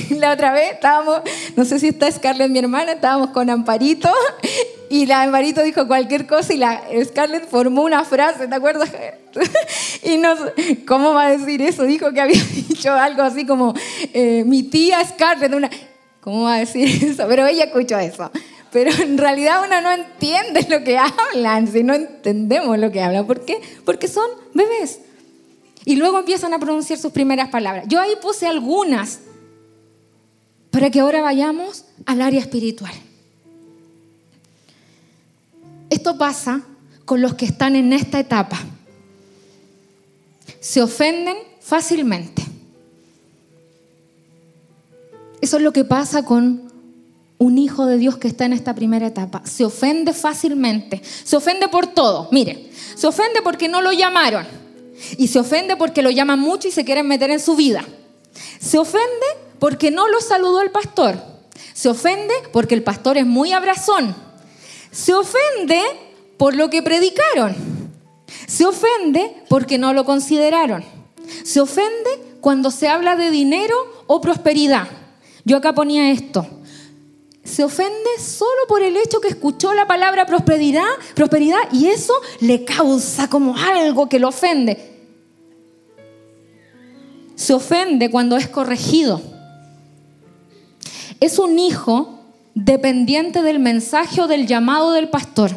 la 0.18 0.32
otra 0.32 0.52
vez 0.52 0.72
estábamos, 0.72 1.22
no 1.56 1.64
sé 1.64 1.78
si 1.78 1.88
está 1.88 2.10
Scarlett, 2.10 2.50
mi 2.50 2.58
hermana, 2.58 2.92
estábamos 2.92 3.30
con 3.30 3.50
Amparito 3.50 4.10
y 4.90 5.06
la 5.06 5.22
Amparito 5.22 5.62
dijo 5.62 5.86
cualquier 5.86 6.26
cosa 6.26 6.52
y 6.54 6.58
la 6.58 6.82
Scarlett 7.04 7.48
formó 7.48 7.82
una 7.82 8.04
frase, 8.04 8.48
¿te 8.48 8.54
acuerdas? 8.54 8.90
y 10.02 10.16
no, 10.16 10.34
¿cómo 10.86 11.14
va 11.14 11.26
a 11.26 11.30
decir 11.30 11.62
eso? 11.62 11.84
Dijo 11.84 12.12
que 12.12 12.20
había 12.20 12.42
dicho 12.42 12.92
algo 12.92 13.22
así 13.22 13.46
como, 13.46 13.74
eh, 14.12 14.44
mi 14.46 14.64
tía 14.64 15.04
Scarlett, 15.04 15.54
una, 15.54 15.70
¿cómo 16.20 16.44
va 16.44 16.56
a 16.56 16.58
decir 16.60 16.88
eso? 17.04 17.26
Pero 17.28 17.46
ella 17.46 17.64
escuchó 17.64 17.98
eso. 17.98 18.30
Pero 18.70 18.90
en 19.02 19.16
realidad 19.16 19.62
uno 19.66 19.80
no 19.80 19.90
entiende 19.90 20.66
lo 20.68 20.84
que 20.84 20.98
hablan, 20.98 21.66
si 21.68 21.82
no 21.82 21.94
entendemos 21.94 22.78
lo 22.78 22.92
que 22.92 23.00
hablan. 23.00 23.26
¿Por 23.26 23.46
qué? 23.46 23.60
Porque 23.86 24.08
son 24.08 24.28
bebés. 24.52 25.00
Y 25.86 25.96
luego 25.96 26.18
empiezan 26.18 26.52
a 26.52 26.58
pronunciar 26.58 26.98
sus 26.98 27.12
primeras 27.12 27.48
palabras. 27.48 27.86
Yo 27.88 27.98
ahí 27.98 28.12
puse 28.20 28.46
algunas 28.46 29.20
para 30.70 30.90
que 30.90 31.00
ahora 31.00 31.22
vayamos 31.22 31.84
al 32.06 32.22
área 32.22 32.40
espiritual. 32.40 32.92
Esto 35.90 36.18
pasa 36.18 36.62
con 37.04 37.22
los 37.22 37.34
que 37.34 37.46
están 37.46 37.76
en 37.76 37.92
esta 37.92 38.20
etapa. 38.20 38.58
Se 40.60 40.82
ofenden 40.82 41.36
fácilmente. 41.60 42.44
Eso 45.40 45.56
es 45.56 45.62
lo 45.62 45.72
que 45.72 45.84
pasa 45.84 46.24
con 46.24 46.68
un 47.38 47.58
hijo 47.58 47.86
de 47.86 47.98
Dios 47.98 48.18
que 48.18 48.28
está 48.28 48.44
en 48.44 48.52
esta 48.52 48.74
primera 48.74 49.06
etapa. 49.06 49.42
Se 49.46 49.64
ofende 49.64 50.12
fácilmente. 50.12 51.00
Se 51.24 51.36
ofende 51.36 51.68
por 51.68 51.86
todo. 51.86 52.28
Mire, 52.32 52.70
se 52.94 53.06
ofende 53.06 53.40
porque 53.42 53.68
no 53.68 53.80
lo 53.80 53.92
llamaron. 53.92 54.46
Y 55.16 55.28
se 55.28 55.38
ofende 55.38 55.76
porque 55.76 56.02
lo 56.02 56.10
llaman 56.10 56.40
mucho 56.40 56.68
y 56.68 56.72
se 56.72 56.84
quieren 56.84 57.06
meter 57.06 57.30
en 57.30 57.40
su 57.40 57.54
vida. 57.54 57.84
Se 58.60 58.78
ofende 58.78 59.26
porque 59.58 59.90
no 59.90 60.08
lo 60.08 60.20
saludó 60.20 60.62
el 60.62 60.70
pastor. 60.70 61.16
Se 61.72 61.88
ofende 61.88 62.34
porque 62.52 62.74
el 62.74 62.82
pastor 62.82 63.18
es 63.18 63.26
muy 63.26 63.52
abrazón. 63.52 64.14
Se 64.90 65.14
ofende 65.14 65.80
por 66.36 66.54
lo 66.54 66.70
que 66.70 66.82
predicaron. 66.82 67.56
Se 68.46 68.64
ofende 68.64 69.34
porque 69.48 69.78
no 69.78 69.92
lo 69.92 70.04
consideraron. 70.04 70.84
Se 71.44 71.60
ofende 71.60 72.10
cuando 72.40 72.70
se 72.70 72.88
habla 72.88 73.16
de 73.16 73.30
dinero 73.30 73.76
o 74.06 74.20
prosperidad. 74.20 74.88
Yo 75.44 75.56
acá 75.56 75.74
ponía 75.74 76.10
esto. 76.10 76.46
Se 77.44 77.64
ofende 77.64 78.10
solo 78.18 78.66
por 78.68 78.82
el 78.82 78.96
hecho 78.96 79.20
que 79.20 79.28
escuchó 79.28 79.72
la 79.72 79.86
palabra 79.86 80.26
prosperidad, 80.26 80.84
prosperidad 81.14 81.60
y 81.72 81.86
eso 81.86 82.12
le 82.40 82.64
causa 82.64 83.30
como 83.30 83.56
algo 83.56 84.08
que 84.08 84.18
lo 84.18 84.28
ofende. 84.28 84.97
Se 87.38 87.54
ofende 87.54 88.10
cuando 88.10 88.36
es 88.36 88.48
corregido 88.48 89.22
es 91.20 91.38
un 91.38 91.58
hijo 91.58 92.20
dependiente 92.54 93.42
del 93.42 93.58
mensaje 93.58 94.20
o 94.20 94.28
del 94.28 94.46
llamado 94.46 94.92
del 94.92 95.08
pastor. 95.08 95.50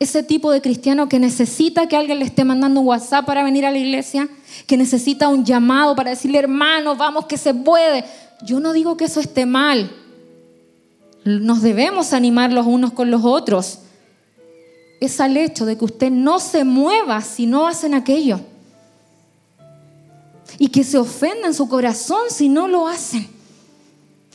Ese 0.00 0.22
tipo 0.22 0.50
de 0.50 0.60
cristiano 0.60 1.08
que 1.08 1.18
necesita 1.18 1.86
que 1.88 1.96
alguien 1.96 2.18
le 2.18 2.24
esté 2.24 2.44
mandando 2.44 2.80
un 2.80 2.88
WhatsApp 2.88 3.24
para 3.24 3.44
venir 3.44 3.64
a 3.64 3.70
la 3.70 3.78
iglesia, 3.78 4.28
que 4.66 4.76
necesita 4.76 5.28
un 5.28 5.44
llamado 5.44 5.94
para 5.94 6.10
decirle, 6.10 6.38
hermano, 6.38 6.96
vamos 6.96 7.26
que 7.26 7.38
se 7.38 7.54
puede. 7.54 8.04
Yo 8.42 8.60
no 8.60 8.72
digo 8.72 8.96
que 8.96 9.04
eso 9.04 9.20
esté 9.20 9.46
mal. 9.46 9.90
Nos 11.24 11.62
debemos 11.62 12.12
animar 12.12 12.52
los 12.52 12.66
unos 12.66 12.92
con 12.92 13.10
los 13.10 13.24
otros. 13.24 13.78
Es 15.00 15.20
al 15.20 15.36
hecho 15.36 15.64
de 15.64 15.78
que 15.78 15.84
usted 15.84 16.10
no 16.10 16.40
se 16.40 16.64
mueva 16.64 17.20
si 17.20 17.46
no 17.46 17.66
hacen 17.66 17.94
aquello. 17.94 18.40
Y 20.58 20.68
que 20.68 20.84
se 20.84 20.98
ofenda 20.98 21.46
en 21.46 21.54
su 21.54 21.68
corazón 21.68 22.22
si 22.30 22.48
no 22.48 22.68
lo 22.68 22.86
hacen 22.86 23.34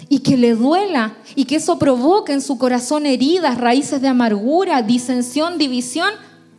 y 0.08 0.20
que 0.20 0.38
le 0.38 0.56
duela 0.56 1.18
y 1.36 1.46
que 1.46 1.58
eso 1.58 1.78
provoque 1.78 2.32
en 2.32 2.42
su 2.42 2.58
corazón 2.58 3.06
heridas, 3.06 3.58
raíces 3.58 4.02
de 4.02 4.08
amargura, 4.08 4.82
disensión, 4.82 5.58
división, 5.58 6.10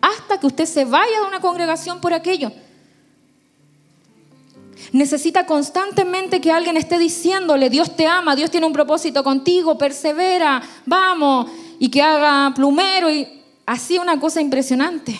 hasta 0.01 0.39
que 0.39 0.47
usted 0.47 0.67
se 0.67 0.85
vaya 0.85 1.21
de 1.21 1.27
una 1.27 1.41
congregación 1.41 2.01
por 2.01 2.13
aquello. 2.13 2.53
Necesita 4.93 5.47
constantemente 5.47 6.41
que 6.41 6.51
alguien 6.51 6.77
esté 6.77 6.99
diciéndole, 6.99 7.71
Dios 7.71 7.97
te 7.97 8.07
ama, 8.07 8.35
Dios 8.35 8.51
tiene 8.51 8.67
un 8.67 8.73
propósito 8.73 9.23
contigo, 9.23 9.79
persevera, 9.79 10.63
vamos, 10.87 11.51
y 11.79 11.89
que 11.89 12.03
haga 12.03 12.53
plumero 12.55 13.11
y 13.11 13.27
así 13.67 13.99
una 13.99 14.19
cosa 14.19 14.41
impresionante. 14.41 15.19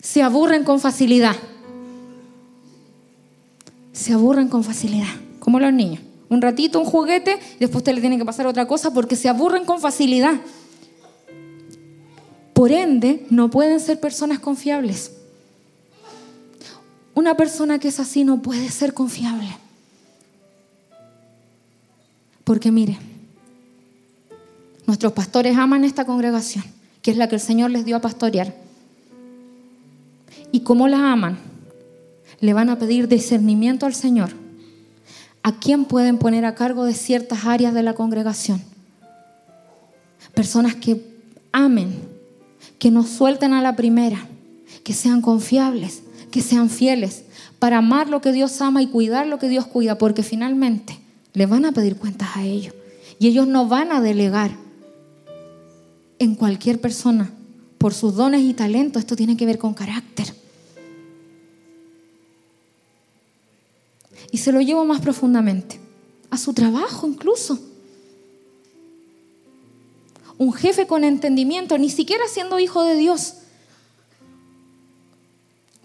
Se 0.00 0.22
aburren 0.22 0.64
con 0.64 0.80
facilidad. 0.80 1.36
Se 3.94 4.12
aburren 4.12 4.48
con 4.48 4.62
facilidad, 4.62 5.14
como 5.38 5.58
los 5.58 5.72
niños 5.72 6.00
un 6.34 6.42
ratito, 6.42 6.80
un 6.80 6.86
juguete, 6.86 7.38
y 7.56 7.58
después 7.60 7.76
usted 7.76 7.94
le 7.94 8.00
tiene 8.00 8.18
que 8.18 8.24
pasar 8.24 8.46
otra 8.46 8.66
cosa 8.66 8.92
porque 8.92 9.16
se 9.16 9.28
aburren 9.28 9.64
con 9.64 9.80
facilidad. 9.80 10.34
Por 12.52 12.72
ende, 12.72 13.26
no 13.30 13.50
pueden 13.50 13.80
ser 13.80 14.00
personas 14.00 14.38
confiables. 14.38 15.12
Una 17.14 17.36
persona 17.36 17.78
que 17.78 17.88
es 17.88 18.00
así 18.00 18.24
no 18.24 18.42
puede 18.42 18.68
ser 18.70 18.94
confiable. 18.94 19.48
Porque 22.44 22.70
mire, 22.70 22.98
nuestros 24.86 25.12
pastores 25.12 25.56
aman 25.56 25.84
esta 25.84 26.04
congregación, 26.04 26.64
que 27.02 27.10
es 27.10 27.16
la 27.16 27.28
que 27.28 27.36
el 27.36 27.40
Señor 27.40 27.70
les 27.70 27.84
dio 27.84 27.96
a 27.96 28.00
pastorear. 28.00 28.54
Y 30.52 30.60
como 30.60 30.88
la 30.88 31.12
aman, 31.12 31.38
le 32.40 32.52
van 32.52 32.70
a 32.70 32.78
pedir 32.78 33.08
discernimiento 33.08 33.86
al 33.86 33.94
Señor 33.94 34.44
¿a 35.44 35.52
quién 35.52 35.84
pueden 35.84 36.16
poner 36.18 36.46
a 36.46 36.54
cargo 36.54 36.84
de 36.84 36.94
ciertas 36.94 37.44
áreas 37.44 37.74
de 37.74 37.82
la 37.82 37.92
congregación? 37.92 38.62
Personas 40.32 40.74
que 40.74 41.04
amen, 41.52 41.94
que 42.78 42.90
no 42.90 43.04
suelten 43.04 43.52
a 43.52 43.62
la 43.62 43.76
primera, 43.76 44.26
que 44.82 44.94
sean 44.94 45.20
confiables, 45.20 46.02
que 46.32 46.40
sean 46.40 46.70
fieles, 46.70 47.24
para 47.58 47.78
amar 47.78 48.08
lo 48.08 48.22
que 48.22 48.32
Dios 48.32 48.60
ama 48.62 48.82
y 48.82 48.86
cuidar 48.86 49.26
lo 49.26 49.38
que 49.38 49.48
Dios 49.48 49.66
cuida, 49.66 49.98
porque 49.98 50.22
finalmente 50.22 50.98
le 51.34 51.46
van 51.46 51.66
a 51.66 51.72
pedir 51.72 51.96
cuentas 51.96 52.30
a 52.34 52.42
ellos 52.42 52.74
y 53.18 53.28
ellos 53.28 53.46
no 53.46 53.68
van 53.68 53.92
a 53.92 54.00
delegar. 54.00 54.50
en 56.20 56.36
cualquier 56.36 56.80
persona 56.80 57.30
por 57.76 57.92
sus 57.92 58.14
dones 58.14 58.40
y 58.40 58.54
talentos, 58.54 59.00
esto 59.00 59.14
tiene 59.14 59.36
que 59.36 59.44
ver 59.44 59.58
con 59.58 59.74
carácter. 59.74 60.32
Y 64.30 64.38
se 64.38 64.52
lo 64.52 64.60
llevo 64.60 64.84
más 64.84 65.00
profundamente, 65.00 65.80
a 66.30 66.38
su 66.38 66.52
trabajo 66.52 67.06
incluso. 67.06 67.58
Un 70.36 70.52
jefe 70.52 70.86
con 70.86 71.04
entendimiento, 71.04 71.78
ni 71.78 71.90
siquiera 71.90 72.24
siendo 72.28 72.58
hijo 72.58 72.82
de 72.82 72.96
Dios, 72.96 73.34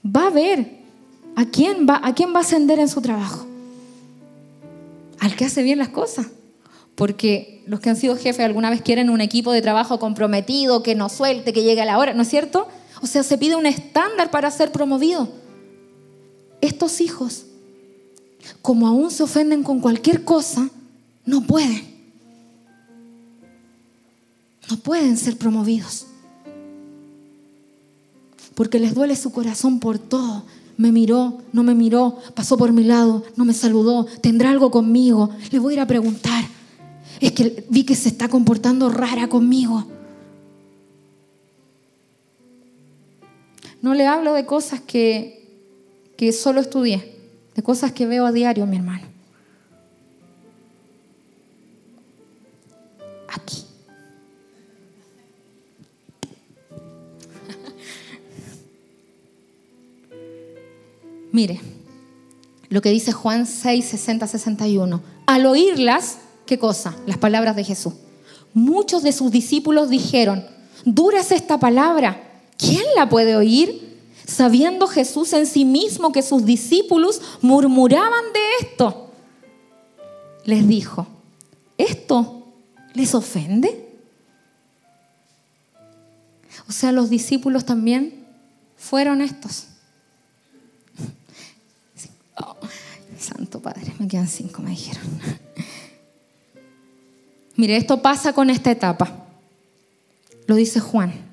va 0.04 0.28
a 0.28 0.32
ver 0.32 0.80
a 1.36 1.46
quién 1.46 1.88
va, 1.88 2.02
a 2.04 2.14
quién 2.16 2.34
va 2.34 2.40
a 2.40 2.42
ascender 2.42 2.80
en 2.80 2.90
su 2.90 3.02
trabajo. 3.02 3.46
Al 5.20 5.36
que 5.36 5.46
hace 5.46 5.64
bien 5.64 5.80
las 5.80 5.90
cosas. 5.90 6.28
Porque 6.96 7.64
los 7.66 7.80
que 7.80 7.90
han 7.90 7.96
sido 7.96 8.18
jefes 8.18 8.46
alguna 8.46 8.70
vez 8.70 8.82
quieren 8.82 9.10
un 9.10 9.22
equipo 9.22 9.54
de 9.54 9.62
trabajo 9.62 10.00
comprometido, 10.00 10.84
que 10.84 10.96
no 10.96 11.08
suelte, 11.08 11.54
que 11.54 11.64
llegue 11.64 11.82
a 11.82 11.86
la 11.86 11.98
hora, 11.98 12.14
¿no 12.14 12.24
es 12.24 12.30
cierto? 12.30 12.68
O 13.02 13.08
sea, 13.08 13.24
se 13.24 13.38
pide 13.38 13.56
un 13.56 13.66
estándar 13.66 14.32
para 14.32 14.52
ser 14.52 14.72
promovido. 14.72 15.30
Estos 16.60 17.00
hijos, 17.00 17.46
como 18.62 18.88
aún 18.88 19.12
se 19.12 19.24
ofenden 19.24 19.64
con 19.64 19.80
cualquier 19.80 20.24
cosa, 20.24 20.70
no 21.26 21.42
pueden. 21.42 21.88
No 24.70 24.78
pueden 24.78 25.18
ser 25.18 25.38
promovidos 25.38 26.06
porque 28.60 28.78
les 28.78 28.94
duele 28.94 29.16
su 29.16 29.32
corazón 29.32 29.80
por 29.80 29.98
todo. 29.98 30.44
Me 30.76 30.92
miró, 30.92 31.38
no 31.54 31.64
me 31.64 31.74
miró, 31.74 32.18
pasó 32.36 32.58
por 32.58 32.74
mi 32.74 32.84
lado, 32.84 33.24
no 33.38 33.46
me 33.46 33.54
saludó, 33.54 34.06
tendrá 34.20 34.50
algo 34.50 34.70
conmigo. 34.70 35.30
Le 35.50 35.60
voy 35.60 35.72
a 35.72 35.76
ir 35.76 35.80
a 35.80 35.88
preguntar. 35.88 36.44
Es 37.22 37.32
que 37.32 37.66
vi 37.70 37.86
que 37.86 37.96
se 37.96 38.10
está 38.10 38.28
comportando 38.28 38.90
rara 38.90 39.30
conmigo. 39.30 39.86
No 43.82 43.94
le 43.94 44.08
hablo 44.08 44.34
de 44.34 44.46
cosas 44.46 44.82
que, 44.82 45.48
que 46.18 46.34
solo 46.34 46.60
estudié, 46.60 47.16
de 47.56 47.64
cosas 47.64 47.92
que 47.92 48.06
veo 48.06 48.26
a 48.26 48.32
diario, 48.32 48.66
mi 48.66 48.78
hermano. 48.78 49.06
Aquí. 53.28 53.64
Mire, 61.32 61.60
lo 62.70 62.82
que 62.82 62.90
dice 62.90 63.12
Juan 63.12 63.46
6, 63.46 63.86
60, 63.86 64.28
61. 64.28 65.02
Al 65.26 65.46
oírlas, 65.46 66.20
¿qué 66.46 66.58
cosa? 66.60 66.96
Las 67.06 67.18
palabras 67.18 67.56
de 67.56 67.64
Jesús. 67.64 67.94
Muchos 68.54 69.04
de 69.04 69.12
sus 69.12 69.32
discípulos 69.32 69.90
dijeron, 69.90 70.46
dura 70.86 71.20
es 71.20 71.32
esta 71.32 71.60
palabra, 71.60 72.42
¿quién 72.58 72.84
la 72.96 73.10
puede 73.10 73.36
oír? 73.36 73.89
Sabiendo 74.30 74.88
Jesús 74.88 75.34
en 75.34 75.48
sí 75.48 75.66
mismo 75.66 76.12
que 76.12 76.22
sus 76.22 76.46
discípulos 76.46 77.20
murmuraban 77.42 78.24
de 78.32 78.68
esto, 78.68 79.10
les 80.46 80.68
dijo, 80.68 81.08
¿esto 81.78 82.46
les 82.94 83.16
ofende? 83.16 83.90
O 86.68 86.72
sea, 86.72 86.92
los 86.92 87.10
discípulos 87.10 87.66
también 87.66 88.24
fueron 88.78 89.22
estos. 89.22 89.66
Santo 93.20 93.60
Padre, 93.60 93.94
me 93.98 94.08
quedan 94.08 94.28
cinco, 94.28 94.62
me 94.62 94.70
dijeron. 94.70 95.04
Mire, 97.56 97.78
esto 97.78 98.02
pasa 98.02 98.32
con 98.32 98.52
esta 98.52 98.70
etapa. 98.70 99.26
Lo 100.46 100.56
dice 100.56 100.80
Juan. 100.80 101.29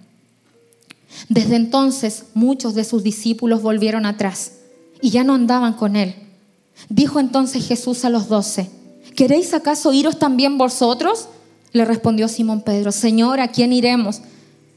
Desde 1.28 1.56
entonces 1.56 2.24
muchos 2.34 2.74
de 2.74 2.84
sus 2.84 3.02
discípulos 3.02 3.62
volvieron 3.62 4.06
atrás 4.06 4.52
y 5.00 5.10
ya 5.10 5.24
no 5.24 5.34
andaban 5.34 5.74
con 5.74 5.96
él. 5.96 6.14
Dijo 6.88 7.20
entonces 7.20 7.66
Jesús 7.66 8.04
a 8.04 8.10
los 8.10 8.28
doce, 8.28 8.70
¿queréis 9.14 9.54
acaso 9.54 9.92
iros 9.92 10.18
también 10.18 10.58
vosotros? 10.58 11.28
Le 11.72 11.84
respondió 11.84 12.28
Simón 12.28 12.62
Pedro, 12.62 12.92
Señor, 12.92 13.40
¿a 13.40 13.48
quién 13.48 13.72
iremos 13.72 14.20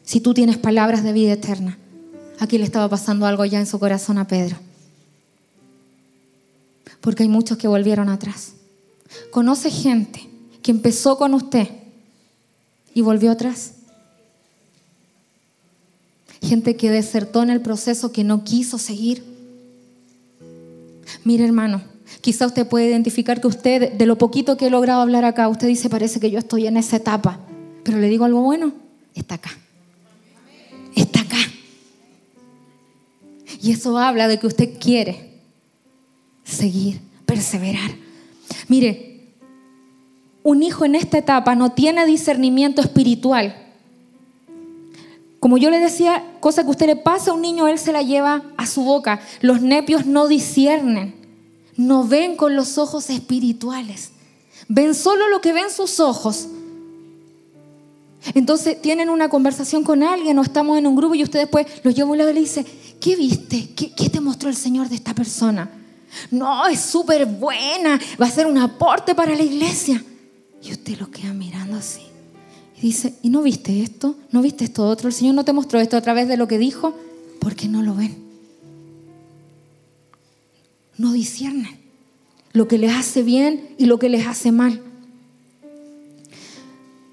si 0.04 0.22
tú 0.22 0.34
tienes 0.34 0.58
palabras 0.58 1.04
de 1.04 1.14
vida 1.14 1.34
eterna? 1.34 1.78
Aquí 2.40 2.58
le 2.58 2.64
estaba 2.64 2.90
pasando 2.90 3.26
algo 3.26 3.46
ya 3.46 3.60
en 3.60 3.68
su 3.68 3.80
corazón 3.80 4.18
a 4.18 4.28
Pedro 4.28 4.58
porque 7.02 7.24
hay 7.24 7.30
muchos 7.30 7.58
que 7.58 7.68
volvieron 7.68 8.10
atrás. 8.10 8.54
Conoce 9.32 9.72
gente 9.72 10.28
que 10.62 10.72
empezó 10.72 11.18
con 11.18 11.34
usted 11.34 11.68
y 12.94 13.02
volvió 13.02 13.32
atrás. 13.32 13.74
Gente 16.50 16.76
que 16.76 16.90
desertó 16.90 17.44
en 17.44 17.52
el 17.52 17.62
proceso, 17.62 18.12
que 18.12 18.24
no 18.24 18.44
quiso 18.44 18.80
seguir. 18.80 19.24
Mire 21.24 21.46
hermano, 21.46 21.84
quizá 22.22 22.48
usted 22.48 22.66
puede 22.66 22.88
identificar 22.88 23.40
que 23.40 23.46
usted, 23.46 23.94
de 23.94 24.06
lo 24.08 24.18
poquito 24.18 24.58
que 24.58 24.66
he 24.66 24.70
logrado 24.72 25.00
hablar 25.02 25.26
acá, 25.26 25.48
usted 25.48 25.68
dice, 25.68 25.92
parece 25.92 26.20
que 26.20 26.32
yo 26.32 26.40
estoy 26.40 26.66
en 26.66 26.78
esa 26.78 26.96
etapa. 26.96 27.38
Pero 27.84 28.00
le 28.00 28.10
digo 28.10 28.26
algo 28.26 28.42
bueno, 28.42 28.74
está 29.14 29.36
acá. 29.36 29.52
Está 30.96 31.22
acá. 31.22 31.38
Y 33.62 33.70
eso 33.70 34.00
habla 34.00 34.28
de 34.28 34.40
que 34.40 34.48
usted 34.48 34.80
quiere 34.80 35.30
seguir, 36.44 37.00
perseverar. 37.28 37.92
Mire, 38.68 39.20
un 40.42 40.64
hijo 40.64 40.84
en 40.84 40.96
esta 40.96 41.20
etapa 41.20 41.54
no 41.54 41.74
tiene 41.74 42.08
discernimiento 42.08 42.82
espiritual. 42.82 43.69
Como 45.40 45.58
yo 45.58 45.70
le 45.70 45.80
decía, 45.80 46.24
cosa 46.42 46.64
que 46.64 46.70
usted 46.70 46.88
le 46.88 46.96
pasa 46.98 47.32
a 47.32 47.34
un 47.34 47.42
niño, 47.42 47.68
él 47.68 47.80
se 47.80 47.94
la 47.94 48.02
lleva 48.02 48.44
a 48.58 48.66
su 48.66 48.84
boca. 48.84 49.22
Los 49.42 49.62
nepios 49.62 50.06
no 50.06 50.28
disciernen, 50.28 51.16
no 51.78 52.04
ven 52.04 52.36
con 52.36 52.56
los 52.56 52.78
ojos 52.78 53.10
espirituales. 53.10 54.12
Ven 54.68 54.94
solo 54.94 55.30
lo 55.30 55.40
que 55.40 55.54
ven 55.54 55.70
sus 55.70 56.00
ojos. 56.00 56.48
Entonces 58.34 58.82
tienen 58.82 59.10
una 59.10 59.30
conversación 59.30 59.84
con 59.86 60.04
alguien 60.04 60.38
o 60.38 60.42
estamos 60.42 60.78
en 60.78 60.86
un 60.86 60.96
grupo 60.96 61.16
y 61.16 61.24
usted 61.24 61.40
después 61.40 61.66
los 61.84 61.96
lleva 61.96 62.10
a 62.10 62.12
un 62.12 62.18
lado 62.18 62.32
y 62.32 62.34
le 62.34 62.42
dice, 62.42 62.66
¿qué 63.00 63.16
viste? 63.16 63.70
¿Qué, 63.76 63.94
¿Qué, 63.94 64.10
te 64.10 64.20
mostró 64.20 64.50
el 64.50 64.58
Señor 64.58 64.90
de 64.90 64.96
esta 64.96 65.16
persona? 65.16 65.72
No, 66.30 66.68
es 66.68 66.82
súper 66.82 67.26
buena, 67.26 67.98
va 68.22 68.26
a 68.26 68.32
ser 68.32 68.46
un 68.46 68.58
aporte 68.58 69.16
para 69.16 69.34
la 69.36 69.44
iglesia. 69.44 70.04
Y 70.62 70.74
usted 70.74 71.00
lo 71.00 71.10
queda 71.10 71.32
mirando 71.32 71.78
así. 71.78 72.09
Y 72.80 72.88
dice, 72.88 73.16
¿y 73.22 73.30
no 73.30 73.42
viste 73.42 73.84
esto? 73.84 74.16
¿No 74.32 74.42
viste 74.42 74.64
esto 74.64 74.88
otro? 74.88 75.10
El 75.10 75.14
Señor 75.14 75.36
no 75.36 75.46
te 75.46 75.54
mostró 75.54 75.80
esto 75.80 75.98
a 75.98 76.02
través 76.02 76.28
de 76.28 76.38
lo 76.38 76.48
que 76.48 76.58
dijo, 76.58 76.96
porque 77.40 77.68
no 77.68 77.84
lo 77.84 77.94
ven. 77.94 78.18
No 80.98 81.12
disciernen 81.14 81.80
lo 82.54 82.68
que 82.68 82.78
les 82.78 82.94
hace 82.94 83.22
bien 83.22 83.76
y 83.78 83.86
lo 83.86 84.00
que 84.00 84.10
les 84.10 84.26
hace 84.26 84.52
mal. 84.52 84.82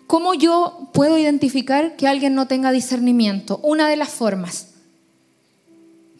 ¿Cómo 0.07 0.35
yo 0.35 0.89
puedo 0.93 1.19
identificar 1.19 1.97
que 1.97 2.07
alguien 2.07 2.35
no 2.35 2.47
tenga 2.47 2.71
discernimiento? 2.71 3.59
Una 3.62 3.89
de 3.89 3.97
las 3.97 4.11
formas. 4.11 4.69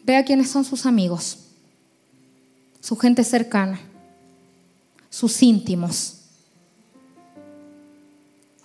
Vea 0.05 0.25
quiénes 0.25 0.49
son 0.49 0.65
sus 0.65 0.85
amigos 0.85 1.39
su 2.87 2.95
gente 2.95 3.25
cercana, 3.25 3.81
sus 5.09 5.43
íntimos. 5.43 6.16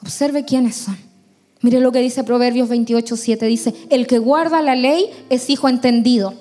Observe 0.02 0.44
quiénes 0.44 0.76
son. 0.76 0.96
Mire 1.62 1.80
lo 1.80 1.92
que 1.92 2.00
dice 2.00 2.24
Proverbios 2.24 2.68
28, 2.68 3.16
7. 3.16 3.46
Dice, 3.46 3.74
el 3.88 4.06
que 4.06 4.18
guarda 4.18 4.60
la 4.62 4.74
ley 4.74 5.06
es 5.30 5.48
hijo 5.48 5.68
entendido, 5.68 6.34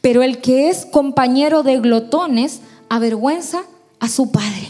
pero 0.00 0.22
el 0.22 0.40
que 0.40 0.68
es 0.68 0.84
compañero 0.84 1.62
de 1.62 1.80
glotones 1.80 2.60
avergüenza 2.88 3.62
a 4.00 4.08
su 4.08 4.32
padre. 4.32 4.68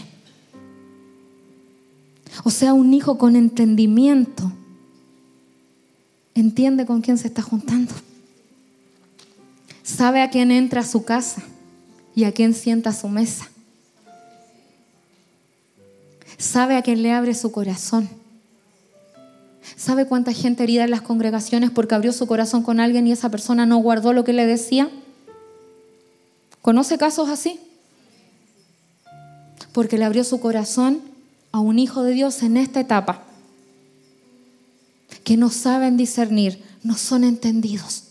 O 2.43 2.51
sea, 2.51 2.73
un 2.73 2.93
hijo 2.93 3.17
con 3.17 3.35
entendimiento 3.35 4.51
entiende 6.35 6.85
con 6.85 7.01
quién 7.01 7.17
se 7.17 7.27
está 7.27 7.41
juntando. 7.41 7.93
Sabe 9.83 10.21
a 10.21 10.29
quién 10.29 10.51
entra 10.51 10.81
a 10.81 10.85
su 10.85 11.03
casa 11.03 11.43
y 12.15 12.23
a 12.23 12.31
quién 12.31 12.53
sienta 12.53 12.91
a 12.91 12.93
su 12.93 13.07
mesa. 13.07 13.49
Sabe 16.43 16.75
a 16.75 16.81
quién 16.81 17.01
le 17.01 17.13
abre 17.13 17.33
su 17.35 17.53
corazón. 17.53 18.09
¿Sabe 19.77 20.05
cuánta 20.05 20.33
gente 20.33 20.63
herida 20.63 20.83
en 20.83 20.91
las 20.91 21.01
congregaciones 21.01 21.71
porque 21.71 21.95
abrió 21.95 22.11
su 22.11 22.27
corazón 22.27 22.63
con 22.63 22.81
alguien 22.81 23.07
y 23.07 23.13
esa 23.13 23.29
persona 23.29 23.65
no 23.65 23.77
guardó 23.77 24.11
lo 24.11 24.25
que 24.25 24.33
le 24.33 24.45
decía? 24.45 24.89
¿Conoce 26.61 26.97
casos 26.97 27.29
así? 27.29 27.61
Porque 29.71 29.97
le 29.97 30.03
abrió 30.03 30.25
su 30.25 30.41
corazón 30.41 30.99
a 31.53 31.61
un 31.61 31.79
hijo 31.79 32.03
de 32.03 32.11
Dios 32.11 32.43
en 32.43 32.57
esta 32.57 32.81
etapa, 32.81 33.23
que 35.23 35.37
no 35.37 35.49
saben 35.49 35.95
discernir, 35.95 36.61
no 36.83 36.97
son 36.97 37.23
entendidos. 37.23 38.03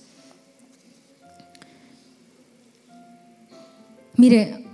Mire, 4.16 4.64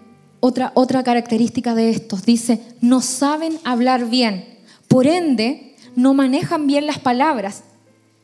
otra, 0.41 0.73
otra 0.75 1.03
característica 1.03 1.75
de 1.75 1.91
estos 1.91 2.25
dice, 2.25 2.61
no 2.81 3.01
saben 3.01 3.59
hablar 3.65 4.09
bien, 4.09 4.45
por 4.89 5.07
ende, 5.07 5.75
no 5.97 6.15
manejan 6.15 6.67
bien 6.67 6.87
las 6.87 6.99
palabras. 6.99 7.63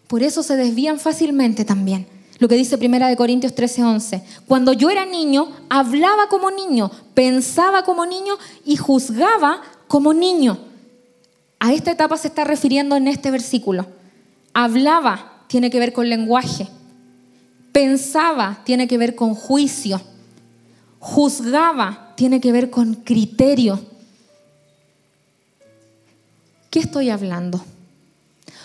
Por 0.06 0.22
eso 0.22 0.42
se 0.42 0.56
desvían 0.56 0.98
fácilmente 0.98 1.64
también. 1.64 2.06
Lo 2.38 2.48
que 2.48 2.56
dice 2.56 2.78
Primera 2.78 3.08
de 3.08 3.16
Corintios 3.16 3.54
13:11. 3.54 4.22
Cuando 4.46 4.72
yo 4.72 4.90
era 4.90 5.06
niño, 5.06 5.48
hablaba 5.68 6.28
como 6.28 6.50
niño, 6.50 6.90
pensaba 7.14 7.84
como 7.84 8.06
niño 8.06 8.34
y 8.64 8.76
juzgaba 8.76 9.62
como 9.88 10.12
niño. 10.12 10.58
A 11.58 11.72
esta 11.72 11.92
etapa 11.92 12.16
se 12.16 12.28
está 12.28 12.44
refiriendo 12.44 12.96
en 12.96 13.08
este 13.08 13.30
versículo. 13.30 13.86
Hablaba 14.52 15.44
tiene 15.46 15.70
que 15.70 15.78
ver 15.78 15.92
con 15.92 16.08
lenguaje. 16.08 16.68
Pensaba 17.72 18.58
tiene 18.64 18.86
que 18.86 18.98
ver 18.98 19.14
con 19.14 19.34
juicio. 19.34 20.00
Juzgaba 20.98 22.03
tiene 22.16 22.40
que 22.40 22.52
ver 22.52 22.70
con 22.70 22.94
criterio. 22.94 23.80
¿Qué 26.70 26.80
estoy 26.80 27.10
hablando? 27.10 27.64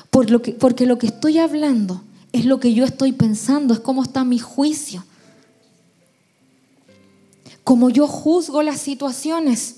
Por 0.10 0.30
lo 0.30 0.42
que, 0.42 0.54
porque 0.54 0.86
lo 0.86 0.98
que 0.98 1.08
estoy 1.08 1.38
hablando 1.38 2.02
es 2.32 2.46
lo 2.46 2.60
que 2.60 2.74
yo 2.74 2.86
estoy 2.86 3.12
pensando, 3.12 3.74
es 3.74 3.80
cómo 3.80 4.04
está 4.04 4.24
mi 4.24 4.40
juicio. 4.40 5.04
Cómo 7.64 7.90
yo 7.90 8.08
juzgo 8.08 8.64
las 8.64 8.82
situaciones. 8.82 9.76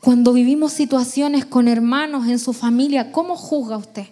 Cuando 0.00 0.32
vivimos 0.32 0.72
situaciones 0.72 1.44
con 1.44 1.66
hermanos 1.66 2.28
en 2.28 2.38
su 2.38 2.52
familia, 2.52 3.10
¿cómo 3.10 3.36
juzga 3.36 3.76
usted? 3.76 4.06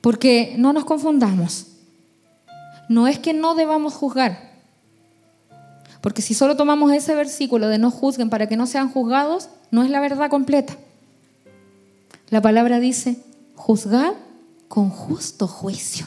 Porque 0.00 0.54
no 0.56 0.72
nos 0.72 0.84
confundamos. 0.84 1.66
No 2.88 3.06
es 3.06 3.18
que 3.18 3.34
no 3.34 3.54
debamos 3.54 3.94
juzgar. 3.94 4.48
Porque 6.00 6.22
si 6.22 6.34
solo 6.34 6.56
tomamos 6.56 6.92
ese 6.92 7.14
versículo 7.14 7.68
de 7.68 7.78
no 7.78 7.90
juzguen 7.90 8.30
para 8.30 8.48
que 8.48 8.56
no 8.56 8.66
sean 8.66 8.90
juzgados, 8.90 9.48
no 9.70 9.82
es 9.82 9.90
la 9.90 10.00
verdad 10.00 10.30
completa. 10.30 10.76
La 12.30 12.40
palabra 12.40 12.78
dice, 12.78 13.16
juzgar 13.56 14.14
con 14.68 14.90
justo 14.90 15.46
juicio. 15.46 16.06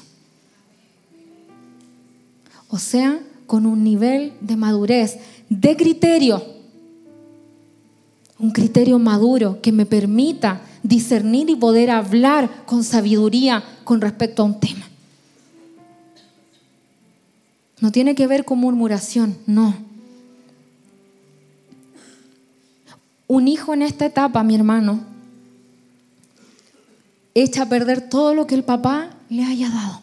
O 2.70 2.78
sea, 2.78 3.20
con 3.48 3.66
un 3.66 3.84
nivel 3.84 4.34
de 4.40 4.56
madurez, 4.56 5.20
de 5.50 5.76
criterio. 5.76 6.42
Un 8.40 8.52
criterio 8.52 8.98
maduro 8.98 9.62
que 9.62 9.72
me 9.72 9.86
permita 9.86 10.62
discernir 10.82 11.50
y 11.50 11.56
poder 11.56 11.92
hablar 11.92 12.50
con 12.66 12.84
sabiduría 12.84 13.64
con 13.84 14.00
respecto 14.00 14.42
a 14.42 14.46
un 14.46 14.60
tema. 14.60 14.81
No 17.82 17.92
tiene 17.92 18.14
que 18.14 18.28
ver 18.28 18.46
con 18.46 18.60
murmuración, 18.60 19.38
no. 19.48 19.76
Un 23.28 23.48
hijo 23.48 23.74
en 23.74 23.82
esta 23.82 24.06
etapa, 24.06 24.44
mi 24.44 24.54
hermano, 24.54 25.02
echa 27.34 27.64
a 27.64 27.70
perder 27.70 28.08
todo 28.08 28.36
lo 28.36 28.46
que 28.46 28.56
el 28.56 28.64
papá 28.64 29.10
le 29.30 29.44
haya 29.44 29.70
dado. 29.70 30.02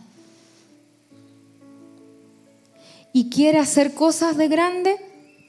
Y 3.12 3.30
quiere 3.30 3.58
hacer 3.58 3.94
cosas 3.94 4.36
de 4.36 4.48
grande, 4.48 4.96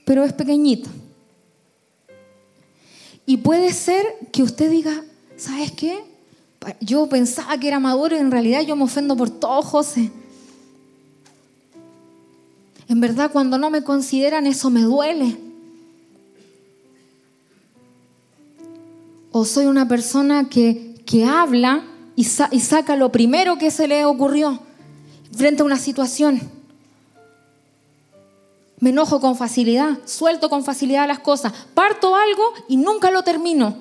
pero 0.05 0.23
es 0.23 0.33
pequeñito. 0.33 0.89
Y 3.25 3.37
puede 3.37 3.73
ser 3.73 4.05
que 4.31 4.43
usted 4.43 4.69
diga, 4.69 5.03
¿sabes 5.37 5.71
qué? 5.71 6.03
Yo 6.79 7.07
pensaba 7.07 7.57
que 7.57 7.67
era 7.67 7.79
maduro 7.79 8.15
y 8.15 8.19
en 8.19 8.31
realidad 8.31 8.61
yo 8.61 8.75
me 8.75 8.83
ofendo 8.83 9.15
por 9.15 9.29
todo, 9.29 9.61
José. 9.61 10.11
En 12.89 12.99
verdad, 12.99 13.31
cuando 13.31 13.57
no 13.57 13.69
me 13.69 13.83
consideran, 13.83 14.45
eso 14.45 14.69
me 14.69 14.81
duele. 14.81 15.37
O 19.31 19.45
soy 19.45 19.67
una 19.67 19.87
persona 19.87 20.49
que 20.49 20.89
que 21.09 21.25
habla 21.25 21.81
y, 22.15 22.23
saca 22.25 22.95
lo 22.95 23.11
primero 23.11 23.57
que 23.57 23.71
se 23.71 23.87
le 23.87 24.05
ocurrió 24.05 24.59
frente 25.35 25.63
a 25.63 25.65
una 25.65 25.79
situación. 25.79 26.39
Me 28.79 28.91
enojo 28.91 29.19
con 29.19 29.35
facilidad, 29.35 29.97
suelto 30.05 30.51
con 30.51 30.63
facilidad 30.63 31.07
las 31.07 31.17
cosas, 31.17 31.51
parto 31.73 32.15
algo 32.15 32.53
y 32.67 32.77
nunca 32.77 33.09
lo 33.09 33.23
termino. 33.23 33.77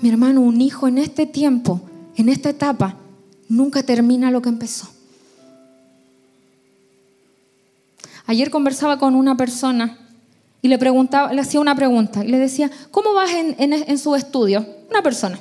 Mi 0.00 0.08
hermano, 0.08 0.40
un 0.40 0.62
hijo 0.62 0.88
en 0.88 0.96
este 0.96 1.26
tiempo, 1.26 1.82
en 2.16 2.30
esta 2.30 2.48
etapa, 2.48 2.96
nunca 3.46 3.82
termina 3.82 4.30
lo 4.30 4.40
que 4.40 4.48
empezó. 4.48 4.88
Ayer 8.30 8.48
conversaba 8.48 8.96
con 8.96 9.16
una 9.16 9.36
persona 9.36 9.98
y 10.62 10.68
le, 10.68 10.78
preguntaba, 10.78 11.32
le 11.32 11.40
hacía 11.40 11.58
una 11.58 11.74
pregunta 11.74 12.24
y 12.24 12.28
le 12.28 12.38
decía, 12.38 12.70
¿cómo 12.92 13.12
vas 13.12 13.28
en, 13.32 13.98
su 13.98 14.14
estudio? 14.14 14.64
Una 14.88 15.02
persona. 15.02 15.36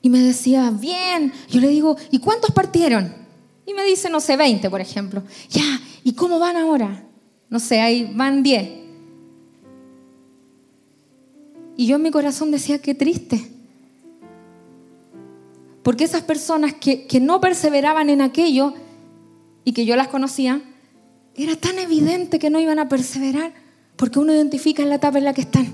Y 0.00 0.10
me 0.10 0.20
decía, 0.20 0.70
bien. 0.70 1.32
Yo 1.50 1.58
le 1.58 1.66
digo, 1.66 1.96
¿y 2.12 2.20
cuántos 2.20 2.52
partieron? 2.52 3.12
Y 3.66 3.74
me 3.74 3.84
dice, 3.84 4.08
no 4.10 4.20
sé, 4.20 4.36
20, 4.36 4.70
por 4.70 4.80
ejemplo. 4.80 5.24
Ya, 5.50 5.64
¿y 6.04 6.12
cómo 6.12 6.38
van 6.38 6.56
ahora? 6.56 7.02
No 7.50 7.58
sé, 7.58 7.80
ahí 7.80 8.12
van 8.14 8.44
10. 8.44 8.68
Y 11.76 11.86
yo 11.86 11.96
en 11.96 12.02
mi 12.02 12.12
corazón 12.12 12.52
decía, 12.52 12.78
qué 12.78 12.94
triste. 12.94 13.50
Porque 15.82 16.04
esas 16.04 16.22
personas 16.22 16.74
que, 16.74 17.08
que 17.08 17.18
no 17.18 17.40
perseveraban 17.40 18.08
en 18.08 18.20
aquello 18.20 18.72
y 19.64 19.72
que 19.72 19.84
yo 19.84 19.96
las 19.96 20.06
conocía, 20.06 20.62
era 21.36 21.56
tan 21.56 21.78
evidente 21.78 22.38
que 22.38 22.50
no 22.50 22.60
iban 22.60 22.78
a 22.78 22.88
perseverar 22.88 23.52
porque 23.96 24.18
uno 24.18 24.32
identifica 24.32 24.82
en 24.82 24.88
la 24.88 24.96
etapa 24.96 25.18
en 25.18 25.24
la 25.24 25.34
que 25.34 25.42
están, 25.42 25.66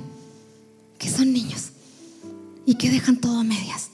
que 0.99 1.09
son 1.09 1.33
niños 1.33 1.71
y 2.67 2.75
que 2.77 2.91
dejan 2.91 3.21
todo 3.21 3.41
a 3.41 3.45
medias. 3.45 3.89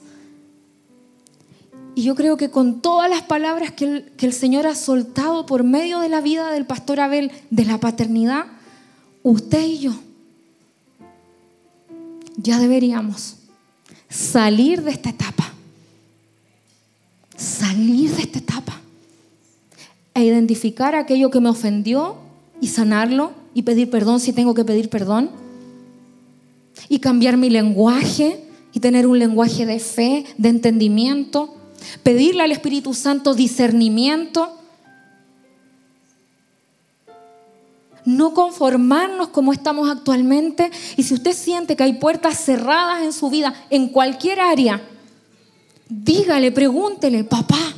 Y 1.95 2.03
yo 2.03 2.15
creo 2.15 2.37
que 2.37 2.51
con 2.51 2.81
todas 2.81 3.09
las 3.09 3.23
palabras 3.23 3.71
que 3.71 3.85
el, 3.85 4.11
que 4.17 4.27
el 4.27 4.33
Señor 4.33 4.67
ha 4.67 4.75
soltado 4.75 5.45
por 5.45 5.63
medio 5.63 5.99
de 5.99 6.09
la 6.09 6.21
vida 6.21 6.51
del 6.51 6.65
pastor 6.65 6.99
Abel, 6.99 7.31
de 7.49 7.65
la 7.65 7.79
paternidad, 7.79 8.45
usted 9.23 9.63
y 9.63 9.79
yo 9.79 9.93
ya 12.37 12.59
deberíamos 12.59 13.37
salir 14.09 14.83
de 14.83 14.91
esta 14.91 15.09
etapa. 15.09 15.51
Salir 17.35 18.15
de 18.15 18.21
esta 18.23 18.39
etapa 18.39 18.76
e 20.17 20.25
identificar 20.25 20.95
aquello 20.95 21.29
que 21.29 21.39
me 21.39 21.49
ofendió 21.49 22.15
y 22.59 22.67
sanarlo 22.67 23.33
y 23.53 23.61
pedir 23.61 23.91
perdón 23.91 24.19
si 24.19 24.33
tengo 24.33 24.55
que 24.55 24.65
pedir 24.65 24.89
perdón. 24.89 25.29
Y 26.89 26.99
cambiar 26.99 27.37
mi 27.37 27.51
lenguaje 27.51 28.43
y 28.73 28.79
tener 28.79 29.05
un 29.05 29.19
lenguaje 29.19 29.67
de 29.67 29.79
fe, 29.79 30.25
de 30.39 30.49
entendimiento. 30.49 31.53
Pedirle 32.01 32.43
al 32.43 32.51
Espíritu 32.51 32.95
Santo 32.95 33.35
discernimiento. 33.35 34.57
No 38.03 38.33
conformarnos 38.33 39.27
como 39.27 39.53
estamos 39.53 39.87
actualmente. 39.87 40.71
Y 40.95 41.03
si 41.03 41.13
usted 41.13 41.33
siente 41.33 41.75
que 41.75 41.83
hay 41.83 41.93
puertas 41.93 42.39
cerradas 42.43 43.03
en 43.03 43.13
su 43.13 43.29
vida, 43.29 43.53
en 43.69 43.89
cualquier 43.89 44.39
área, 44.39 44.81
dígale, 45.89 46.51
pregúntele, 46.51 47.23
papá, 47.23 47.75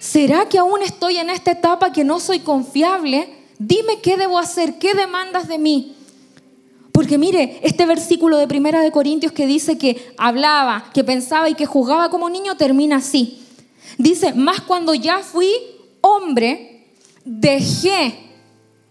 ¿será 0.00 0.48
que 0.48 0.58
aún 0.58 0.82
estoy 0.82 1.16
en 1.16 1.30
esta 1.30 1.52
etapa 1.52 1.92
que 1.92 2.04
no 2.04 2.20
soy 2.20 2.40
confiable? 2.40 3.28
Dime 3.58 4.00
qué 4.00 4.16
debo 4.16 4.38
hacer, 4.38 4.78
qué 4.78 4.94
demandas 4.94 5.48
de 5.48 5.58
mí. 5.58 5.94
Porque 6.92 7.18
mire, 7.18 7.60
este 7.62 7.86
versículo 7.86 8.38
de 8.38 8.48
Primera 8.48 8.80
de 8.80 8.90
Corintios 8.90 9.32
que 9.32 9.46
dice 9.46 9.78
que 9.78 10.12
hablaba, 10.16 10.90
que 10.92 11.04
pensaba 11.04 11.48
y 11.48 11.54
que 11.54 11.66
juzgaba 11.66 12.10
como 12.10 12.28
niño 12.28 12.56
termina 12.56 12.96
así. 12.96 13.40
Dice, 13.98 14.32
más 14.34 14.60
cuando 14.60 14.94
ya 14.94 15.20
fui 15.20 15.50
hombre, 16.00 16.86
dejé 17.24 18.18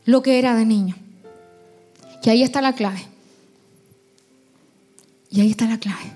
lo 0.05 0.21
que 0.21 0.39
era 0.39 0.55
de 0.55 0.65
niño. 0.65 0.95
Y 2.23 2.29
ahí 2.29 2.43
está 2.43 2.61
la 2.61 2.73
clave. 2.73 3.05
Y 5.29 5.39
ahí 5.41 5.51
está 5.51 5.65
la 5.65 5.77
clave. 5.77 6.11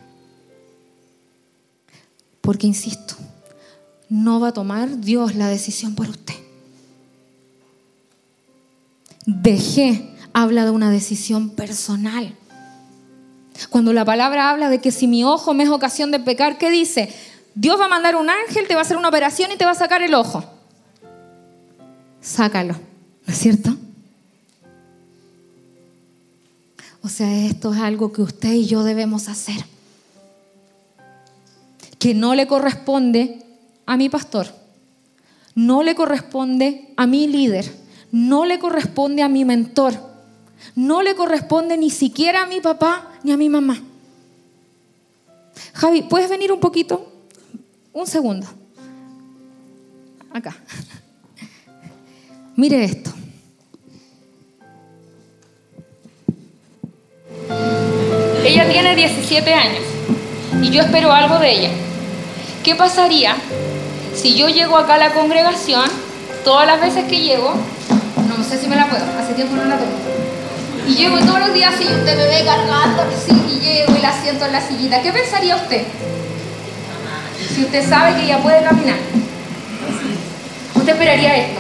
Porque, 2.42 2.68
insisto, 2.68 3.16
no 4.12 4.42
va 4.42 4.50
a 4.50 4.54
tomar 4.54 5.00
Dios 5.00 5.36
la 5.36 5.48
decisión 5.48 5.96
por 5.96 6.10
usted. 6.10 6.34
Dejé 9.26 10.14
habla 10.34 10.66
de 10.66 10.72
una 10.72 10.92
decisión 10.92 11.50
personal. 11.52 12.36
Cuando 13.70 13.94
la 13.94 14.04
palabra 14.04 14.50
habla 14.50 14.70
de 14.70 14.82
que 14.82 14.92
si 14.92 15.08
mi 15.08 15.24
ojo 15.24 15.54
me 15.54 15.64
es 15.64 15.70
ocasión 15.70 16.12
de 16.12 16.20
pecar, 16.20 16.58
¿qué 16.58 16.70
dice? 16.70 17.14
Dios 17.56 17.80
va 17.80 17.86
a 17.86 17.90
mandar 17.90 18.18
un 18.18 18.30
ángel, 18.30 18.68
te 18.68 18.74
va 18.74 18.82
a 18.82 18.84
hacer 18.84 18.98
una 18.98 19.08
operación 19.08 19.50
y 19.54 19.56
te 19.56 19.64
va 19.64 19.72
a 19.72 19.76
sacar 19.76 20.02
el 20.04 20.14
ojo. 20.14 20.44
Sácalo, 22.20 22.74
¿no 22.74 23.34
es 23.34 23.40
cierto? 23.40 23.78
O 27.02 27.08
sea, 27.08 27.34
esto 27.46 27.74
es 27.74 27.80
algo 27.80 28.12
que 28.12 28.24
usted 28.24 28.52
y 28.52 28.66
yo 28.66 28.84
debemos 28.84 29.30
hacer. 29.30 29.64
Que 31.98 32.14
no 32.14 32.36
le 32.36 32.46
corresponde 32.46 33.51
a 33.92 33.98
mi 33.98 34.08
pastor, 34.08 34.48
no 35.54 35.84
le 35.84 35.96
corresponde 35.96 36.94
a 36.96 37.06
mi 37.06 37.28
líder, 37.28 37.70
no 38.14 38.46
le 38.46 38.58
corresponde 38.58 39.22
a 39.22 39.28
mi 39.28 39.44
mentor, 39.44 39.94
no 40.76 41.02
le 41.02 41.14
corresponde 41.14 41.76
ni 41.76 41.90
siquiera 41.90 42.44
a 42.44 42.46
mi 42.46 42.62
papá 42.62 43.12
ni 43.24 43.34
a 43.34 43.38
mi 43.38 43.50
mamá. 43.50 43.82
Javi, 45.74 46.04
¿puedes 46.04 46.30
venir 46.30 46.54
un 46.54 46.62
poquito? 46.62 47.12
Un 47.92 48.08
segundo. 48.08 48.48
Acá. 50.32 50.56
Mire 52.56 52.86
esto. 52.86 53.12
Ella 58.46 58.72
tiene 58.72 58.96
17 58.96 59.54
años 59.54 59.84
y 60.62 60.72
yo 60.72 60.82
espero 60.82 61.12
algo 61.12 61.40
de 61.40 61.52
ella. 61.52 61.72
¿Qué 62.64 62.76
pasaría 62.76 63.36
si 64.16 64.36
yo 64.36 64.50
llego 64.50 64.78
acá 64.78 64.96
a 64.96 64.98
la 64.98 65.14
congregación, 65.14 65.86
todas 66.44 66.68
las 66.68 66.82
veces 66.82 67.06
que 67.06 67.22
llego, 67.22 67.54
no 68.28 68.44
sé 68.44 68.60
si 68.60 68.68
me 68.68 68.76
la 68.76 68.90
puedo, 68.90 69.04
hace 69.20 69.34
tiempo 69.34 69.56
no 69.56 69.66
la 69.66 69.78
tomo, 69.78 69.92
y 70.88 70.96
llego 70.96 71.20
todos 71.20 71.40
los 71.40 71.54
días 71.54 71.74
y 71.80 71.86
usted 71.86 72.18
me 72.18 72.26
ve 72.26 72.44
cargando 72.46 73.04
así 73.04 73.32
y 73.32 73.60
llego 73.60 73.96
y 73.96 74.02
la 74.02 74.22
siento 74.22 74.46
en 74.46 74.52
la 74.52 74.62
sillita, 74.62 75.02
¿qué 75.02 75.12
pensaría 75.12 75.56
usted? 75.56 75.84
Si 77.56 77.64
usted 77.64 77.88
sabe 77.88 78.16
que 78.16 78.24
ella 78.24 78.42
puede 78.42 78.64
caminar, 78.64 78.98
usted 80.76 80.94
esperaría 80.94 81.38
esto. 81.38 81.60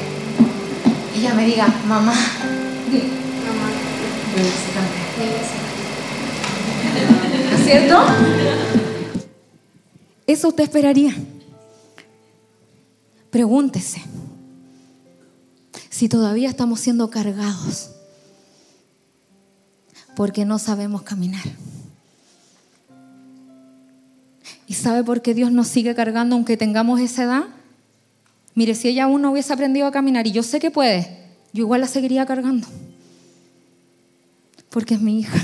Ella 1.18 1.34
me 1.34 1.46
diga, 1.46 1.68
mamá, 1.86 2.14
mamá, 2.14 2.14
¿no 7.52 7.58
es 7.58 7.64
cierto? 7.66 8.06
Eso 10.26 10.48
usted 10.48 10.64
esperaría. 10.64 11.14
Pregúntese 13.32 14.02
si 15.90 16.10
todavía 16.10 16.50
estamos 16.50 16.82
siendo 16.82 17.10
cargados 17.10 17.92
porque 20.16 20.44
no 20.44 20.60
sabemos 20.60 21.04
caminar. 21.04 21.44
¿Y 24.68 24.74
sabe 24.74 25.04
por 25.04 25.22
qué 25.22 25.34
Dios 25.34 25.52
nos 25.52 25.68
sigue 25.68 25.96
cargando 25.96 26.36
aunque 26.36 26.58
tengamos 26.58 27.00
esa 27.00 27.24
edad? 27.24 27.44
Mire, 28.54 28.76
si 28.76 28.90
ella 28.90 29.06
aún 29.06 29.22
no 29.22 29.32
hubiese 29.32 29.54
aprendido 29.54 29.88
a 29.88 29.92
caminar 29.92 30.28
y 30.28 30.32
yo 30.32 30.44
sé 30.44 30.60
que 30.60 30.70
puede, 30.70 31.26
yo 31.54 31.64
igual 31.64 31.82
la 31.82 31.88
seguiría 31.88 32.26
cargando. 32.26 32.68
Porque 34.70 34.96
es 34.96 35.02
mi 35.02 35.20
hija. 35.20 35.40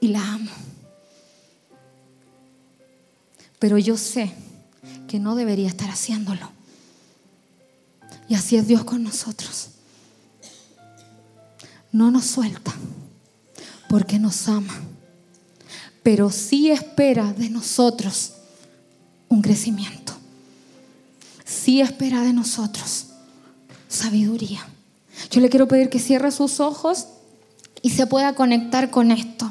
Y 0.00 0.08
la 0.08 0.22
amo. 0.22 0.50
Pero 3.58 3.78
yo 3.78 3.96
sé 3.96 4.32
que 5.08 5.18
no 5.18 5.34
debería 5.34 5.66
estar 5.66 5.90
haciéndolo. 5.90 6.48
Y 8.28 8.34
así 8.34 8.56
es 8.56 8.68
Dios 8.68 8.84
con 8.84 9.02
nosotros. 9.02 9.70
No 11.90 12.12
nos 12.12 12.26
suelta 12.26 12.72
porque 13.88 14.18
nos 14.18 14.46
ama, 14.48 14.74
pero 16.02 16.30
sí 16.30 16.70
espera 16.70 17.32
de 17.32 17.48
nosotros 17.48 18.34
un 19.28 19.42
crecimiento. 19.42 20.12
Sí 21.44 21.80
espera 21.80 22.20
de 22.20 22.34
nosotros 22.34 23.06
sabiduría. 23.88 24.64
Yo 25.30 25.40
le 25.40 25.48
quiero 25.48 25.66
pedir 25.66 25.88
que 25.88 25.98
cierre 25.98 26.30
sus 26.30 26.60
ojos 26.60 27.06
y 27.80 27.90
se 27.90 28.06
pueda 28.06 28.34
conectar 28.34 28.90
con 28.90 29.10
esto, 29.10 29.50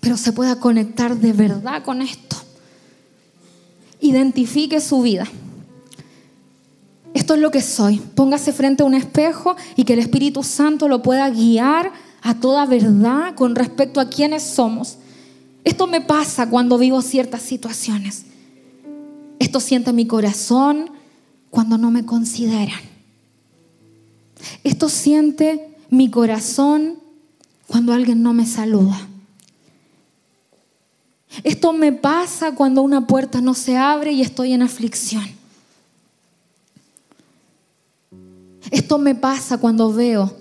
pero 0.00 0.16
se 0.16 0.32
pueda 0.32 0.56
conectar 0.58 1.16
de 1.16 1.34
verdad 1.34 1.84
con 1.84 2.00
esto 2.00 2.41
identifique 4.02 4.80
su 4.80 5.00
vida. 5.00 5.26
Esto 7.14 7.34
es 7.34 7.40
lo 7.40 7.50
que 7.50 7.62
soy. 7.62 7.98
Póngase 8.14 8.52
frente 8.52 8.82
a 8.82 8.86
un 8.86 8.94
espejo 8.94 9.56
y 9.76 9.84
que 9.84 9.94
el 9.94 10.00
Espíritu 10.00 10.42
Santo 10.42 10.88
lo 10.88 11.02
pueda 11.02 11.30
guiar 11.30 11.92
a 12.20 12.34
toda 12.34 12.66
verdad 12.66 13.34
con 13.34 13.54
respecto 13.54 14.00
a 14.00 14.08
quiénes 14.08 14.42
somos. 14.42 14.98
Esto 15.64 15.86
me 15.86 16.00
pasa 16.00 16.48
cuando 16.50 16.78
vivo 16.78 17.00
ciertas 17.02 17.42
situaciones. 17.42 18.24
Esto 19.38 19.60
siente 19.60 19.92
mi 19.92 20.06
corazón 20.06 20.90
cuando 21.50 21.78
no 21.78 21.90
me 21.90 22.04
consideran. 22.04 22.80
Esto 24.64 24.88
siente 24.88 25.76
mi 25.90 26.10
corazón 26.10 26.98
cuando 27.66 27.92
alguien 27.92 28.22
no 28.22 28.32
me 28.32 28.46
saluda. 28.46 29.08
Esto 31.44 31.72
me 31.72 31.92
pasa 31.92 32.54
cuando 32.54 32.82
una 32.82 33.06
puerta 33.06 33.40
no 33.40 33.54
se 33.54 33.76
abre 33.76 34.12
y 34.12 34.22
estoy 34.22 34.52
en 34.52 34.62
aflicción. 34.62 35.24
Esto 38.70 38.98
me 38.98 39.14
pasa 39.14 39.58
cuando 39.58 39.92
veo 39.92 40.34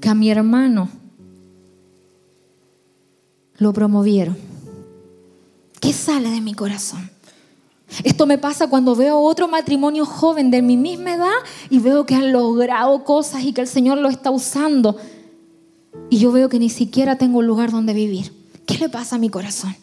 que 0.00 0.08
a 0.08 0.14
mi 0.14 0.30
hermano 0.30 0.88
lo 3.58 3.72
promovieron. 3.72 4.36
¿Qué 5.80 5.92
sale 5.92 6.30
de 6.30 6.40
mi 6.40 6.54
corazón? 6.54 7.10
Esto 8.02 8.26
me 8.26 8.38
pasa 8.38 8.68
cuando 8.68 8.96
veo 8.96 9.18
otro 9.18 9.48
matrimonio 9.48 10.04
joven 10.06 10.50
de 10.50 10.62
mi 10.62 10.76
misma 10.76 11.14
edad 11.14 11.34
y 11.70 11.78
veo 11.78 12.06
que 12.06 12.14
han 12.14 12.32
logrado 12.32 13.04
cosas 13.04 13.44
y 13.44 13.52
que 13.52 13.60
el 13.60 13.68
Señor 13.68 13.98
lo 13.98 14.08
está 14.08 14.30
usando. 14.30 14.96
Y 16.10 16.18
yo 16.18 16.32
veo 16.32 16.48
que 16.48 16.58
ni 16.58 16.70
siquiera 16.70 17.16
tengo 17.18 17.38
un 17.38 17.46
lugar 17.46 17.70
donde 17.70 17.92
vivir. 17.92 18.32
¿Qué 18.66 18.78
le 18.78 18.88
pasa 18.88 19.16
a 19.16 19.18
mi 19.18 19.28
corazón? 19.28 19.76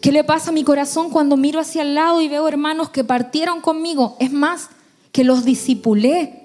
¿Qué 0.00 0.12
le 0.12 0.24
pasa 0.24 0.50
a 0.50 0.52
mi 0.52 0.64
corazón 0.64 1.10
cuando 1.10 1.36
miro 1.36 1.60
hacia 1.60 1.82
el 1.82 1.94
lado 1.94 2.20
y 2.20 2.28
veo 2.28 2.48
hermanos 2.48 2.90
que 2.90 3.04
partieron 3.04 3.60
conmigo? 3.60 4.16
Es 4.18 4.32
más, 4.32 4.70
que 5.14 5.22
los 5.22 5.44
disipulé 5.44 6.42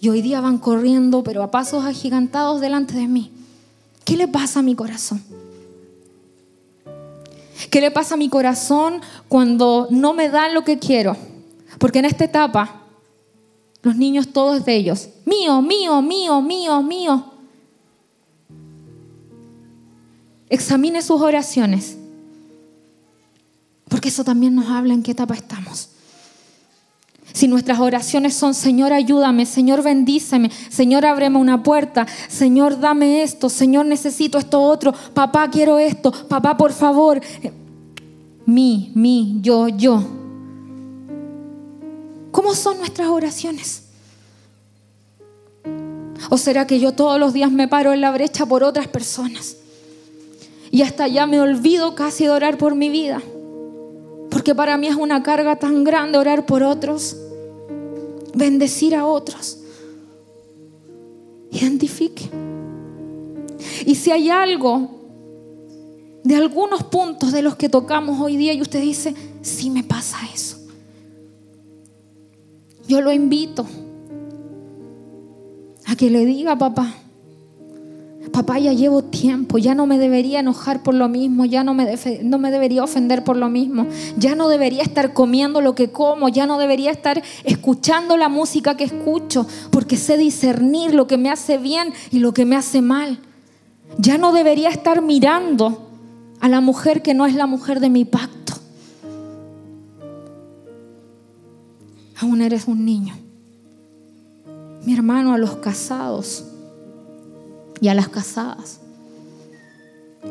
y 0.00 0.08
hoy 0.08 0.22
día 0.22 0.40
van 0.40 0.58
corriendo, 0.58 1.22
pero 1.22 1.44
a 1.44 1.52
pasos 1.52 1.84
agigantados 1.84 2.60
delante 2.60 2.94
de 2.94 3.06
mí. 3.06 3.30
¿Qué 4.04 4.16
le 4.16 4.26
pasa 4.26 4.58
a 4.58 4.62
mi 4.62 4.74
corazón? 4.74 5.22
¿Qué 7.70 7.80
le 7.80 7.92
pasa 7.92 8.14
a 8.14 8.18
mi 8.18 8.28
corazón 8.28 9.00
cuando 9.28 9.86
no 9.90 10.14
me 10.14 10.28
dan 10.28 10.52
lo 10.52 10.64
que 10.64 10.80
quiero? 10.80 11.16
Porque 11.78 12.00
en 12.00 12.06
esta 12.06 12.24
etapa, 12.24 12.82
los 13.82 13.94
niños 13.94 14.32
todos 14.32 14.64
de 14.64 14.74
ellos, 14.74 15.08
mío, 15.24 15.62
mío, 15.62 16.02
mío, 16.02 16.40
mío, 16.42 16.82
mío. 16.82 17.24
Examine 20.48 21.00
sus 21.02 21.20
oraciones. 21.20 21.96
Porque 23.92 24.08
eso 24.08 24.24
también 24.24 24.54
nos 24.54 24.70
habla 24.70 24.94
en 24.94 25.02
qué 25.02 25.10
etapa 25.10 25.34
estamos. 25.34 25.90
Si 27.34 27.46
nuestras 27.46 27.78
oraciones 27.78 28.32
son, 28.32 28.54
Señor, 28.54 28.90
ayúdame, 28.90 29.44
Señor, 29.44 29.82
bendíceme, 29.82 30.50
Señor, 30.70 31.04
ábreme 31.04 31.36
una 31.36 31.62
puerta, 31.62 32.06
Señor, 32.26 32.80
dame 32.80 33.22
esto, 33.22 33.50
Señor, 33.50 33.84
necesito 33.84 34.38
esto 34.38 34.62
otro, 34.62 34.94
papá, 35.12 35.50
quiero 35.50 35.78
esto, 35.78 36.10
papá, 36.10 36.56
por 36.56 36.72
favor. 36.72 37.20
Mi, 38.46 38.90
mi, 38.94 39.40
yo, 39.42 39.68
yo. 39.68 40.02
¿Cómo 42.30 42.54
son 42.54 42.78
nuestras 42.78 43.08
oraciones? 43.08 43.82
¿O 46.30 46.38
será 46.38 46.66
que 46.66 46.80
yo 46.80 46.92
todos 46.92 47.20
los 47.20 47.34
días 47.34 47.52
me 47.52 47.68
paro 47.68 47.92
en 47.92 48.00
la 48.00 48.10
brecha 48.10 48.46
por 48.46 48.64
otras 48.64 48.88
personas? 48.88 49.56
Y 50.70 50.80
hasta 50.80 51.08
ya 51.08 51.26
me 51.26 51.42
olvido 51.42 51.94
casi 51.94 52.24
de 52.24 52.30
orar 52.30 52.56
por 52.56 52.74
mi 52.74 52.88
vida. 52.88 53.20
Porque 54.32 54.54
para 54.54 54.78
mí 54.78 54.88
es 54.88 54.96
una 54.96 55.22
carga 55.22 55.56
tan 55.56 55.84
grande 55.84 56.16
orar 56.16 56.46
por 56.46 56.62
otros, 56.62 57.14
bendecir 58.34 58.94
a 58.94 59.04
otros. 59.04 59.58
Identifique. 61.50 62.30
Y 63.84 63.94
si 63.94 64.10
hay 64.10 64.30
algo 64.30 64.88
de 66.24 66.34
algunos 66.34 66.82
puntos 66.84 67.30
de 67.32 67.42
los 67.42 67.56
que 67.56 67.68
tocamos 67.68 68.20
hoy 68.20 68.38
día 68.38 68.54
y 68.54 68.62
usted 68.62 68.80
dice, 68.80 69.14
sí 69.42 69.68
me 69.68 69.84
pasa 69.84 70.16
eso, 70.32 70.56
yo 72.88 73.02
lo 73.02 73.12
invito 73.12 73.66
a 75.84 75.94
que 75.94 76.08
le 76.08 76.24
diga, 76.24 76.56
papá, 76.56 76.94
papá, 78.30 78.58
ya 78.58 78.72
llevo 78.72 79.02
tiempo, 79.02 79.58
ya 79.58 79.74
no 79.74 79.86
me 79.86 79.98
debería 79.98 80.40
enojar 80.40 80.82
por 80.82 80.94
lo 80.94 81.08
mismo, 81.08 81.44
ya 81.44 81.64
no 81.64 81.74
me, 81.74 81.98
no 82.22 82.38
me 82.38 82.50
debería 82.50 82.84
ofender 82.84 83.24
por 83.24 83.36
lo 83.36 83.48
mismo, 83.48 83.86
ya 84.16 84.34
no 84.34 84.48
debería 84.48 84.82
estar 84.82 85.12
comiendo 85.12 85.60
lo 85.60 85.74
que 85.74 85.90
como, 85.90 86.28
ya 86.28 86.46
no 86.46 86.58
debería 86.58 86.90
estar 86.90 87.22
escuchando 87.44 88.16
la 88.16 88.28
música 88.28 88.76
que 88.76 88.84
escucho, 88.84 89.46
porque 89.70 89.96
sé 89.96 90.16
discernir 90.16 90.94
lo 90.94 91.06
que 91.06 91.18
me 91.18 91.30
hace 91.30 91.58
bien 91.58 91.92
y 92.10 92.20
lo 92.20 92.32
que 92.32 92.44
me 92.44 92.56
hace 92.56 92.80
mal. 92.80 93.18
Ya 93.98 94.18
no 94.18 94.32
debería 94.32 94.68
estar 94.70 95.02
mirando 95.02 95.88
a 96.40 96.48
la 96.48 96.60
mujer 96.60 97.02
que 97.02 97.14
no 97.14 97.26
es 97.26 97.34
la 97.34 97.46
mujer 97.46 97.80
de 97.80 97.90
mi 97.90 98.04
pacto. 98.04 98.54
Aún 102.20 102.40
eres 102.40 102.68
un 102.68 102.84
niño. 102.84 103.16
Mi 104.84 104.94
hermano, 104.94 105.34
a 105.34 105.38
los 105.38 105.56
casados 105.56 106.51
y 107.82 107.88
a 107.88 107.94
las 107.94 108.08
casadas. 108.08 108.80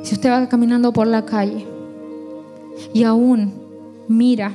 Si 0.01 0.15
usted 0.15 0.31
va 0.31 0.47
caminando 0.47 0.93
por 0.93 1.05
la 1.05 1.25
calle 1.25 1.67
y 2.93 3.03
aún 3.03 3.53
mira 4.07 4.53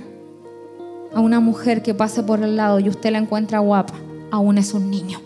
a 1.14 1.20
una 1.20 1.38
mujer 1.38 1.82
que 1.82 1.94
pase 1.94 2.22
por 2.22 2.42
el 2.42 2.56
lado 2.56 2.80
y 2.80 2.88
usted 2.88 3.12
la 3.12 3.18
encuentra 3.18 3.58
guapa, 3.60 3.94
aún 4.32 4.58
es 4.58 4.74
un 4.74 4.90
niño. 4.90 5.20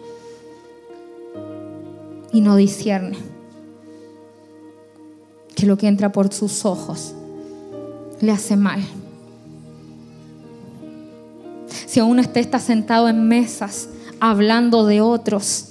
y 2.32 2.40
no 2.42 2.54
discierne. 2.54 3.18
Que 5.56 5.66
lo 5.66 5.76
que 5.76 5.88
entra 5.88 6.12
por 6.12 6.32
sus 6.32 6.64
ojos 6.64 7.12
le 8.20 8.30
hace 8.30 8.56
mal. 8.56 8.80
Si 11.86 11.98
aún 11.98 12.20
usted 12.20 12.40
está 12.40 12.60
sentado 12.60 13.08
en 13.08 13.26
mesas 13.26 13.88
hablando 14.20 14.86
de 14.86 15.00
otros, 15.00 15.69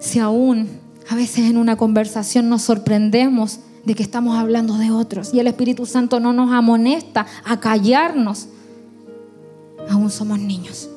si 0.00 0.18
aún 0.18 0.68
a 1.08 1.14
veces 1.14 1.50
en 1.50 1.56
una 1.56 1.76
conversación 1.76 2.48
nos 2.48 2.62
sorprendemos 2.62 3.60
de 3.84 3.94
que 3.94 4.02
estamos 4.02 4.36
hablando 4.36 4.76
de 4.78 4.90
otros 4.90 5.32
y 5.32 5.40
el 5.40 5.46
Espíritu 5.46 5.86
Santo 5.86 6.20
no 6.20 6.32
nos 6.32 6.52
amonesta 6.52 7.26
a 7.44 7.60
callarnos, 7.60 8.48
aún 9.88 10.10
somos 10.10 10.38
niños. 10.38 10.88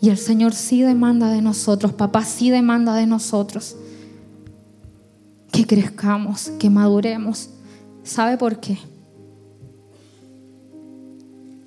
Y 0.00 0.10
el 0.10 0.18
Señor 0.18 0.52
sí 0.52 0.82
demanda 0.82 1.28
de 1.30 1.42
nosotros, 1.42 1.92
papá 1.92 2.24
sí 2.24 2.50
demanda 2.50 2.94
de 2.94 3.06
nosotros 3.06 3.76
que 5.52 5.66
crezcamos, 5.66 6.50
que 6.58 6.70
maduremos. 6.70 7.50
¿Sabe 8.02 8.36
por 8.36 8.58
qué? 8.58 8.78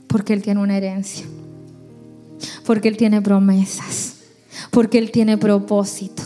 Porque 0.07 0.33
Él 0.33 0.41
tiene 0.41 0.59
una 0.59 0.75
herencia, 0.75 1.25
porque 2.65 2.87
Él 2.87 2.97
tiene 2.97 3.21
promesas, 3.21 4.15
porque 4.71 4.97
Él 4.97 5.11
tiene 5.11 5.37
propósito, 5.37 6.23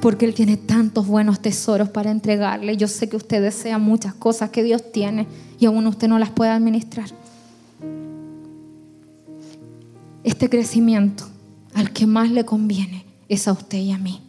porque 0.00 0.24
Él 0.24 0.34
tiene 0.34 0.56
tantos 0.56 1.06
buenos 1.06 1.40
tesoros 1.40 1.88
para 1.88 2.10
entregarle. 2.10 2.76
Yo 2.76 2.88
sé 2.88 3.08
que 3.08 3.16
usted 3.16 3.42
desea 3.42 3.78
muchas 3.78 4.14
cosas 4.14 4.50
que 4.50 4.62
Dios 4.62 4.92
tiene 4.92 5.26
y 5.58 5.66
aún 5.66 5.86
usted 5.86 6.08
no 6.08 6.18
las 6.18 6.30
puede 6.30 6.50
administrar. 6.50 7.10
Este 10.22 10.48
crecimiento 10.48 11.24
al 11.74 11.92
que 11.92 12.06
más 12.06 12.30
le 12.30 12.44
conviene 12.44 13.04
es 13.28 13.46
a 13.48 13.52
usted 13.52 13.78
y 13.78 13.90
a 13.90 13.98
mí. 13.98 14.20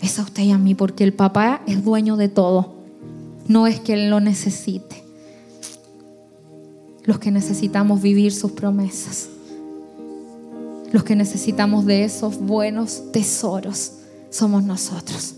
Es 0.00 0.18
a 0.18 0.22
usted 0.22 0.44
y 0.44 0.52
a 0.52 0.58
mí, 0.58 0.74
porque 0.74 1.04
el 1.04 1.12
papá 1.12 1.62
es 1.66 1.84
dueño 1.84 2.16
de 2.16 2.28
todo. 2.28 2.74
No 3.48 3.66
es 3.66 3.80
que 3.80 3.94
él 3.94 4.10
lo 4.10 4.20
necesite. 4.20 5.07
Los 7.08 7.18
que 7.18 7.30
necesitamos 7.30 8.02
vivir 8.02 8.34
sus 8.34 8.52
promesas. 8.52 9.30
Los 10.92 11.04
que 11.04 11.16
necesitamos 11.16 11.86
de 11.86 12.04
esos 12.04 12.38
buenos 12.38 13.10
tesoros 13.12 13.92
somos 14.28 14.62
nosotros. 14.62 15.32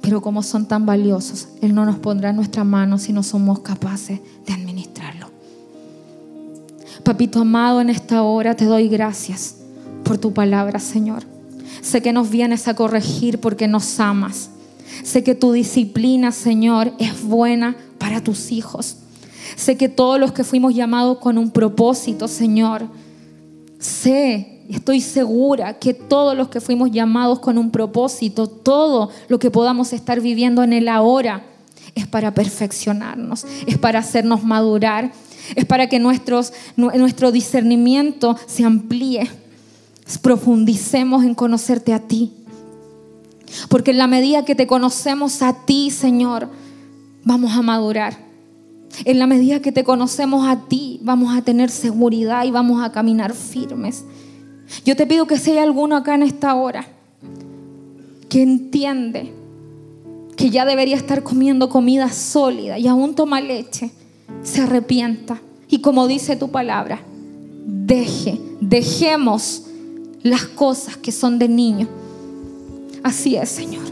Pero 0.00 0.22
como 0.22 0.42
son 0.42 0.66
tan 0.66 0.86
valiosos, 0.86 1.48
Él 1.60 1.74
no 1.74 1.84
nos 1.84 1.98
pondrá 1.98 2.30
en 2.30 2.36
nuestra 2.36 2.64
mano 2.64 2.96
si 2.96 3.12
no 3.12 3.22
somos 3.22 3.58
capaces 3.58 4.18
de 4.46 4.52
administrarlo. 4.54 5.26
Papito 7.04 7.40
amado, 7.40 7.82
en 7.82 7.90
esta 7.90 8.22
hora 8.22 8.56
te 8.56 8.64
doy 8.64 8.88
gracias 8.88 9.56
por 10.04 10.16
tu 10.16 10.32
palabra, 10.32 10.80
Señor. 10.80 11.24
Sé 11.82 12.00
que 12.00 12.14
nos 12.14 12.30
vienes 12.30 12.66
a 12.66 12.72
corregir 12.72 13.40
porque 13.40 13.68
nos 13.68 14.00
amas. 14.00 14.48
Sé 15.04 15.22
que 15.22 15.34
tu 15.34 15.52
disciplina, 15.52 16.32
Señor, 16.32 16.94
es 16.98 17.22
buena 17.22 17.76
para 17.98 18.22
tus 18.24 18.52
hijos. 18.52 18.96
Sé 19.56 19.76
que 19.76 19.88
todos 19.88 20.18
los 20.18 20.32
que 20.32 20.44
fuimos 20.44 20.74
llamados 20.74 21.18
con 21.18 21.38
un 21.38 21.50
propósito, 21.50 22.28
Señor, 22.28 22.86
sé, 23.78 24.62
estoy 24.68 25.00
segura 25.00 25.78
que 25.78 25.94
todos 25.94 26.36
los 26.36 26.48
que 26.48 26.60
fuimos 26.60 26.90
llamados 26.90 27.38
con 27.38 27.58
un 27.58 27.70
propósito, 27.70 28.46
todo 28.46 29.10
lo 29.28 29.38
que 29.38 29.50
podamos 29.50 29.92
estar 29.92 30.20
viviendo 30.20 30.62
en 30.62 30.72
el 30.72 30.88
ahora, 30.88 31.44
es 31.94 32.06
para 32.06 32.32
perfeccionarnos, 32.32 33.44
es 33.66 33.78
para 33.78 33.98
hacernos 33.98 34.44
madurar, 34.44 35.12
es 35.56 35.64
para 35.64 35.88
que 35.88 35.98
nuestro 35.98 37.32
discernimiento 37.32 38.36
se 38.46 38.64
amplíe, 38.64 39.28
profundicemos 40.22 41.24
en 41.24 41.34
conocerte 41.34 41.92
a 41.92 42.00
ti. 42.00 42.32
Porque 43.68 43.92
en 43.92 43.98
la 43.98 44.06
medida 44.06 44.44
que 44.44 44.54
te 44.54 44.66
conocemos 44.66 45.42
a 45.42 45.64
ti, 45.64 45.90
Señor, 45.90 46.48
vamos 47.24 47.52
a 47.52 47.62
madurar. 47.62 48.27
En 49.04 49.18
la 49.18 49.26
medida 49.26 49.60
que 49.60 49.72
te 49.72 49.84
conocemos 49.84 50.48
a 50.48 50.66
ti, 50.66 50.98
vamos 51.02 51.36
a 51.36 51.42
tener 51.42 51.70
seguridad 51.70 52.44
y 52.44 52.50
vamos 52.50 52.82
a 52.82 52.92
caminar 52.92 53.34
firmes. 53.34 54.04
Yo 54.84 54.96
te 54.96 55.06
pido 55.06 55.26
que 55.26 55.38
si 55.38 55.52
hay 55.52 55.58
alguno 55.58 55.96
acá 55.96 56.14
en 56.14 56.22
esta 56.22 56.54
hora 56.54 56.86
que 58.28 58.42
entiende 58.42 59.32
que 60.36 60.50
ya 60.50 60.64
debería 60.64 60.96
estar 60.96 61.22
comiendo 61.22 61.68
comida 61.68 62.10
sólida 62.12 62.78
y 62.78 62.86
aún 62.86 63.14
toma 63.14 63.40
leche, 63.40 63.90
se 64.42 64.62
arrepienta. 64.62 65.40
Y 65.68 65.80
como 65.80 66.06
dice 66.06 66.36
tu 66.36 66.50
palabra, 66.50 67.00
deje, 67.66 68.40
dejemos 68.60 69.64
las 70.22 70.44
cosas 70.44 70.96
que 70.96 71.12
son 71.12 71.38
de 71.38 71.48
niño. 71.48 71.88
Así 73.02 73.36
es, 73.36 73.48
Señor. 73.48 73.84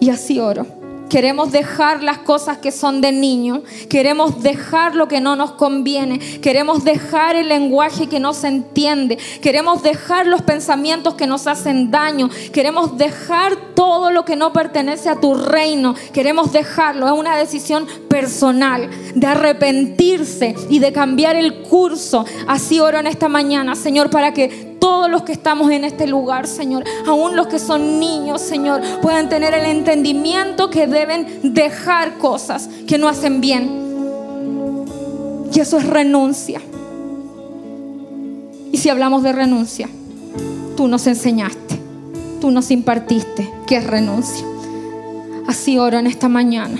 Y 0.00 0.10
así 0.10 0.38
oro. 0.38 0.66
Queremos 1.08 1.52
dejar 1.52 2.02
las 2.02 2.18
cosas 2.18 2.58
que 2.58 2.72
son 2.72 3.00
de 3.00 3.12
niño. 3.12 3.62
Queremos 3.88 4.42
dejar 4.42 4.94
lo 4.96 5.06
que 5.08 5.20
no 5.20 5.36
nos 5.36 5.52
conviene. 5.52 6.18
Queremos 6.18 6.84
dejar 6.84 7.36
el 7.36 7.48
lenguaje 7.48 8.08
que 8.08 8.20
no 8.20 8.32
se 8.32 8.48
entiende. 8.48 9.18
Queremos 9.40 9.82
dejar 9.82 10.26
los 10.26 10.42
pensamientos 10.42 11.14
que 11.14 11.26
nos 11.26 11.46
hacen 11.46 11.90
daño. 11.90 12.30
Queremos 12.52 12.96
dejar 12.96 13.56
todo 13.74 14.10
lo 14.10 14.24
que 14.24 14.36
no 14.36 14.52
pertenece 14.52 15.08
a 15.08 15.20
tu 15.20 15.34
reino. 15.34 15.94
Queremos 16.12 16.52
dejarlo. 16.52 17.06
Es 17.06 17.12
una 17.12 17.36
decisión 17.36 17.86
personal 18.08 18.90
de 19.14 19.26
arrepentirse 19.26 20.54
y 20.68 20.78
de 20.78 20.92
cambiar 20.92 21.36
el 21.36 21.62
curso. 21.62 22.24
Así 22.46 22.80
oro 22.80 22.98
en 22.98 23.06
esta 23.06 23.28
mañana, 23.28 23.74
Señor, 23.74 24.10
para 24.10 24.32
que 24.32 24.73
todos 24.84 25.10
los 25.10 25.22
que 25.22 25.32
estamos 25.32 25.70
en 25.70 25.82
este 25.82 26.06
lugar, 26.06 26.46
Señor, 26.46 26.84
aún 27.06 27.36
los 27.36 27.46
que 27.46 27.58
son 27.58 27.98
niños, 27.98 28.42
Señor, 28.42 28.82
puedan 29.00 29.30
tener 29.30 29.54
el 29.54 29.64
entendimiento 29.64 30.68
que 30.68 30.86
deben 30.86 31.54
dejar 31.54 32.18
cosas 32.18 32.68
que 32.86 32.98
no 32.98 33.08
hacen 33.08 33.40
bien. 33.40 34.84
Y 35.50 35.58
eso 35.58 35.78
es 35.78 35.86
renuncia. 35.86 36.60
Y 38.72 38.76
si 38.76 38.90
hablamos 38.90 39.22
de 39.22 39.32
renuncia, 39.32 39.88
tú 40.76 40.86
nos 40.86 41.06
enseñaste, 41.06 41.80
tú 42.42 42.50
nos 42.50 42.70
impartiste 42.70 43.50
que 43.66 43.76
es 43.76 43.86
renuncia. 43.86 44.44
Así 45.46 45.78
oro 45.78 45.96
en 45.96 46.06
esta 46.06 46.28
mañana, 46.28 46.78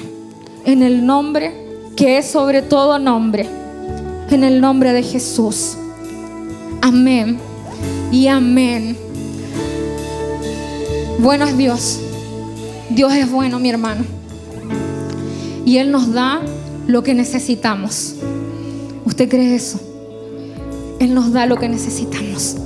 en 0.67 0.83
el 0.83 1.07
nombre 1.07 1.55
que 1.97 2.19
es 2.19 2.27
sobre 2.27 2.61
todo 2.61 2.99
nombre, 2.99 3.49
en 4.31 4.45
el 4.45 4.61
nombre 4.61 4.93
de 4.93 5.03
Jesús. 5.03 5.79
Amén 6.83 7.54
y 8.11 8.29
amén. 8.29 8.97
Bueno 11.19 11.45
es 11.47 11.57
Dios. 11.57 12.01
Dios 12.91 13.13
es 13.15 13.31
bueno, 13.31 13.59
mi 13.59 13.71
hermano. 13.71 14.05
Y 15.65 15.79
Él 15.79 15.91
nos 15.91 16.13
da 16.13 16.41
lo 16.87 17.03
que 17.03 17.15
necesitamos. 17.15 18.15
¿Usted 19.05 19.29
cree 19.29 19.55
eso? 19.55 19.81
Él 21.01 21.15
nos 21.15 21.33
da 21.33 21.47
lo 21.47 21.57
que 21.57 21.69
necesitamos. 21.69 22.57